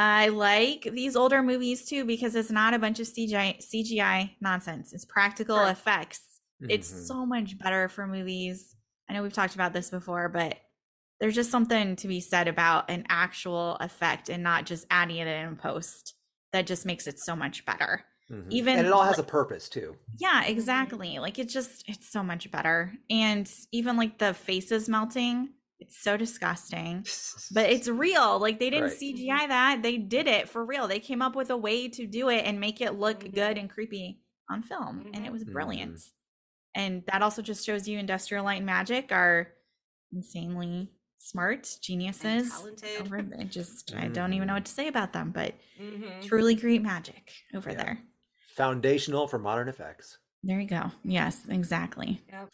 I 0.01 0.29
like 0.29 0.83
these 0.93 1.15
older 1.17 1.43
movies 1.43 1.85
too 1.85 2.05
because 2.05 2.33
it's 2.33 2.49
not 2.49 2.73
a 2.73 2.79
bunch 2.79 2.99
of 3.01 3.07
CGI 3.07 3.57
CGI 3.61 4.31
nonsense. 4.39 4.93
It's 4.93 5.03
practical 5.05 5.57
Sure. 5.57 5.69
effects 5.69 6.21
It's 6.61 6.91
Mhm. 6.91 7.07
so 7.07 7.25
much 7.25 7.57
better 7.57 7.87
for 7.87 8.05
movies. 8.07 8.75
I 9.09 9.13
know 9.13 9.23
we've 9.23 9.31
talked 9.31 9.55
about 9.55 9.71
this 9.71 9.89
before, 9.89 10.27
but 10.27 10.57
there's 11.21 11.35
just 11.35 11.51
something 11.51 11.95
to 11.97 12.07
be 12.09 12.19
said 12.19 12.47
about 12.49 12.89
an 12.89 13.05
actual 13.09 13.75
effect 13.79 14.27
and 14.29 14.43
not 14.43 14.65
just 14.65 14.85
adding 14.91 15.15
it 15.17 15.27
in 15.27 15.55
post. 15.55 16.15
That 16.51 16.67
just 16.67 16.85
makes 16.85 17.07
it 17.07 17.17
so 17.19 17.35
much 17.35 17.65
better. 17.65 18.05
Mhm. 18.29 18.45
even 18.51 18.77
and 18.77 18.85
it 18.85 18.93
all 18.93 19.03
has 19.03 19.17
like- 19.17 19.25
a 19.27 19.29
purpose 19.31 19.67
too. 19.69 19.95
Yeah, 20.17 20.43
exactly. 20.45 21.17
Like 21.17 21.39
it 21.39 21.49
just 21.49 21.83
it's 21.87 22.07
so 22.09 22.21
much 22.23 22.51
better. 22.51 22.93
And 23.09 23.49
even 23.71 23.97
like 23.97 24.17
the 24.19 24.33
faces 24.35 24.87
melting, 24.87 25.49
it's 25.79 26.01
so 26.01 26.17
disgusting. 26.17 27.05
But 27.51 27.69
it's 27.69 27.87
real. 28.05 28.39
Like 28.39 28.59
they 28.59 28.69
didn't 28.69 28.89
Right. 28.89 28.97
CGI 28.99 29.47
that. 29.47 29.81
They 29.81 29.97
did 29.97 30.27
it 30.27 30.49
for 30.49 30.63
real. 30.65 30.87
They 30.87 30.99
came 30.99 31.21
up 31.21 31.35
with 31.35 31.49
a 31.49 31.57
way 31.57 31.87
to 31.89 32.05
do 32.05 32.29
it 32.29 32.45
and 32.45 32.59
make 32.59 32.81
it 32.81 32.93
look 32.95 33.21
Mhm. 33.23 33.33
good 33.33 33.57
and 33.57 33.69
creepy 33.69 34.21
on 34.49 34.61
film. 34.63 35.07
And 35.13 35.25
it 35.25 35.29
Mhm. 35.29 35.31
was 35.31 35.43
brilliant. 35.45 35.95
Mhm. 35.95 36.09
And 36.75 37.03
that 37.07 37.21
also 37.21 37.41
just 37.41 37.65
shows 37.65 37.87
you 37.87 37.97
Industrial 37.97 38.43
Light 38.43 38.57
and 38.57 38.65
Magic 38.65 39.11
are 39.11 39.53
insanely 40.11 40.91
smart 41.17 41.77
geniuses. 41.81 42.49
talented. 42.49 43.01
Over 43.01 43.21
just 43.45 43.93
I 43.95 44.07
don't 44.07 44.33
even 44.33 44.47
know 44.47 44.53
what 44.53 44.65
to 44.65 44.71
say 44.71 44.87
about 44.87 45.13
them, 45.13 45.31
but 45.31 45.55
Mhm. 45.79 46.23
truly 46.25 46.55
great 46.55 46.81
magic 46.81 47.31
over 47.53 47.71
Yeah. 47.71 47.77
there. 47.83 47.99
Foundational 48.55 49.27
for 49.27 49.39
modern 49.39 49.67
effects. 49.69 50.17
There 50.43 50.59
you 50.59 50.67
go. 50.67 50.91
Yes, 51.03 51.47
exactly. 51.49 52.21
Yep. 52.29 52.53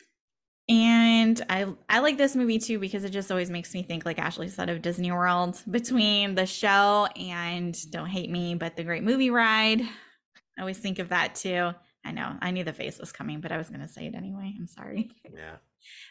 And 0.67 1.39
I 1.47 1.67
I 1.87 1.99
like 1.99 2.17
this 2.17 2.35
movie 2.35 2.57
too 2.57 2.79
because 2.79 3.03
it 3.03 3.11
just 3.11 3.29
always 3.31 3.51
makes 3.51 3.73
me 3.73 3.83
think, 3.83 4.05
like 4.05 4.17
Ashley 4.17 4.47
said, 4.47 4.69
of 4.69 4.81
Disney 4.81 5.11
World 5.11 5.61
between 5.69 6.33
the 6.35 6.45
show 6.47 7.07
and 7.15 7.77
Don't 7.91 8.07
Hate 8.09 8.31
Me, 8.31 8.55
but 8.55 8.75
the 8.75 8.83
Great 8.83 9.03
Movie 9.03 9.29
Ride. 9.29 9.81
I 9.81 10.61
always 10.61 10.79
think 10.79 10.97
of 10.99 11.09
that 11.09 11.35
too. 11.35 11.71
I 12.03 12.11
know 12.11 12.35
I 12.41 12.49
knew 12.51 12.63
the 12.63 12.73
face 12.73 12.97
was 12.97 13.11
coming, 13.11 13.41
but 13.41 13.51
I 13.51 13.57
was 13.57 13.69
gonna 13.69 13.87
say 13.87 14.07
it 14.07 14.15
anyway. 14.15 14.53
I'm 14.57 14.65
sorry. 14.67 15.11
Yeah. 15.31 15.57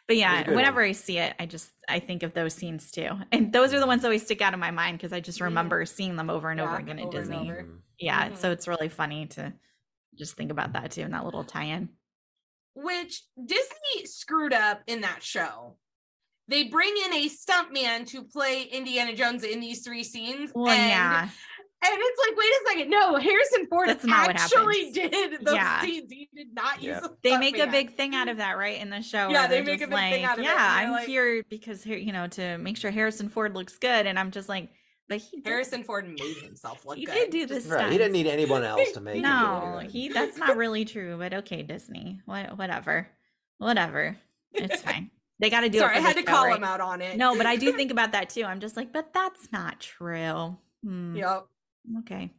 But 0.07 0.19
yeah, 0.19 0.49
whenever 0.51 0.81
one. 0.83 0.91
I 0.91 0.93
see 0.93 1.19
it, 1.19 1.35
I 1.41 1.47
just 1.47 1.71
I 1.89 1.99
think 1.99 2.23
of 2.23 2.33
those 2.33 2.55
scenes 2.55 2.93
too, 2.93 3.11
and 3.33 3.53
those 3.53 3.75
are 3.75 3.81
the 3.81 3.89
ones 3.89 4.03
that 4.03 4.09
always 4.09 4.23
stick 4.23 4.41
out 4.41 4.55
in 4.55 4.61
my 4.61 4.71
mind 4.71 4.99
because 4.99 5.13
I 5.13 5.19
just 5.19 5.41
remember 5.41 5.85
seeing 5.85 6.15
them 6.15 6.31
over 6.31 6.51
and 6.51 6.61
over 6.61 6.77
again 6.77 7.01
at 7.01 7.07
over 7.07 7.19
and 7.19 7.29
Disney. 7.29 7.51
over. 7.51 7.69
Yeah, 7.99 8.29
Mhm. 8.31 8.37
so 8.37 8.53
it's 8.53 8.69
really 8.69 8.89
funny 8.89 9.27
to 9.29 9.53
just 10.17 10.37
think 10.37 10.53
about 10.53 10.75
that 10.75 10.93
too, 10.93 11.03
and 11.03 11.13
that 11.15 11.25
little 11.25 11.43
tie-in. 11.43 11.89
Which 12.75 13.23
Disney 13.45 14.05
screwed 14.07 14.53
up 14.53 14.83
in 14.87 15.01
that 15.03 15.23
show. 15.23 15.77
They 16.49 16.65
bring 16.65 16.95
in 17.07 17.15
a 17.15 17.29
stuntman 17.29 18.07
to 18.09 18.23
play 18.25 18.65
Indiana 18.65 19.15
Jones 19.15 19.45
in 19.45 19.61
these 19.61 19.83
three 19.83 20.05
scenes. 20.05 20.51
Well, 20.55 20.69
and, 20.69 20.91
yeah, 20.91 21.23
And 21.23 21.93
it's 21.99 22.21
like, 22.29 22.37
wait 22.37 22.47
a 22.47 22.61
second. 22.69 22.91
No, 22.91 23.17
Harrison 23.17 23.67
Ford 23.67 23.89
That's 23.89 24.05
not 24.05 24.27
what 24.27 24.37
actually 24.41 24.87
happens. 24.93 24.95
did 25.11 25.45
those 25.45 25.55
Yeah. 25.55 25.81
scenes. 25.83 26.11
He 26.13 26.29
did 26.35 26.55
not 26.55 26.83
Yeah. 26.83 26.97
use 26.97 27.05
a 27.05 27.11
they 27.23 27.39
make 27.39 27.59
a 27.59 27.67
big 27.67 27.95
thing 27.97 28.15
out 28.15 28.29
of 28.29 28.39
that, 28.39 28.59
right? 28.59 28.79
In 28.81 28.91
the 28.91 29.01
show, 29.03 29.29
Yeah, 29.31 29.47
they 29.47 29.61
make 29.63 29.77
a 29.77 29.87
just 29.87 29.91
big 29.91 29.99
thing 30.13 30.25
out 30.25 30.35
of 30.39 30.45
it, 30.45 30.49
Yeah, 30.49 30.55
I'm 30.59 30.91
like- 30.93 31.07
here 31.07 31.43
because 31.49 31.83
here, 31.83 31.99
you 31.99 32.13
know, 32.13 32.27
to 32.29 32.59
make 32.59 32.77
sure 32.77 32.91
Harrison 32.91 33.29
Ford 33.29 33.55
looks 33.55 33.79
good, 33.79 34.07
and 34.07 34.19
I'm 34.19 34.31
just 34.31 34.49
like, 34.49 34.71
but 35.09 35.19
he 35.19 35.37
did- 35.41 35.47
Harrison 35.47 35.83
Ford 35.85 36.09
made 36.09 36.37
himself 36.43 36.85
look 36.87 36.97
he 36.97 37.05
good. 37.07 37.15
did 37.15 37.31
do 37.31 37.47
this. 37.47 37.67
Right. 37.67 37.91
He 37.93 37.99
didn't 37.99 38.13
need 38.13 38.27
anyone 38.27 38.65
else 38.65 38.93
to 38.93 39.01
make 39.03 39.23
No, 39.23 39.81
he. 39.89 40.09
That's 40.09 40.37
not 40.39 40.57
really 40.57 40.85
true. 40.85 41.17
But 41.19 41.35
okay, 41.35 41.63
Disney, 41.63 42.21
what, 42.27 42.57
whatever, 42.59 43.09
whatever. 43.59 44.17
It's 44.53 44.81
fine. 44.89 45.11
They 45.41 45.51
got 45.51 45.61
to 45.63 45.69
do 45.69 45.79
Sorry, 45.81 45.97
it. 45.97 45.99
I 45.99 46.03
had 46.03 46.15
to 46.17 46.21
show, 46.21 46.27
call 46.27 46.45
right? 46.47 46.57
him 46.57 46.65
out 46.65 46.81
on 46.81 47.01
it. 47.03 47.17
No, 47.17 47.37
but 47.37 47.45
I 47.47 47.57
do 47.57 47.73
think 47.77 47.91
about 47.91 48.13
that 48.13 48.31
too. 48.31 48.45
I'm 48.45 48.61
just 48.61 48.77
like, 48.77 48.93
but 48.93 49.13
that's 49.13 49.51
not 49.53 49.81
true. 49.81 50.57
Hmm, 50.85 51.17
Yep. 51.17 51.47
Okay. 52.01 52.31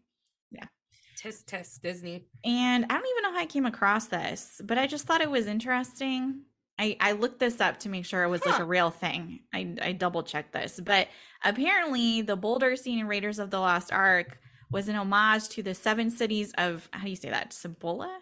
Tisk 1.18 1.46
tisk 1.46 1.82
Disney. 1.82 2.26
And 2.44 2.86
I 2.86 2.88
don't 2.94 3.08
even 3.08 3.24
know 3.24 3.32
how 3.32 3.40
I 3.42 3.46
came 3.46 3.66
across 3.66 4.08
this, 4.08 4.62
but 4.64 4.78
I 4.78 4.86
just 4.86 5.06
thought 5.08 5.22
it 5.22 5.32
was 5.32 5.48
interesting. 5.48 6.42
I, 6.78 6.98
I 7.00 7.14
looked 7.14 7.40
this 7.40 7.62
up 7.62 7.80
to 7.80 7.90
make 7.90 8.06
sure 8.06 8.24
it 8.24 8.28
was 8.30 8.46
like 8.46 8.60
a 8.60 8.66
real 8.66 8.92
thing. 8.92 9.40
I, 9.54 9.76
I 9.82 9.92
double 9.94 10.24
checked 10.24 10.52
this, 10.52 10.78
but 10.80 11.08
apparently 11.46 12.22
the 12.22 12.36
boulder 12.36 12.76
scene 12.76 13.00
in 13.00 13.08
Raiders 13.08 13.40
of 13.40 13.52
the 13.52 13.60
Lost 13.60 13.94
Ark 13.94 14.40
was 14.72 14.90
an 14.90 14.96
homage 14.96 15.48
to 15.50 15.64
the 15.64 15.74
seven 15.74 16.10
cities 16.10 16.54
of 16.58 16.90
how 16.92 17.04
do 17.04 17.10
you 17.10 17.16
say 17.16 17.30
that? 17.30 17.54
Cibola? 17.54 18.20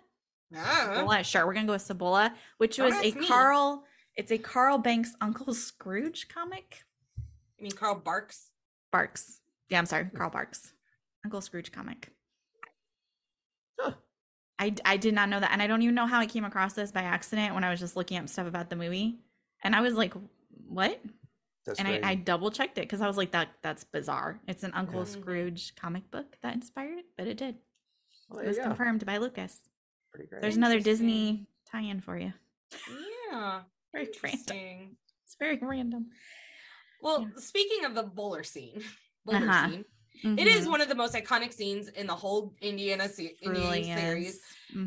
Cibola. 0.54 1.24
Sure, 1.24 1.48
we're 1.48 1.54
gonna 1.54 1.66
go 1.66 1.74
with 1.74 1.82
Cibola, 1.82 2.34
which 2.58 2.78
was 2.78 2.94
a 2.94 3.12
me. 3.12 3.28
Carl. 3.28 3.86
It's 4.16 4.32
a 4.32 4.38
Carl 4.38 4.78
Banks 4.78 5.16
Uncle 5.22 5.56
Scrooge 5.56 6.28
comic. 6.28 6.84
I 7.60 7.64
mean, 7.64 7.72
Carl 7.72 7.96
Barks. 7.96 8.52
Barks. 8.92 9.40
Yeah, 9.70 9.80
I'm 9.80 9.88
sorry, 9.88 10.04
hmm. 10.04 10.16
Carl 10.16 10.30
Barks. 10.30 10.72
Uncle 11.26 11.42
Scrooge 11.42 11.72
comic. 11.72 12.12
Huh. 13.80 13.94
I, 14.60 14.76
I 14.86 14.98
did 14.98 15.16
not 15.16 15.30
know 15.30 15.40
that. 15.40 15.52
And 15.52 15.62
I 15.62 15.68
don't 15.68 15.82
even 15.82 15.96
know 15.96 16.06
how 16.06 16.20
I 16.20 16.28
came 16.28 16.46
across 16.46 16.74
this 16.74 16.92
by 16.92 17.02
accident 17.02 17.56
when 17.56 17.64
I 17.64 17.72
was 17.72 17.80
just 17.80 17.96
looking 17.96 18.18
up 18.18 18.30
stuff 18.30 18.46
about 18.46 18.70
the 18.70 18.76
movie. 18.76 19.18
And 19.64 19.76
I 19.76 19.82
was 19.82 19.96
like, 19.96 20.14
what? 20.68 21.02
That's 21.66 21.80
and 21.80 21.88
I, 21.88 22.00
I 22.04 22.16
double 22.16 22.52
checked 22.52 22.78
it 22.78 22.82
because 22.82 23.02
I 23.02 23.08
was 23.08 23.18
like, 23.18 23.32
that 23.32 23.50
that's 23.62 23.84
bizarre. 23.86 24.40
It's 24.48 24.64
an 24.64 24.74
Uncle 24.74 25.00
Yeah. 25.00 25.06
Scrooge 25.06 25.76
comic 25.76 26.10
book 26.12 26.36
that 26.42 26.54
inspired 26.56 27.00
it, 27.00 27.06
but 27.18 27.28
it 27.28 27.38
did. 27.38 27.56
Well, 28.30 28.40
It 28.42 28.48
was 28.48 28.58
go. 28.58 28.64
confirmed 28.64 29.06
by 29.06 29.18
Lucas. 29.18 29.60
Pretty 30.12 30.28
great. 30.30 30.42
There's 30.42 30.58
another 30.58 30.80
Disney 30.80 31.48
tie 31.72 31.82
in 31.84 32.02
for 32.02 32.18
you. 32.18 32.34
Yeah. 33.32 33.62
Very 33.94 34.10
random. 34.24 34.98
It's 35.24 35.36
very 35.40 35.60
random. 35.62 36.08
Well, 37.02 37.22
Yeah. 37.22 37.28
speaking 37.38 37.86
of 37.86 37.94
the 37.96 38.04
bowler 38.04 38.44
scene, 38.44 38.82
boulder 39.26 39.48
Uh-huh. 39.50 39.70
scene, 39.70 39.86
it 40.24 40.48
is 40.48 40.66
Mhm. 40.66 40.70
one 40.72 40.82
of 40.82 40.90
the 40.90 40.96
most 40.96 41.14
iconic 41.16 41.54
scenes 41.54 41.88
in 41.90 42.08
the 42.08 42.16
whole 42.16 42.54
Indiana, 42.62 43.10
se- 43.10 43.36
Truly 43.44 43.80
Indiana 43.80 44.02
series. 44.02 44.36
is. 44.36 44.42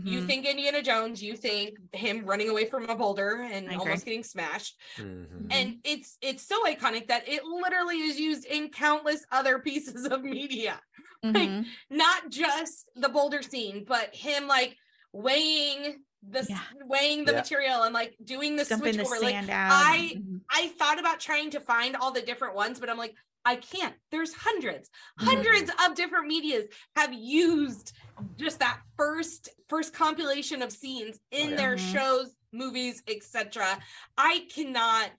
You 0.05 0.27
think 0.27 0.47
Indiana 0.47 0.83
Jones, 0.83 1.23
you 1.23 1.37
think 1.37 1.77
him 1.93 2.25
running 2.25 2.49
away 2.49 2.65
from 2.67 2.89
a 2.91 2.97
boulder 2.97 3.43
and 3.43 3.71
I 3.71 3.77
almost 3.77 4.05
getting 4.05 4.25
smashed. 4.25 4.77
Mhm. 4.97 5.47
And 5.51 5.79
it's 5.85 6.19
it's 6.21 6.45
so 6.45 6.65
iconic 6.65 7.07
that 7.09 7.29
it 7.29 7.45
literally 7.45 8.01
is 8.01 8.19
used 8.19 8.47
in 8.47 8.69
countless 8.71 9.25
other 9.31 9.59
pieces 9.69 10.07
of 10.07 10.23
media. 10.25 10.81
like, 11.23 11.49
Mhm. 11.49 11.67
Not 11.91 12.29
just 12.31 12.89
the 12.95 13.09
boulder 13.09 13.43
scene, 13.43 13.85
but 13.85 14.15
him 14.15 14.47
like 14.49 14.77
weighing 15.13 16.03
the 16.23 16.41
s- 16.41 16.51
Yeah. 16.51 16.61
weighing 16.85 17.25
the 17.25 17.33
Yeah. 17.33 17.39
material 17.41 17.83
and 17.83 17.95
like 17.95 18.17
doing 18.25 18.57
the 18.57 18.65
dumping 18.65 18.95
switch 18.95 19.07
the 19.09 19.15
over. 19.17 19.21
Like 19.25 19.49
out. 19.49 19.73
I- 19.73 20.15
Mhm. 20.17 20.41
I 20.51 20.69
thought 20.69 20.99
about 20.99 21.21
trying 21.21 21.51
to 21.51 21.61
find 21.61 21.97
all 21.97 22.11
the 22.13 22.23
different 22.23 22.55
ones, 22.55 22.81
but 22.81 22.89
I'm 22.91 22.99
like, 22.99 23.15
I 23.45 23.57
can't. 23.57 23.95
There's 24.11 24.35
hundreds, 24.35 24.91
Mhm. 25.21 25.25
hundreds 25.25 25.71
of 25.87 25.95
different 25.95 26.27
medias 26.27 26.67
have 26.97 27.13
used 27.13 27.93
just 28.37 28.59
that 28.59 28.81
first 28.97 29.49
first 29.69 29.93
compilation 29.93 30.63
of 30.63 30.73
scenes 30.73 31.19
in 31.31 31.51
yeah. 31.51 31.57
their 31.57 31.77
Mhm. 31.77 31.93
shows, 31.93 32.35
movies, 32.53 33.03
etc. 33.07 33.81
I 34.17 34.49
cannot. 34.53 35.13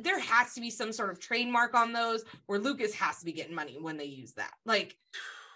There 0.00 0.18
has 0.18 0.54
to 0.54 0.60
be 0.60 0.70
some 0.70 0.92
sort 0.92 1.10
of 1.10 1.20
trademark 1.20 1.74
on 1.74 1.92
those 1.92 2.22
where 2.46 2.58
Lucas 2.58 2.94
has 2.94 3.18
to 3.20 3.24
be 3.24 3.32
getting 3.32 3.54
money 3.54 3.78
when 3.78 3.96
they 3.96 4.04
use 4.06 4.34
that. 4.34 4.52
Like 4.66 4.96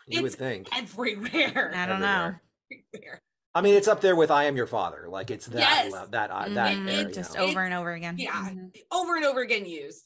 you 0.06 0.22
would 0.22 0.34
think. 0.34 0.68
everywhere. 0.76 1.72
I 1.74 1.86
don't 1.86 2.00
know. 2.00 2.34
Everywhere. 2.94 3.22
Everywhere. 3.54 3.68
I 3.68 3.70
mean, 3.70 3.76
it's 3.78 3.88
up 3.88 4.00
there 4.00 4.16
with 4.16 4.30
"I 4.30 4.44
Am 4.44 4.56
Your 4.56 4.66
Father." 4.66 5.06
Like 5.08 5.30
it's 5.30 5.46
that 5.46 5.58
Yes. 5.58 5.92
le- 5.92 6.08
that 6.10 6.30
uh, 6.30 6.48
that 6.50 6.76
Mhm. 6.76 6.86
there, 6.86 7.08
you 7.08 7.14
just 7.14 7.34
know. 7.34 7.42
over 7.42 7.50
It's- 7.50 7.64
and 7.66 7.74
over 7.74 7.92
again. 7.92 8.16
Yeah, 8.18 8.32
Mhm. 8.32 8.70
over 8.92 9.16
and 9.16 9.24
over 9.24 9.40
again 9.40 9.66
used. 9.66 10.04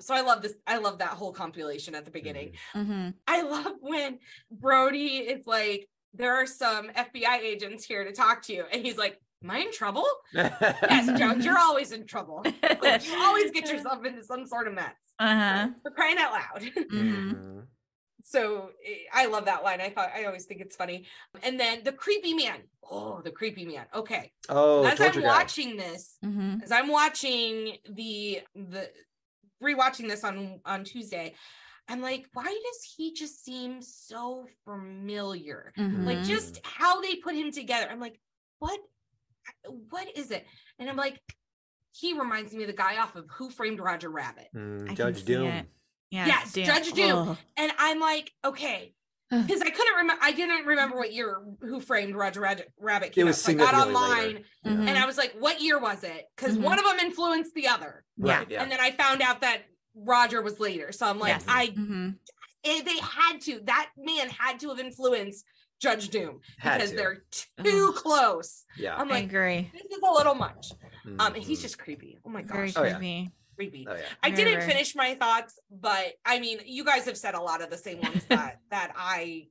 So 0.00 0.14
I 0.14 0.22
love 0.22 0.42
this. 0.42 0.54
I 0.66 0.78
love 0.78 0.98
that 0.98 1.10
whole 1.10 1.32
compilation 1.32 1.94
at 1.94 2.04
the 2.04 2.10
beginning. 2.10 2.54
Mhm. 2.74 2.86
Mhm. 2.86 3.14
I 3.26 3.42
love 3.42 3.74
when 3.80 4.18
Brody 4.50 5.18
is 5.18 5.46
like, 5.46 5.88
there 6.12 6.34
are 6.34 6.46
some 6.46 6.90
FBI 6.94 7.38
agents 7.42 7.84
here 7.84 8.04
to 8.04 8.12
talk 8.12 8.42
to 8.42 8.52
you. 8.52 8.64
And 8.72 8.84
he's 8.84 8.96
like, 8.96 9.20
Am 9.42 9.50
I 9.50 9.58
in 9.58 9.72
trouble? 9.72 10.06
Yes, 10.32 11.18
Jones, 11.18 11.44
you're 11.44 11.58
always 11.58 11.92
in 11.92 12.06
trouble. 12.06 12.42
Like, 12.82 13.06
you 13.06 13.14
always 13.22 13.50
get 13.50 13.68
yourself 13.70 14.02
into 14.04 14.24
some 14.24 14.46
sort 14.46 14.66
of 14.68 14.72
mess. 14.74 14.94
Uh-huh. 15.18 15.68
For 15.82 15.90
crying 15.90 16.16
out 16.18 16.32
loud. 16.32 17.64
So 18.26 18.70
eh, 18.84 19.04
I 19.12 19.26
love 19.26 19.44
that 19.44 19.62
line. 19.62 19.80
I 19.82 19.90
thought 19.90 20.10
I 20.16 20.24
always 20.24 20.46
think 20.46 20.60
it's 20.62 20.74
funny. 20.74 21.06
And 21.42 21.60
then 21.60 21.84
the 21.84 21.92
creepy 21.92 22.32
man. 22.34 22.62
Oh, 22.90 23.20
the 23.22 23.30
creepy 23.30 23.66
man. 23.66 23.84
Okay. 23.94 24.32
Oh, 24.48 24.84
As 24.84 24.98
I'm 25.00 25.12
guy. 25.12 25.20
watching 25.20 25.76
this, 25.76 26.18
Mhm. 26.24 26.62
as 26.62 26.72
I'm 26.72 26.88
watching 26.88 27.76
the 27.90 28.40
the 28.54 28.90
rewatching 29.62 30.08
this 30.08 30.24
on 30.24 30.60
on 30.64 30.84
Tuesday, 30.84 31.34
I'm 31.86 32.00
like, 32.00 32.26
why 32.32 32.44
does 32.44 32.94
he 32.96 33.12
just 33.12 33.44
seem 33.44 33.82
so 33.82 34.46
familiar? 34.64 35.72
Like 35.76 36.18
Mhm. 36.18 36.24
just 36.24 36.60
how 36.64 37.02
they 37.02 37.16
put 37.16 37.34
him 37.34 37.52
together. 37.52 37.88
I'm 37.90 38.00
like, 38.00 38.18
what 38.58 38.80
what 39.90 40.16
is 40.16 40.30
it? 40.30 40.46
And 40.78 40.88
I'm 40.88 40.96
like, 40.96 41.20
he 41.92 42.18
reminds 42.18 42.54
me 42.54 42.62
of 42.62 42.68
the 42.68 42.72
guy 42.72 42.96
off 42.96 43.14
of 43.16 43.28
Who 43.32 43.50
Framed 43.50 43.80
Roger 43.80 44.08
Rabbit. 44.08 44.48
Mm, 44.54 44.94
Judge 44.96 45.18
see 45.18 45.24
Doom. 45.26 45.46
it. 45.48 45.66
Yes, 46.14 46.28
Yes, 46.28 46.52
Doom. 46.52 46.64
Judge 46.64 46.92
Doom. 46.92 47.28
Oh. 47.30 47.38
And 47.56 47.72
I'm 47.78 47.98
like, 48.00 48.32
okay. 48.44 48.94
Because 49.30 49.62
I 49.62 49.70
couldn't 49.70 49.96
remember, 49.96 50.22
I 50.22 50.30
didn't 50.30 50.64
remember 50.64 50.96
what 50.96 51.12
year 51.12 51.38
Who 51.60 51.80
Framed 51.80 52.14
Roger 52.14 52.40
Rad- 52.42 52.66
Rabbit 52.78 53.12
came 53.12 53.22
it 53.22 53.30
was 53.30 53.38
out. 53.40 53.46
So 53.46 53.52
I 53.52 53.54
got 53.72 53.74
online 53.88 54.26
later. 54.34 54.40
Mhm. 54.64 54.88
and 54.88 54.90
I 54.90 55.06
was 55.06 55.18
like, 55.18 55.34
what 55.40 55.60
year 55.60 55.80
was 55.80 56.04
it? 56.04 56.26
Because 56.36 56.56
Mhm. 56.56 56.62
one 56.62 56.78
of 56.78 56.84
them 56.84 56.98
influenced 57.00 57.52
the 57.54 57.66
other. 57.66 58.04
Yeah. 58.16 58.38
Right, 58.38 58.50
yeah. 58.50 58.62
And 58.62 58.70
then 58.70 58.78
I 58.80 58.92
found 58.92 59.22
out 59.22 59.40
that 59.40 59.62
Roger 59.96 60.40
was 60.40 60.60
later. 60.60 60.92
So 60.92 61.06
I'm 61.06 61.18
like, 61.18 61.30
Yes. 61.32 61.44
I 61.48 61.68
Mhm. 61.68 62.16
eh, 62.62 62.82
they 62.82 62.96
had 62.98 63.40
to, 63.42 63.60
that 63.64 63.90
man 63.96 64.28
had 64.28 64.60
to 64.60 64.68
have 64.68 64.78
influenced 64.78 65.44
Judge 65.80 66.10
Doom 66.10 66.40
Had 66.58 66.76
because 66.76 66.90
to. 66.90 66.96
they're 66.96 67.24
too 67.64 67.92
close. 67.96 68.64
Yeah. 68.78 68.94
I'm 68.96 69.08
I 69.10 69.14
like, 69.14 69.24
agree. 69.24 69.68
this 69.72 69.82
is 69.90 69.98
a 70.00 70.12
little 70.12 70.34
much. 70.36 70.68
Um, 71.18 71.34
he's 71.34 71.58
Mhm. 71.58 71.62
just 71.62 71.78
creepy. 71.78 72.18
Oh 72.24 72.28
my 72.30 72.42
Very 72.42 72.70
gosh, 72.70 72.76
Oh, 72.76 72.84
yeah. 72.84 73.26
Creepy. 73.54 73.84
creepy. 73.84 73.86
Oh 73.88 73.94
yeah. 73.94 74.08
I 74.22 74.30
Very, 74.30 74.50
didn't 74.50 74.66
finish 74.68 74.94
my 74.94 75.14
thoughts, 75.14 75.58
but 75.70 76.14
I 76.24 76.40
mean, 76.40 76.60
you 76.64 76.84
guys 76.84 77.04
have 77.06 77.16
said 77.16 77.34
a 77.34 77.40
lot 77.40 77.62
of 77.62 77.70
the 77.70 77.78
same 77.78 78.00
ones 78.00 78.24
that 78.28 78.60
that 78.70 78.92
I 78.96 79.48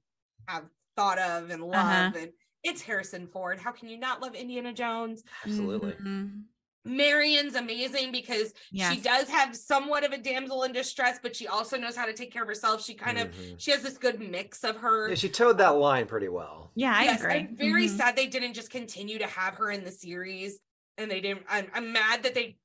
have 0.48 0.66
thought 0.96 1.20
of 1.20 1.50
and 1.50 1.64
love, 1.64 1.76
Uh-huh. 1.76 2.12
and 2.18 2.32
it's 2.64 2.82
Harrison 2.82 3.28
Ford. 3.28 3.60
How 3.60 3.72
can 3.72 3.90
you 3.90 3.98
not 3.98 4.22
love 4.22 4.36
Indiana 4.36 4.74
Jones? 4.74 5.24
Absolutely. 5.44 5.94
Mhm. 5.94 6.44
Marion's 6.86 7.56
amazing 7.56 8.12
because 8.12 8.54
she 8.74 9.00
does 9.00 9.30
have 9.30 9.56
somewhat 9.56 10.04
of 10.04 10.12
a 10.12 10.18
damsel 10.18 10.64
in 10.64 10.74
distress, 10.74 11.18
but 11.24 11.34
she 11.34 11.48
also 11.48 11.78
knows 11.78 11.96
how 11.96 12.06
to 12.06 12.12
take 12.14 12.32
care 12.34 12.42
of 12.42 12.48
herself. 12.50 12.84
She 12.84 12.94
kind 12.94 13.18
of 13.18 13.30
Mhm. 13.30 13.56
she 13.58 13.72
has 13.72 13.82
this 13.82 13.98
good 13.98 14.20
mix 14.20 14.66
of 14.66 14.76
her. 14.78 15.08
Yeah, 15.08 15.16
she 15.16 15.30
towed 15.30 15.58
that 15.60 15.76
line 15.78 16.08
pretty 16.08 16.28
well. 16.28 16.72
Yeah, 16.76 16.94
I 16.94 17.04
yes, 17.06 17.22
agree. 17.22 17.34
I'm 17.36 17.56
very 17.56 17.86
Mhm. 17.88 17.98
sad 17.98 18.16
they 18.18 18.28
didn't 18.28 18.54
just 18.54 18.70
continue 18.70 19.18
to 19.20 19.28
have 19.28 19.56
her 19.56 19.72
in 19.72 19.86
the 19.86 19.92
series, 19.92 20.60
and 20.98 21.10
they 21.10 21.22
didn't. 21.22 21.46
I'm, 21.48 21.70
I'm 21.74 21.94
mad 21.94 22.24
that 22.24 22.34
they. 22.36 22.58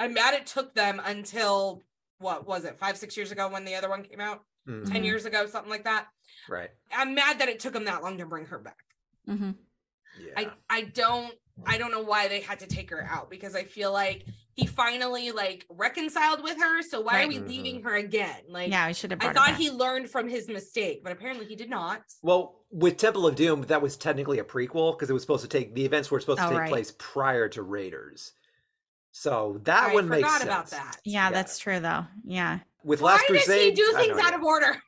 I'm 0.00 0.14
mad 0.14 0.34
it 0.34 0.46
took 0.46 0.74
them 0.74 1.00
until 1.04 1.82
what 2.18 2.46
was 2.46 2.64
it 2.64 2.78
five 2.78 2.96
six 2.96 3.16
years 3.16 3.30
ago 3.32 3.48
when 3.48 3.64
the 3.64 3.74
other 3.74 3.88
one 3.88 4.02
came 4.04 4.20
out 4.20 4.44
Mhm. 4.66 4.90
10 4.90 5.02
Mhm. 5.02 5.04
years 5.04 5.24
ago 5.24 5.46
something 5.46 5.70
like 5.70 5.84
that. 5.84 6.08
Right. 6.48 6.70
I'm 6.92 7.14
mad 7.14 7.38
that 7.40 7.48
it 7.48 7.60
took 7.60 7.72
them 7.72 7.84
that 7.84 8.02
long 8.02 8.18
to 8.18 8.26
bring 8.26 8.46
her 8.46 8.58
back. 8.58 8.84
Mhm. 9.28 9.56
Yeah. 10.20 10.32
I 10.36 10.52
I 10.68 10.82
don't 10.82 11.34
I 11.66 11.76
don't 11.76 11.90
know 11.90 12.02
why 12.02 12.28
they 12.28 12.40
had 12.40 12.60
to 12.60 12.66
take 12.68 12.90
her 12.90 13.02
out 13.02 13.30
because 13.30 13.56
I 13.56 13.64
feel 13.64 13.92
like 13.92 14.24
he 14.54 14.64
finally 14.66 15.32
like 15.32 15.66
reconciled 15.68 16.40
with 16.42 16.56
her. 16.60 16.82
So 16.82 17.00
why 17.00 17.14
are 17.14 17.16
Right. 17.18 17.28
we 17.28 17.38
Mhm. 17.38 17.48
leaving 17.48 17.82
her 17.82 17.94
again? 17.96 18.44
Like 18.48 18.70
Yeah, 18.70 18.84
I 18.84 18.92
should 18.92 19.10
have 19.10 19.22
I 19.22 19.32
thought 19.32 19.56
he 19.56 19.70
learned 19.70 20.08
from 20.10 20.28
his 20.28 20.46
mistake, 20.48 21.02
but 21.02 21.10
apparently 21.12 21.46
he 21.46 21.56
did 21.56 21.68
not. 21.70 22.02
Well, 22.22 22.64
with 22.70 22.96
Temple 22.96 23.26
of 23.26 23.34
Doom, 23.34 23.62
that 23.62 23.82
was 23.82 23.96
technically 23.96 24.38
a 24.38 24.44
prequel 24.44 24.96
because 24.96 25.10
it 25.10 25.14
was 25.14 25.22
supposed 25.22 25.42
to 25.42 25.48
take 25.48 25.74
the 25.74 25.84
events 25.84 26.10
were 26.12 26.20
supposed 26.20 26.38
to 26.40 26.46
Oh, 26.46 26.50
take 26.50 26.58
right. 26.58 26.68
place 26.70 26.92
prior 26.98 27.48
to 27.48 27.62
Raiders. 27.62 28.34
So 29.20 29.60
that 29.64 29.90
I 29.90 29.94
one 29.94 30.08
makes 30.08 30.22
forgot 30.22 30.38
sense. 30.42 30.44
about 30.44 30.70
that. 30.70 30.98
Yeah, 31.04 31.24
Yeah. 31.26 31.30
that's 31.32 31.58
true 31.58 31.80
though. 31.80 32.06
Yeah. 32.24 32.60
With 32.84 33.00
Why 33.00 33.12
Last 33.14 33.26
does 33.26 33.44
Crusade, 33.44 33.64
he 33.64 33.70
do 33.72 33.92
things 33.94 34.16
out 34.18 34.32
of 34.34 34.44
order? 34.44 34.80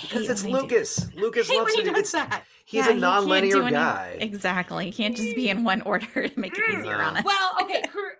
Because 0.00 0.28
it's 0.30 0.42
when 0.42 0.52
they 0.52 0.58
do- 0.60 0.62
Lucas. 0.64 1.12
Lucas 1.14 1.50
I 1.50 1.52
hate 1.52 1.58
loves 1.58 1.76
when 1.76 1.86
he 1.86 1.92
does 1.92 2.12
that. 2.12 2.44
he's 2.64 2.78
Yeah, 2.78 2.84
a 2.84 2.88
can't 2.88 3.00
non-linear 3.00 3.62
any- 3.62 3.70
guy. 3.72 4.16
Exactly. 4.18 4.86
He 4.86 4.92
can't 4.92 5.14
just 5.14 5.36
be 5.36 5.50
in 5.50 5.62
one 5.62 5.82
order 5.82 6.06
to 6.06 6.40
make 6.40 6.56
it 6.56 6.64
Mm. 6.64 6.78
easier 6.80 6.94
on 6.96 7.18
us. 7.18 7.24
Well, 7.24 7.56
okay, 7.62 7.82
cru- 7.92 8.10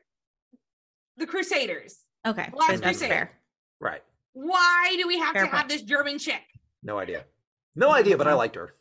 the 1.16 1.26
Crusaders. 1.26 2.00
okay. 2.26 2.50
Last 2.52 2.70
good, 2.72 2.80
that's 2.82 2.98
Crusade. 2.98 3.08
fair. 3.08 3.32
Right. 3.80 4.02
Why 4.34 4.94
do 5.00 5.06
we 5.08 5.18
have 5.18 5.32
Fair 5.32 5.46
to 5.46 5.50
have 5.56 5.68
this 5.68 5.80
German 5.80 6.18
chick? 6.18 6.42
No 6.82 6.98
idea. 6.98 7.24
No 7.74 7.90
idea, 7.90 8.18
but 8.18 8.28
I 8.28 8.32
Mhm. 8.32 8.36
liked 8.38 8.56
her. 8.56 8.74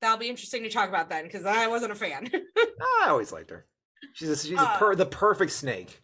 That'll 0.00 0.18
be 0.18 0.28
interesting 0.28 0.64
to 0.64 0.70
talk 0.70 0.88
about 0.88 1.08
then, 1.08 1.22
because 1.24 1.46
I 1.46 1.68
wasn't 1.68 1.92
a 1.92 1.94
fan. 1.94 2.28
I 3.02 3.06
always 3.08 3.30
liked 3.30 3.50
her. 3.50 3.66
She's 4.14 4.28
a, 4.28 4.36
she's 4.36 4.58
Uh, 4.58 4.72
a 4.74 4.78
per, 4.78 4.94
the 4.94 5.06
perfect 5.06 5.52
snake. 5.52 6.00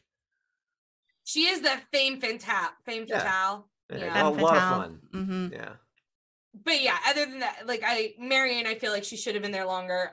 she 1.24 1.46
is 1.46 1.60
the 1.60 1.80
fame 1.92 2.20
fatale, 2.20 2.70
fame 2.84 3.04
Yeah. 3.08 3.18
fatale. 3.20 3.68
Yeah, 3.90 3.96
Yeah. 3.98 4.28
a 4.28 4.30
lot 4.30 4.56
of 4.56 4.62
fun. 4.62 5.00
hmm 5.12 5.48
Yeah. 5.52 5.76
but 6.54 6.80
yeah, 6.80 6.98
other 7.06 7.26
than 7.26 7.40
that, 7.40 7.66
like 7.66 7.82
I 7.84 8.14
Marion, 8.18 8.66
I 8.66 8.76
feel 8.76 8.92
like 8.92 9.04
she 9.04 9.16
should 9.16 9.34
have 9.34 9.42
been 9.42 9.52
there 9.52 9.66
longer. 9.66 10.12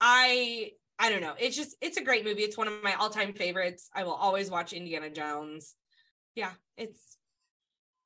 I 0.00 0.72
I 0.98 1.10
don't 1.10 1.20
know. 1.20 1.34
It's 1.38 1.56
just 1.56 1.76
it's 1.80 1.96
a 1.96 2.02
great 2.04 2.24
movie. 2.24 2.42
It's 2.42 2.56
one 2.56 2.68
of 2.68 2.82
my 2.82 2.94
all-time 2.94 3.32
favorites. 3.34 3.90
I 3.94 4.04
will 4.04 4.12
always 4.14 4.50
watch 4.50 4.72
Indiana 4.72 5.10
Jones. 5.10 5.74
Yeah, 6.34 6.52
it's 6.76 7.18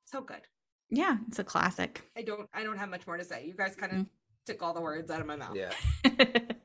so 0.05 0.21
good. 0.21 0.41
Yeah, 0.89 1.17
it's 1.27 1.39
a 1.39 1.43
classic. 1.43 2.01
I 2.17 2.21
don't 2.23 2.49
I 2.53 2.63
don't 2.63 2.77
have 2.77 2.89
much 2.89 3.05
more 3.07 3.17
to 3.17 3.23
say. 3.23 3.45
You 3.45 3.53
guys 3.53 3.75
kind 3.75 3.91
of 3.91 3.97
Mm. 3.99 4.07
took 4.45 4.61
all 4.63 4.73
the 4.73 4.81
words 4.81 5.11
out 5.11 5.21
of 5.21 5.27
my 5.27 5.35
mouth. 5.35 5.55
Yeah. 5.55 5.71
I 6.05 6.55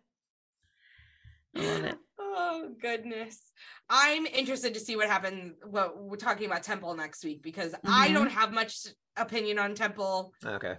love 1.60 1.84
it. 1.84 1.98
Oh 2.18 2.71
goodness. 2.82 3.40
I'm 3.88 4.26
interested 4.26 4.74
to 4.74 4.80
see 4.80 4.96
what 4.96 5.08
happens 5.08 5.54
what 5.64 5.96
we're 6.02 6.16
talking 6.16 6.46
about 6.46 6.62
Temple 6.62 6.94
next 6.94 7.24
week 7.24 7.42
because 7.42 7.74
I 7.86 8.08
Mhm. 8.08 8.14
don't 8.14 8.30
have 8.30 8.52
much 8.52 8.86
opinion 9.16 9.58
on 9.58 9.74
Temple. 9.74 10.34
Okay. 10.44 10.76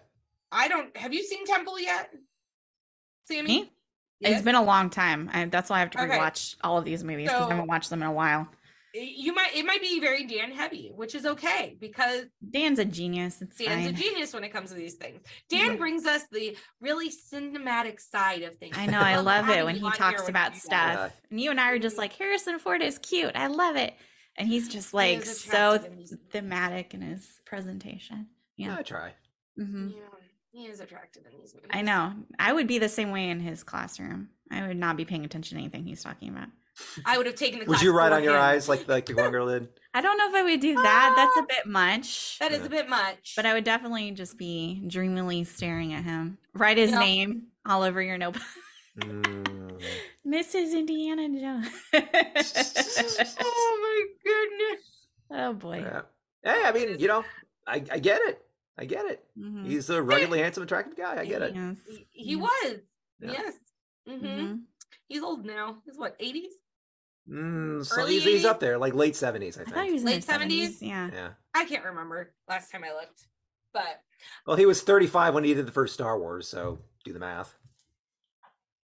I 0.52 0.68
don't 0.68 0.96
have 0.98 1.14
you 1.14 1.24
seen 1.24 1.46
Temple 1.46 1.80
yet? 1.80 2.12
Sammy? 3.26 3.48
Me? 3.48 3.72
Yes? 4.20 4.34
It's 4.34 4.42
been 4.44 4.56
a 4.56 4.64
long 4.64 4.90
time. 4.90 5.30
I, 5.34 5.46
that's 5.46 5.70
why 5.70 5.78
I 5.78 5.80
have 5.80 5.92
to 5.92 6.04
Okay. 6.04 6.18
rewatch 6.18 6.56
all 6.64 6.78
of 6.78 6.86
these 6.86 7.04
movies 7.04 7.28
because 7.30 7.42
So- 7.44 7.48
I 7.48 7.54
haven't 7.56 7.68
watched 7.68 7.90
them 7.90 8.02
in 8.02 8.08
a 8.08 8.12
while. 8.12 8.48
You 8.94 9.34
might 9.34 9.56
it 9.56 9.66
might 9.66 9.82
be 9.82 10.00
very 10.00 10.26
Dan 10.26 10.52
heavy, 10.52 10.92
which 10.96 11.16
is 11.16 11.26
okay 11.26 11.76
because 11.80 12.26
Dan's 12.52 12.80
a 12.80 12.86
genius. 12.86 13.42
It's 13.42 13.58
Dan's 13.58 13.88
a 13.88 13.92
genius 13.92 14.34
when 14.34 14.44
it 14.44 14.50
comes 14.50 14.70
to 14.70 14.76
these 14.76 14.96
things. 14.96 15.22
Dan 15.50 15.72
Mhm. 15.72 15.78
brings 15.80 16.06
us 16.06 16.24
the 16.32 16.56
really 16.80 17.10
cinematic 17.10 18.00
side 18.00 18.44
of 18.44 18.56
things. 18.58 18.78
I 18.78 18.86
know. 18.86 19.00
I 19.00 19.18
love 19.18 19.50
it 19.50 19.66
when 19.66 19.76
he 19.76 19.90
talks 19.92 20.30
about 20.30 20.56
stuff. 20.56 20.96
that. 20.96 21.16
And 21.32 21.40
you 21.42 21.50
and 21.52 21.60
I 21.60 21.72
are 21.72 21.80
just 21.80 21.98
like, 21.98 22.14
Harrison 22.14 22.60
Ford 22.60 22.82
is 22.82 23.00
cute. 23.00 23.32
I 23.36 23.48
love 23.48 23.76
it. 23.76 23.96
And 24.38 24.48
he's 24.48 24.68
just 24.68 24.94
like 24.94 25.20
is 25.20 25.42
so 25.42 25.72
attractive 25.74 25.92
in 25.92 25.98
these- 25.98 26.16
thematic 26.32 26.94
in 26.94 27.02
his 27.02 27.40
presentation. 27.46 28.28
Yeah. 28.58 28.78
I 28.78 28.82
try. 28.84 29.14
hmm 29.56 29.90
Yeah, 29.90 30.02
he 30.52 30.68
is 30.68 30.80
attractive 30.80 31.24
in 31.26 31.40
these 31.40 31.54
movies. 31.54 31.70
I 31.72 31.82
know. 31.82 32.14
I 32.40 32.54
would 32.54 32.68
be 32.68 32.78
the 32.80 32.90
same 32.90 33.12
way 33.12 33.30
in 33.30 33.40
his 33.40 33.64
classroom. 33.64 34.30
I 34.52 34.68
would 34.68 34.78
not 34.78 34.98
be 34.98 35.06
paying 35.06 35.26
attention 35.26 35.58
to 35.58 35.64
anything 35.64 35.86
he's 35.86 36.04
talking 36.04 36.30
about. 36.30 36.50
I 37.06 37.18
would 37.18 37.26
have 37.28 37.36
taken 37.36 37.60
the 37.60 37.66
Would 37.66 37.82
you 37.82 37.92
write 37.96 38.12
on 38.12 38.24
your 38.24 38.36
him. 38.36 38.42
eyes 38.42 38.68
like 38.70 38.88
like 38.88 39.06
the 39.06 39.14
one 39.16 39.32
girl 39.32 39.48
did? 39.48 39.68
I 39.94 40.02
don't 40.02 40.18
know 40.18 40.28
if 40.30 40.34
I 40.36 40.44
would 40.44 40.60
do 40.60 40.74
that. 40.76 41.14
That's 41.16 41.38
a 41.38 41.48
bit 41.48 41.68
much. 41.72 42.40
That 42.40 42.52
is 42.52 42.66
a 42.66 42.70
bit 42.70 42.90
much. 42.90 43.34
But 43.36 43.46
I 43.46 43.54
would 43.54 43.64
definitely 43.64 44.10
just 44.12 44.38
be 44.38 44.84
dreamily 44.88 45.44
staring 45.44 45.94
at 45.94 46.04
him. 46.04 46.38
Write 46.54 46.78
his 46.78 46.92
Yeah. 46.92 47.00
name 47.00 47.48
all 47.66 47.84
over 47.84 48.02
your 48.02 48.18
notebook. 48.18 48.42
Mm. 49.00 49.82
Mrs. 50.28 50.74
Indiana 50.74 51.28
Jones. 51.40 51.68
oh 53.40 53.80
my 53.82 54.06
goodness. 54.24 54.84
oh 55.32 55.54
boy. 55.54 55.80
Yeah. 55.80 56.02
Hey, 56.44 56.62
I 56.66 56.72
mean, 56.72 57.00
you 57.00 57.08
know, 57.08 57.24
I, 57.68 57.84
I 57.92 58.00
get 58.00 58.22
it. 58.24 58.42
I 58.78 58.86
get 58.86 59.06
it. 59.06 59.24
Mhm. 59.40 59.68
He's 59.68 59.90
a 59.90 60.02
ruggedly 60.02 60.40
handsome, 60.40 60.64
attractive 60.64 60.98
guy. 60.98 61.20
I 61.20 61.26
get 61.26 61.42
it. 61.42 61.54
Yes. 61.56 61.78
He, 61.88 62.08
he 62.12 62.32
Yeah. 62.36 62.38
was. 62.42 62.76
Yeah. 63.20 63.32
Yes. 63.32 63.54
hmm 64.08 64.26
Mhm. 64.26 64.60
He's 65.08 65.22
old 65.22 65.46
now. 65.46 65.78
He's 65.86 65.98
what, 65.98 66.18
80s? 66.20 66.48
Mm, 67.32 67.86
so 67.86 68.02
Early 68.02 68.14
he's, 68.16 68.24
he's 68.24 68.46
up 68.46 68.60
there, 68.60 68.78
like 68.78 68.94
late 68.94 69.16
seventies, 69.16 69.58
I 69.58 69.62
I 69.62 69.66
think. 69.66 69.86
he 69.88 69.94
was 69.94 70.04
Late 70.04 70.26
70s. 70.26 70.48
70s? 70.48 70.78
Yeah. 70.82 71.10
yeah. 71.14 71.30
I 71.54 71.64
can't 71.66 71.86
remember 71.86 72.34
last 72.50 72.70
time 72.72 72.84
I 72.84 72.92
looked. 72.94 73.28
But 73.74 74.02
Well, 74.46 74.58
he 74.58 74.66
was 74.66 74.82
thirty-five 74.82 75.34
when 75.34 75.44
he 75.44 75.54
did 75.54 75.66
the 75.66 75.72
first 75.72 75.94
Star 75.94 76.20
Wars, 76.20 76.48
so 76.48 76.80
do 77.06 77.14
the 77.14 77.20
math. 77.20 77.56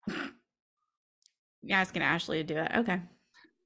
You're 0.08 1.78
asking 1.78 2.02
Ashley 2.04 2.38
to 2.38 2.44
do 2.44 2.58
it. 2.60 2.72
Okay. 2.78 3.02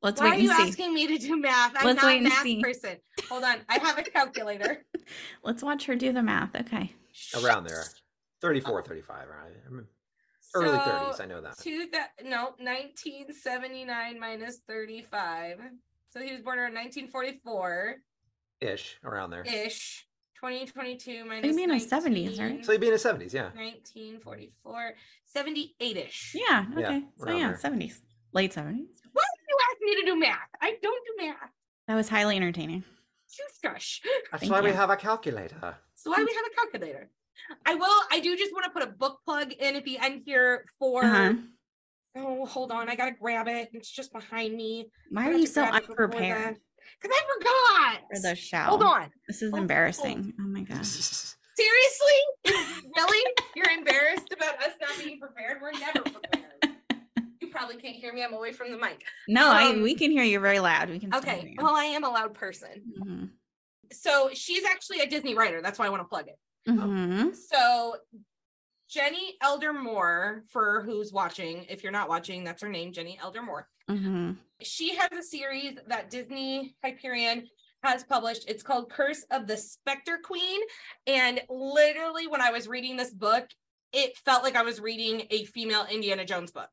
Let's 0.02 0.20
why 0.20 0.28
are 0.28 0.32
wait 0.32 0.42
you 0.42 0.50
and 0.50 0.58
see. 0.58 0.70
asking 0.70 0.94
me 0.94 1.06
to 1.08 1.18
do 1.20 1.40
math? 1.40 1.74
I'm 1.78 1.86
Let's 1.86 2.02
not 2.02 2.08
wait 2.08 2.22
a 2.22 2.30
math 2.30 2.42
see. 2.42 2.62
person. 2.64 2.96
Hold 3.30 3.44
on. 3.44 3.58
I 3.70 3.78
have 3.80 3.98
a 4.00 4.04
calculator. 4.04 4.84
Let's 5.44 5.62
watch 5.62 5.86
her 5.86 5.96
do 5.96 6.12
the 6.12 6.24
math. 6.24 6.56
Okay. 6.56 6.94
Around 7.44 7.68
there. 7.68 7.84
34, 8.42 8.82
35, 8.84 9.28
right? 9.28 9.84
I 10.56 10.58
Early 10.60 10.78
So, 10.78 10.84
30s, 10.84 11.22
I 11.22 11.26
know 11.26 11.42
that. 11.42 11.58
Two 11.60 11.88
that 11.92 12.10
no, 12.24 12.54
1979 12.60 14.20
minus 14.20 14.60
35. 14.68 15.58
So 16.10 16.20
he 16.22 16.32
was 16.34 16.42
born 16.42 16.60
around 16.60 16.74
1944 16.74 17.96
Ish, 18.62 18.98
around 19.04 19.30
there. 19.32 19.44
ish. 19.44 20.06
2022 20.36 21.24
minus. 21.26 21.46
He'd 21.46 21.56
be 21.56 21.64
in 21.64 21.70
his 21.70 21.88
70s, 21.88 22.40
right? 22.40 22.66
So 22.66 22.72
he'd 22.72 22.82
be 22.82 22.88
in 22.88 22.94
his 22.94 23.02
seventies, 23.04 23.32
yeah. 23.34 23.50
1944, 23.54 24.94
78 25.26 25.98
ish. 25.98 26.36
Yeah. 26.36 26.66
Yeah, 26.76 26.88
Okay. 26.88 27.04
so 27.18 27.30
yeah, 27.32 27.48
there. 27.50 27.72
70s. 27.72 28.02
Late 28.34 28.52
70s. 28.52 28.88
Why 29.14 29.24
did 29.36 29.48
you 29.48 29.58
ask 29.70 29.82
me 29.82 29.96
to 30.02 30.06
do 30.06 30.20
math? 30.20 30.38
I 30.62 30.78
don't 30.82 31.06
do 31.06 31.26
math. 31.28 31.52
That 31.88 31.96
was 31.96 32.10
highly 32.10 32.36
entertaining. 32.38 32.84
You 33.38 33.46
shush. 33.64 34.02
That's 34.32 34.42
Thank 34.42 34.52
why 34.52 34.62
we 34.62 34.72
have 34.72 34.90
a 34.90 34.96
calculator. 34.98 35.76
So 35.96 36.10
why 36.12 36.18
we 36.28 36.34
have 36.34 36.46
a 36.46 36.56
calculator? 36.56 37.10
I 37.66 37.76
will. 37.76 38.02
I 38.12 38.20
do 38.22 38.36
just 38.38 38.52
want 38.54 38.66
to 38.66 38.72
put 38.72 38.84
a 38.84 38.92
book 38.92 39.20
plug 39.26 39.52
in 39.54 39.76
at 39.76 39.84
the 39.86 39.98
end 40.00 40.24
here 40.26 40.66
for. 40.80 41.04
Uh-huh. 41.04 41.34
Oh, 42.16 42.46
hold 42.46 42.72
on. 42.72 42.90
I 42.90 42.96
gotta 42.96 43.14
grab 43.20 43.48
it. 43.48 43.70
It's 43.74 43.90
just 43.90 44.12
behind 44.12 44.56
me. 44.56 44.90
Why 45.12 45.30
are 45.30 45.34
you 45.34 45.48
so 45.48 45.64
unprepared 45.64 46.58
Because 47.02 47.18
I 47.18 47.22
forgot. 47.38 48.02
for 48.14 48.22
the 48.30 48.36
show? 48.36 48.58
Hold 48.58 48.84
on. 48.84 49.10
This 49.28 49.42
is 49.42 49.52
Hold- 49.52 49.62
embarrassing. 49.62 50.34
Oh 50.40 50.44
my 50.44 50.62
gosh. 50.62 50.88
Seriously? 51.56 52.56
really? 52.96 53.34
You're 53.56 53.70
embarrassed 53.70 54.28
about 54.36 54.56
us 54.64 54.72
not 54.82 54.98
being 54.98 55.20
prepared? 55.20 55.58
We're 55.62 55.72
never 55.72 56.02
prepared. 56.02 56.76
You 57.40 57.50
probably 57.50 57.76
can't 57.78 57.96
hear 57.96 58.12
me. 58.14 58.24
I'm 58.24 58.34
away 58.34 58.52
from 58.52 58.72
the 58.72 58.78
mic. 58.78 59.04
No, 59.28 59.50
I 59.52 59.66
Um, 59.70 59.82
we 59.82 59.96
can 59.96 60.12
hear 60.12 60.24
you 60.24 60.40
very 60.40 60.60
loud. 60.60 60.90
We 60.90 61.00
can 61.00 61.14
Okay. 61.14 61.56
Well, 61.58 61.76
I 61.76 61.86
am 61.86 62.04
a 62.04 62.10
loud 62.10 62.34
person. 62.34 62.82
Mhm. 63.00 63.30
So 63.94 64.30
she's 64.34 64.64
actually 64.66 65.02
a 65.02 65.08
Disney 65.08 65.36
writer. 65.36 65.62
That's 65.62 65.78
why 65.80 65.86
I 65.86 65.90
want 65.90 66.02
to 66.02 66.08
plug 66.08 66.28
it. 66.28 66.38
Mhm. 66.68 67.36
So 67.36 67.98
Jenny 68.88 69.38
Elder 69.42 69.74
Moore, 69.74 70.44
for 70.50 70.82
who's 70.82 71.14
watching, 71.14 71.66
if 71.70 71.82
you're 71.84 71.92
not 71.92 72.10
watching, 72.10 72.44
that's 72.44 72.62
her 72.62 72.70
name, 72.70 72.92
Jenny 72.92 73.18
Elder 73.22 73.42
Moore. 73.42 73.70
Mhm. 73.90 74.38
She 74.62 74.96
has 74.96 75.10
a 75.18 75.24
series 75.24 75.78
that 75.88 76.10
Disney 76.10 76.76
Hyperion 76.84 77.48
has 77.84 78.04
published. 78.04 78.48
It's 78.50 78.64
called 78.64 78.92
Curse 78.92 79.24
of 79.32 79.48
the 79.48 79.58
Spectre 79.58 80.20
Queen. 80.20 80.60
And 81.08 81.42
literally, 81.50 82.28
when 82.28 82.42
I 82.42 82.52
was 82.52 82.68
reading 82.68 82.96
this 82.96 83.12
book, 83.14 83.50
it 83.92 84.18
felt 84.20 84.44
like 84.44 84.56
I 84.56 84.62
was 84.62 84.80
reading 84.80 85.26
a 85.32 85.46
female 85.46 85.86
Indiana 85.90 86.26
Jones 86.26 86.52
book. 86.52 86.70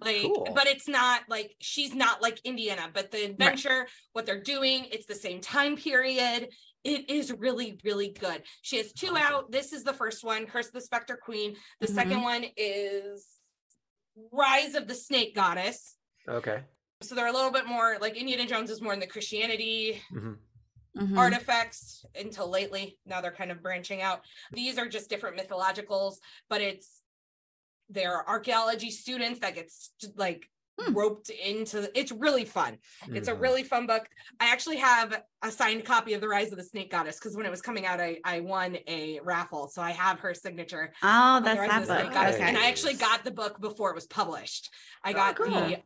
Like, 0.00 0.22
Cool. 0.22 0.48
but 0.54 0.66
it's 0.66 0.88
not 0.88 1.22
like 1.28 1.54
she's 1.60 1.94
not 1.94 2.20
like 2.20 2.40
Indiana, 2.44 2.90
but 2.92 3.10
the 3.10 3.24
adventure, 3.24 3.86
what 4.12 4.26
they're 4.26 4.42
doing, 4.42 4.86
it's 4.86 5.06
the 5.06 5.14
same 5.14 5.40
time 5.40 5.76
period. 5.76 6.52
It 6.84 7.10
is 7.10 7.32
really, 7.32 7.78
really 7.84 8.08
good. 8.18 8.42
She 8.62 8.78
has 8.78 8.92
two 8.92 9.16
out. 9.16 9.50
This 9.52 9.72
is 9.72 9.84
the 9.84 9.92
first 9.92 10.24
one, 10.24 10.46
Curse 10.46 10.68
of 10.68 10.72
the 10.72 10.80
Spectre 10.80 11.16
Queen. 11.22 11.56
The 11.80 11.88
second 11.88 12.22
one 12.22 12.44
is 12.56 13.26
Rise 14.32 14.74
of 14.74 14.88
the 14.88 14.94
Snake 14.94 15.34
Goddess. 15.34 15.96
Okay. 16.28 16.62
So 17.02 17.14
they're 17.14 17.26
a 17.28 17.32
little 17.32 17.50
bit 17.50 17.66
more 17.66 17.98
like 18.00 18.16
Indiana 18.16 18.46
Jones 18.46 18.70
is 18.70 18.80
more 18.82 18.92
in 18.94 19.00
the 19.00 19.06
Christianity 19.06 20.02
hmm 20.10 20.34
Mhm. 20.96 21.16
artifacts 21.16 22.04
until 22.16 22.48
lately. 22.50 22.98
Now 23.06 23.20
they're 23.20 23.30
kind 23.30 23.52
of 23.52 23.62
branching 23.62 24.02
out. 24.02 24.24
These 24.50 24.76
are 24.76 24.88
just 24.88 25.08
different 25.08 25.38
mythologicals, 25.38 26.16
but 26.48 26.60
it's 26.60 27.00
they're 27.88 28.28
archaeology 28.28 28.90
students 28.90 29.38
that 29.38 29.54
gets 29.54 29.92
like 30.16 30.50
Hmm. 30.86 30.94
roped 30.94 31.30
into 31.30 31.90
it's 31.98 32.12
really 32.12 32.44
fun. 32.44 32.78
It's 33.08 33.28
a 33.28 33.34
really 33.34 33.62
fun 33.62 33.86
book. 33.86 34.08
I 34.38 34.46
actually 34.50 34.76
have 34.78 35.22
a 35.42 35.50
signed 35.50 35.84
copy 35.84 36.14
of 36.14 36.20
The 36.20 36.28
Rise 36.28 36.52
of 36.52 36.58
the 36.58 36.64
Snake 36.64 36.90
Goddess 36.90 37.18
because 37.18 37.36
when 37.36 37.46
it 37.46 37.50
was 37.50 37.60
coming 37.62 37.86
out, 37.86 38.00
I, 38.00 38.18
I 38.24 38.40
won 38.40 38.76
a 38.86 39.20
raffle. 39.22 39.68
So 39.68 39.82
I 39.82 39.90
have 39.90 40.20
her 40.20 40.34
signature. 40.34 40.92
Oh, 41.02 41.40
that's 41.42 41.60
that 41.60 41.82
of 41.82 41.88
the 41.88 41.94
Snake 42.00 42.12
book. 42.12 42.40
And 42.40 42.56
I 42.56 42.68
actually 42.68 42.94
got 42.94 43.24
the 43.24 43.30
book 43.30 43.60
before 43.60 43.90
it 43.90 43.94
was 43.94 44.06
published. 44.06 44.70
I 45.04 45.10
Oh, 45.10 45.14
got 45.14 45.36
cool. 45.36 45.50
the 45.50 45.78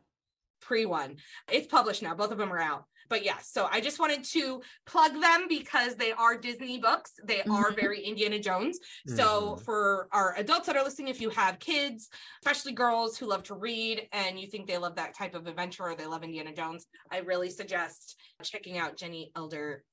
pre 0.61 0.85
one. 0.85 1.17
It's 1.51 1.67
published 1.67 2.01
now. 2.03 2.15
Both 2.15 2.31
of 2.31 2.37
them 2.37 2.51
are 2.53 2.59
out. 2.61 2.85
But 3.09 3.23
yeah, 3.23 3.37
so 3.37 3.67
I 3.71 3.81
just 3.81 3.99
wanted 3.99 4.23
to 4.25 4.61
plug 4.85 5.21
them 5.21 5.47
because 5.47 5.95
they 5.95 6.11
are 6.11 6.37
Disney 6.37 6.79
books. 6.79 7.13
They 7.23 7.43
are 7.43 7.71
Mhm. 7.71 7.75
very 7.75 8.01
Indiana 8.01 8.39
Jones. 8.39 8.79
So 9.07 9.55
Mhm. 9.55 9.61
for 9.63 10.07
our 10.11 10.35
adults 10.37 10.67
that 10.67 10.75
are 10.75 10.83
listening, 10.83 11.09
if 11.09 11.21
you 11.21 11.29
have 11.29 11.59
kids, 11.59 12.09
especially 12.41 12.73
girls 12.73 13.17
who 13.17 13.27
love 13.27 13.43
to 13.43 13.55
read 13.55 14.09
and 14.11 14.39
you 14.39 14.47
think 14.47 14.67
they 14.67 14.77
love 14.77 14.95
that 14.95 15.13
type 15.13 15.35
of 15.35 15.47
adventure 15.47 15.83
or 15.83 15.95
they 15.95 16.05
love 16.05 16.23
Indiana 16.23 16.53
Jones, 16.53 16.87
I 17.11 17.19
really 17.19 17.49
suggest 17.49 18.19
checking 18.43 18.77
out 18.77 18.97
Jenny 18.97 19.31
Elder. 19.35 19.83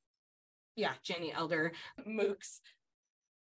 Yeah, 0.75 0.95
Jenny 1.03 1.33
Elder 1.33 1.73
Moke's 2.07 2.61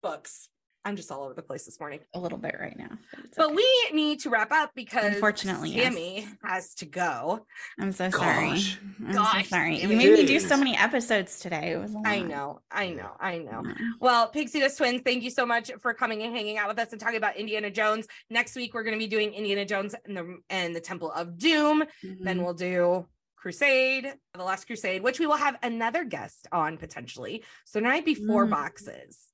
books. 0.01 0.49
I'm 0.83 0.95
just 0.95 1.11
all 1.11 1.23
over 1.23 1.35
the 1.35 1.43
place 1.43 1.65
this 1.65 1.79
morning. 1.79 1.99
A 2.15 2.19
little 2.19 2.39
bit 2.39 2.55
right 2.59 2.75
now. 2.77 2.89
But, 3.15 3.25
it's 3.25 3.37
But 3.37 3.47
okay. 3.47 3.55
we 3.55 3.89
need 3.93 4.19
to 4.21 4.31
wrap 4.31 4.51
up 4.51 4.71
because 4.75 5.13
Unfortunately, 5.13 5.69
yes. 5.69 6.25
Has 6.43 6.73
to 6.75 6.85
go. 6.85 7.45
I'm 7.79 7.91
so 7.91 8.09
sorry. 8.09 8.61
I'm 9.05 9.11
Gosh, 9.11 9.43
so 9.49 9.55
sorry. 9.55 9.79
You 9.79 9.89
made 9.89 10.11
me 10.13 10.25
do 10.25 10.39
so 10.39 10.57
many 10.57 10.75
episodes 10.75 11.39
today. 11.39 11.73
It 11.73 11.77
was 11.77 11.93
a 11.93 12.01
I 12.03 12.17
lot. 12.17 12.27
know, 12.27 12.59
I 12.71 12.89
know, 12.89 13.11
I 13.19 13.37
know. 13.37 13.61
Yeah. 13.63 13.73
Well, 13.99 14.29
Pixie 14.29 14.59
Dust 14.59 14.77
Twins, 14.79 15.01
thank 15.05 15.21
you 15.23 15.29
so 15.29 15.45
much 15.45 15.69
for 15.81 15.93
coming 15.93 16.23
and 16.23 16.35
hanging 16.35 16.57
out 16.57 16.67
with 16.67 16.79
us 16.79 16.91
and 16.91 16.99
talking 16.99 17.17
about 17.17 17.35
Indiana 17.37 17.69
Jones. 17.69 18.07
Next 18.31 18.55
week, 18.55 18.73
we're 18.73 18.83
going 18.83 18.95
to 18.95 18.99
be 18.99 19.07
doing 19.07 19.33
Indiana 19.33 19.65
Jones 19.65 19.93
and 20.05 20.17
the 20.17 20.37
and 20.49 20.75
the 20.75 20.81
Temple 20.81 21.11
of 21.11 21.37
Doom. 21.37 21.83
Then 22.01 22.39
Mhm. 22.39 22.43
we'll 22.43 22.53
do 22.55 23.05
Crusade, 23.35 24.11
the 24.33 24.43
Last 24.43 24.65
Crusade, 24.65 25.03
which 25.03 25.19
we 25.19 25.27
will 25.27 25.37
have 25.37 25.57
another 25.61 26.05
guest 26.05 26.47
on 26.51 26.77
potentially. 26.77 27.43
So 27.65 27.79
tonight 27.79 27.91
might 27.97 28.05
be 28.05 28.15
four 28.15 28.47
Mm. 28.47 28.49
boxes. 28.49 29.27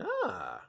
Ah, 0.00 0.60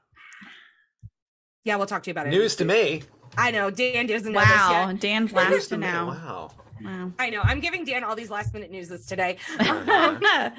Yeah, 1.68 1.76
we'll 1.76 1.86
talk 1.86 2.02
to 2.04 2.10
you 2.10 2.14
about 2.14 2.28
it. 2.28 2.30
news 2.30 2.56
to 2.56 2.66
me. 2.66 3.04
I 3.38 3.52
know 3.52 3.70
Dan 3.70 4.08
doesn't 4.08 4.32
know 4.32 4.40
Wow, 4.40 4.88
this 4.88 4.94
yet. 4.94 5.00
Dan's 5.02 5.34
News 5.34 5.36
last 5.36 5.64
to 5.64 5.70
to 5.72 5.78
me. 5.78 5.82
now. 5.88 6.08
Wow. 6.08 6.52
Wow. 6.82 7.12
I 7.20 7.30
know. 7.30 7.42
I'm 7.44 7.60
giving 7.60 7.84
Dan 7.84 8.06
all 8.06 8.16
these 8.16 8.30
last 8.30 8.54
minute 8.54 8.72
newses 8.72 9.06
today. 9.06 9.38
oh 9.60 10.58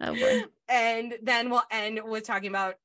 boy. 0.00 0.44
and 0.68 1.14
then 1.22 1.50
we'll 1.50 1.64
end 1.72 2.00
with 2.04 2.22
talking 2.22 2.50
about 2.50 2.76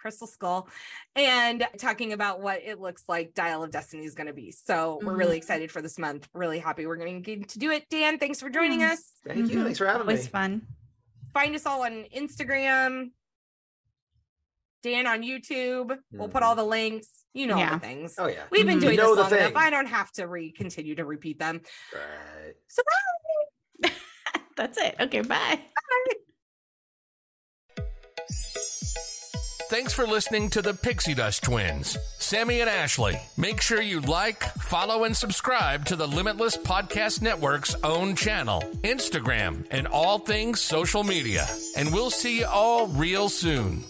Crystal 0.00 0.26
Skull 0.26 0.68
and 1.16 1.66
talking 1.76 2.14
about 2.14 2.40
what 2.40 2.62
it 2.64 2.80
looks 2.80 3.02
like 3.08 3.34
Dial 3.34 3.62
of 3.62 3.70
Destiny 3.70 4.06
is 4.06 4.14
going 4.14 4.28
to 4.28 4.32
be. 4.32 4.52
So 4.52 4.98
we're 5.02 5.12
Mhm. 5.12 5.18
really 5.18 5.36
excited 5.36 5.70
for 5.70 5.82
this 5.82 5.98
month. 5.98 6.28
Really 6.32 6.58
happy 6.60 6.86
we're 6.86 6.96
going 6.96 7.22
to 7.22 7.36
get 7.36 7.48
to 7.50 7.58
do 7.58 7.70
it. 7.72 7.84
Dan, 7.90 8.18
thanks 8.18 8.40
for 8.40 8.48
joining 8.48 8.80
Yeah. 8.80 8.92
us. 8.92 9.12
Thank 9.26 9.50
you. 9.50 9.58
Mhm. 9.58 9.64
Thanks 9.64 9.78
for 9.78 9.86
having 9.86 10.00
Always 10.02 10.24
me. 10.24 10.30
fun. 10.30 10.66
Find 11.34 11.54
us 11.54 11.66
all 11.66 11.82
on 11.82 12.04
Instagram. 12.16 13.10
Dan 14.82 15.06
on 15.06 15.22
YouTube. 15.22 15.98
We'll 16.12 16.28
put 16.28 16.42
all 16.42 16.54
the 16.54 16.64
links. 16.64 17.17
You 17.34 17.46
know 17.46 17.56
Yeah. 17.58 17.74
the 17.74 17.80
things. 17.80 18.14
Oh 18.18 18.26
yeah. 18.26 18.44
We've 18.50 18.66
been 18.66 18.78
Mhm. 18.78 18.82
doing 18.82 18.94
You 18.94 18.98
know 19.02 19.14
this 19.14 19.30
long 19.30 19.40
enough. 19.40 19.52
I 19.56 19.70
don't 19.70 19.86
have 19.86 20.10
to 20.12 20.26
re 20.26 20.50
continue 20.52 20.94
to 20.96 21.04
repeat 21.04 21.38
them. 21.38 21.60
Right. 21.94 22.54
So 22.68 22.82
That's 24.56 24.76
it. 24.78 24.96
Okay, 24.98 25.20
bye. 25.20 25.60
bye. 25.60 26.14
Thanks 29.70 29.92
for 29.92 30.06
listening 30.06 30.48
to 30.50 30.62
the 30.62 30.72
Pixie 30.72 31.12
Dust 31.14 31.42
Twins, 31.44 31.98
Sammy 32.18 32.60
and 32.62 32.70
Ashley. 32.70 33.20
Make 33.36 33.60
sure 33.60 33.82
you 33.82 34.00
like, 34.00 34.42
follow, 34.42 35.04
and 35.04 35.14
subscribe 35.14 35.84
to 35.86 35.96
the 35.96 36.08
Limitless 36.08 36.56
Podcast 36.56 37.20
Network's 37.20 37.74
own 37.84 38.16
channel, 38.16 38.62
Instagram, 38.82 39.66
and 39.70 39.86
all 39.86 40.18
things 40.20 40.60
social 40.62 41.04
media. 41.04 41.46
And 41.76 41.92
we'll 41.92 42.10
see 42.10 42.38
you 42.40 42.46
all 42.46 42.86
real 42.88 43.28
soon. 43.28 43.84